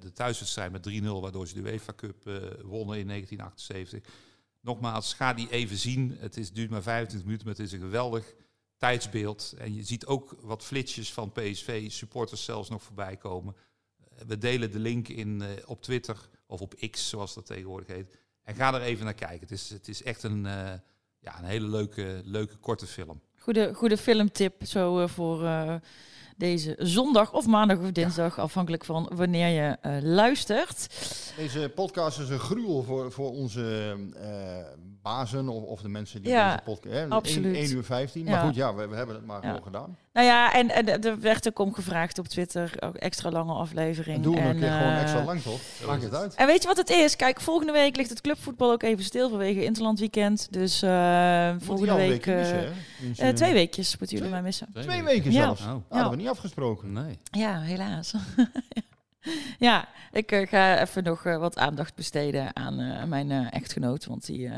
[0.00, 2.22] de thuiswedstrijd met 3-0, waardoor ze de UEFA Cup
[2.62, 4.02] wonnen in 1978.
[4.60, 6.16] Nogmaals, ga die even zien.
[6.18, 8.34] Het is, duurt maar 25 minuten, maar het is een geweldig
[8.76, 9.54] tijdsbeeld.
[9.58, 13.56] En je ziet ook wat flitsjes van PSV-supporters zelfs nog voorbij komen.
[14.26, 18.18] We delen de link in, op Twitter of op X, zoals dat tegenwoordig heet.
[18.48, 19.40] En ga er even naar kijken.
[19.40, 20.72] Het is, het is echt een, eh,
[21.18, 23.20] ja, een hele leuke, leuke korte film.
[23.38, 25.74] Goede, goede filmtip zo eh, voor eh,
[26.38, 30.86] deze zondag of maandag of dinsdag, afhankelijk van wanneer je eh, luistert.
[31.36, 36.30] Deze podcast is een gruwel voor, voor onze eh, bazen of, of de mensen die
[36.30, 37.10] Ja, deze podcast...
[37.10, 37.56] absoluut.
[37.56, 38.24] 1, uur 15.
[38.24, 38.30] Ja.
[38.30, 39.46] Maar goed, ja, we, we hebben het maar Ja.
[39.48, 39.96] gewoon gedaan.
[40.12, 44.16] Nou ja, en, en er werd ook om gevraagd op Twitter, ook extra lange aflevering.
[44.16, 45.60] En doen we en, een keer gewoon eh, extra lang, toch?
[45.86, 46.34] Maakt het uit.
[46.34, 47.16] En weet je wat het is?
[47.16, 50.52] Kijk, volgende week ligt het clubvoetbal ook even stil vanwege Interland Weekend.
[50.52, 52.26] Dus eh, volgende week...
[52.26, 53.32] missen, eh, hè?
[53.34, 54.68] Twee weekjes moeten jullie mij missen.
[54.72, 55.40] Twee weken Ja.
[55.42, 55.62] zelfs.
[55.62, 55.74] Oh.
[55.88, 56.92] Hadden we niet afgesproken.
[56.92, 57.18] Nee.
[57.30, 58.14] Ja, helaas.
[59.58, 64.04] ja, ik eh, ga even nog eh, wat aandacht besteden aan eh, mijn echtgenoot.
[64.06, 64.50] Want die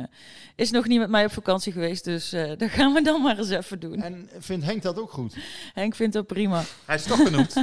[0.56, 2.04] is nog niet met mij op vakantie geweest.
[2.04, 4.02] Dus dat gaan we dan maar eens even doen.
[4.02, 5.36] En vindt Henk dat ook goed?
[5.74, 6.62] Henk vindt dat prima.
[6.84, 7.54] Hij is toch genoemd.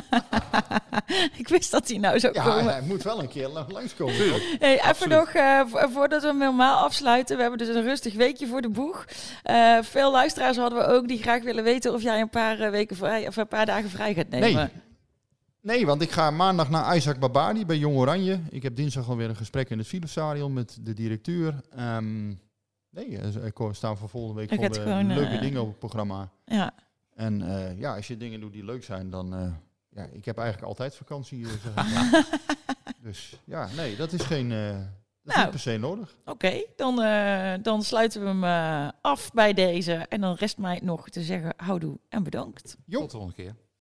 [1.37, 2.73] ik wist dat hij nou zou Ja, komen.
[2.73, 4.15] hij moet wel een keer lang- langskomen.
[4.59, 5.17] Hey, even Absoluut.
[5.17, 7.35] nog, eh, vo- voordat we hem helemaal afsluiten.
[7.35, 9.05] We hebben dus een rustig weekje voor de boeg.
[9.43, 12.95] Eh, veel luisteraars hadden we ook die graag willen weten of jij een paar weken
[12.95, 14.53] vrij, of een paar dagen vrij gaat nemen.
[14.53, 14.67] Nee.
[15.61, 18.39] Nee, want ik ga maandag naar Isaac Babadi bij Jong Oranje.
[18.49, 21.61] Ik heb dinsdag alweer een gesprek in het Philipsstadion met de directeur.
[21.75, 22.27] Ehm,
[22.89, 25.79] nee, er er staan voor volgende week gewoon, eh, gewoon, leuke eh, dingen op het
[25.79, 26.29] programma.
[26.45, 26.73] Ja.
[27.13, 29.33] En eh, ja, als je dingen doet die leuk zijn, dan...
[29.35, 29.51] eh,
[29.89, 31.45] ja, ik heb eigenlijk altijd vakantie.
[31.45, 32.27] eh, zeg ik maar.
[33.03, 34.51] dus ja, nee, dat is geen...
[34.51, 35.39] eh, is Nou.
[35.41, 36.15] niet per se nodig.
[36.25, 39.93] Oké, dan, eh, dan sluiten we hem eh, af bij deze.
[39.93, 42.77] En dan rest mij nog te zeggen houdoe en bedankt.
[42.85, 42.99] Jo.
[42.99, 43.55] Tot de volgende keer.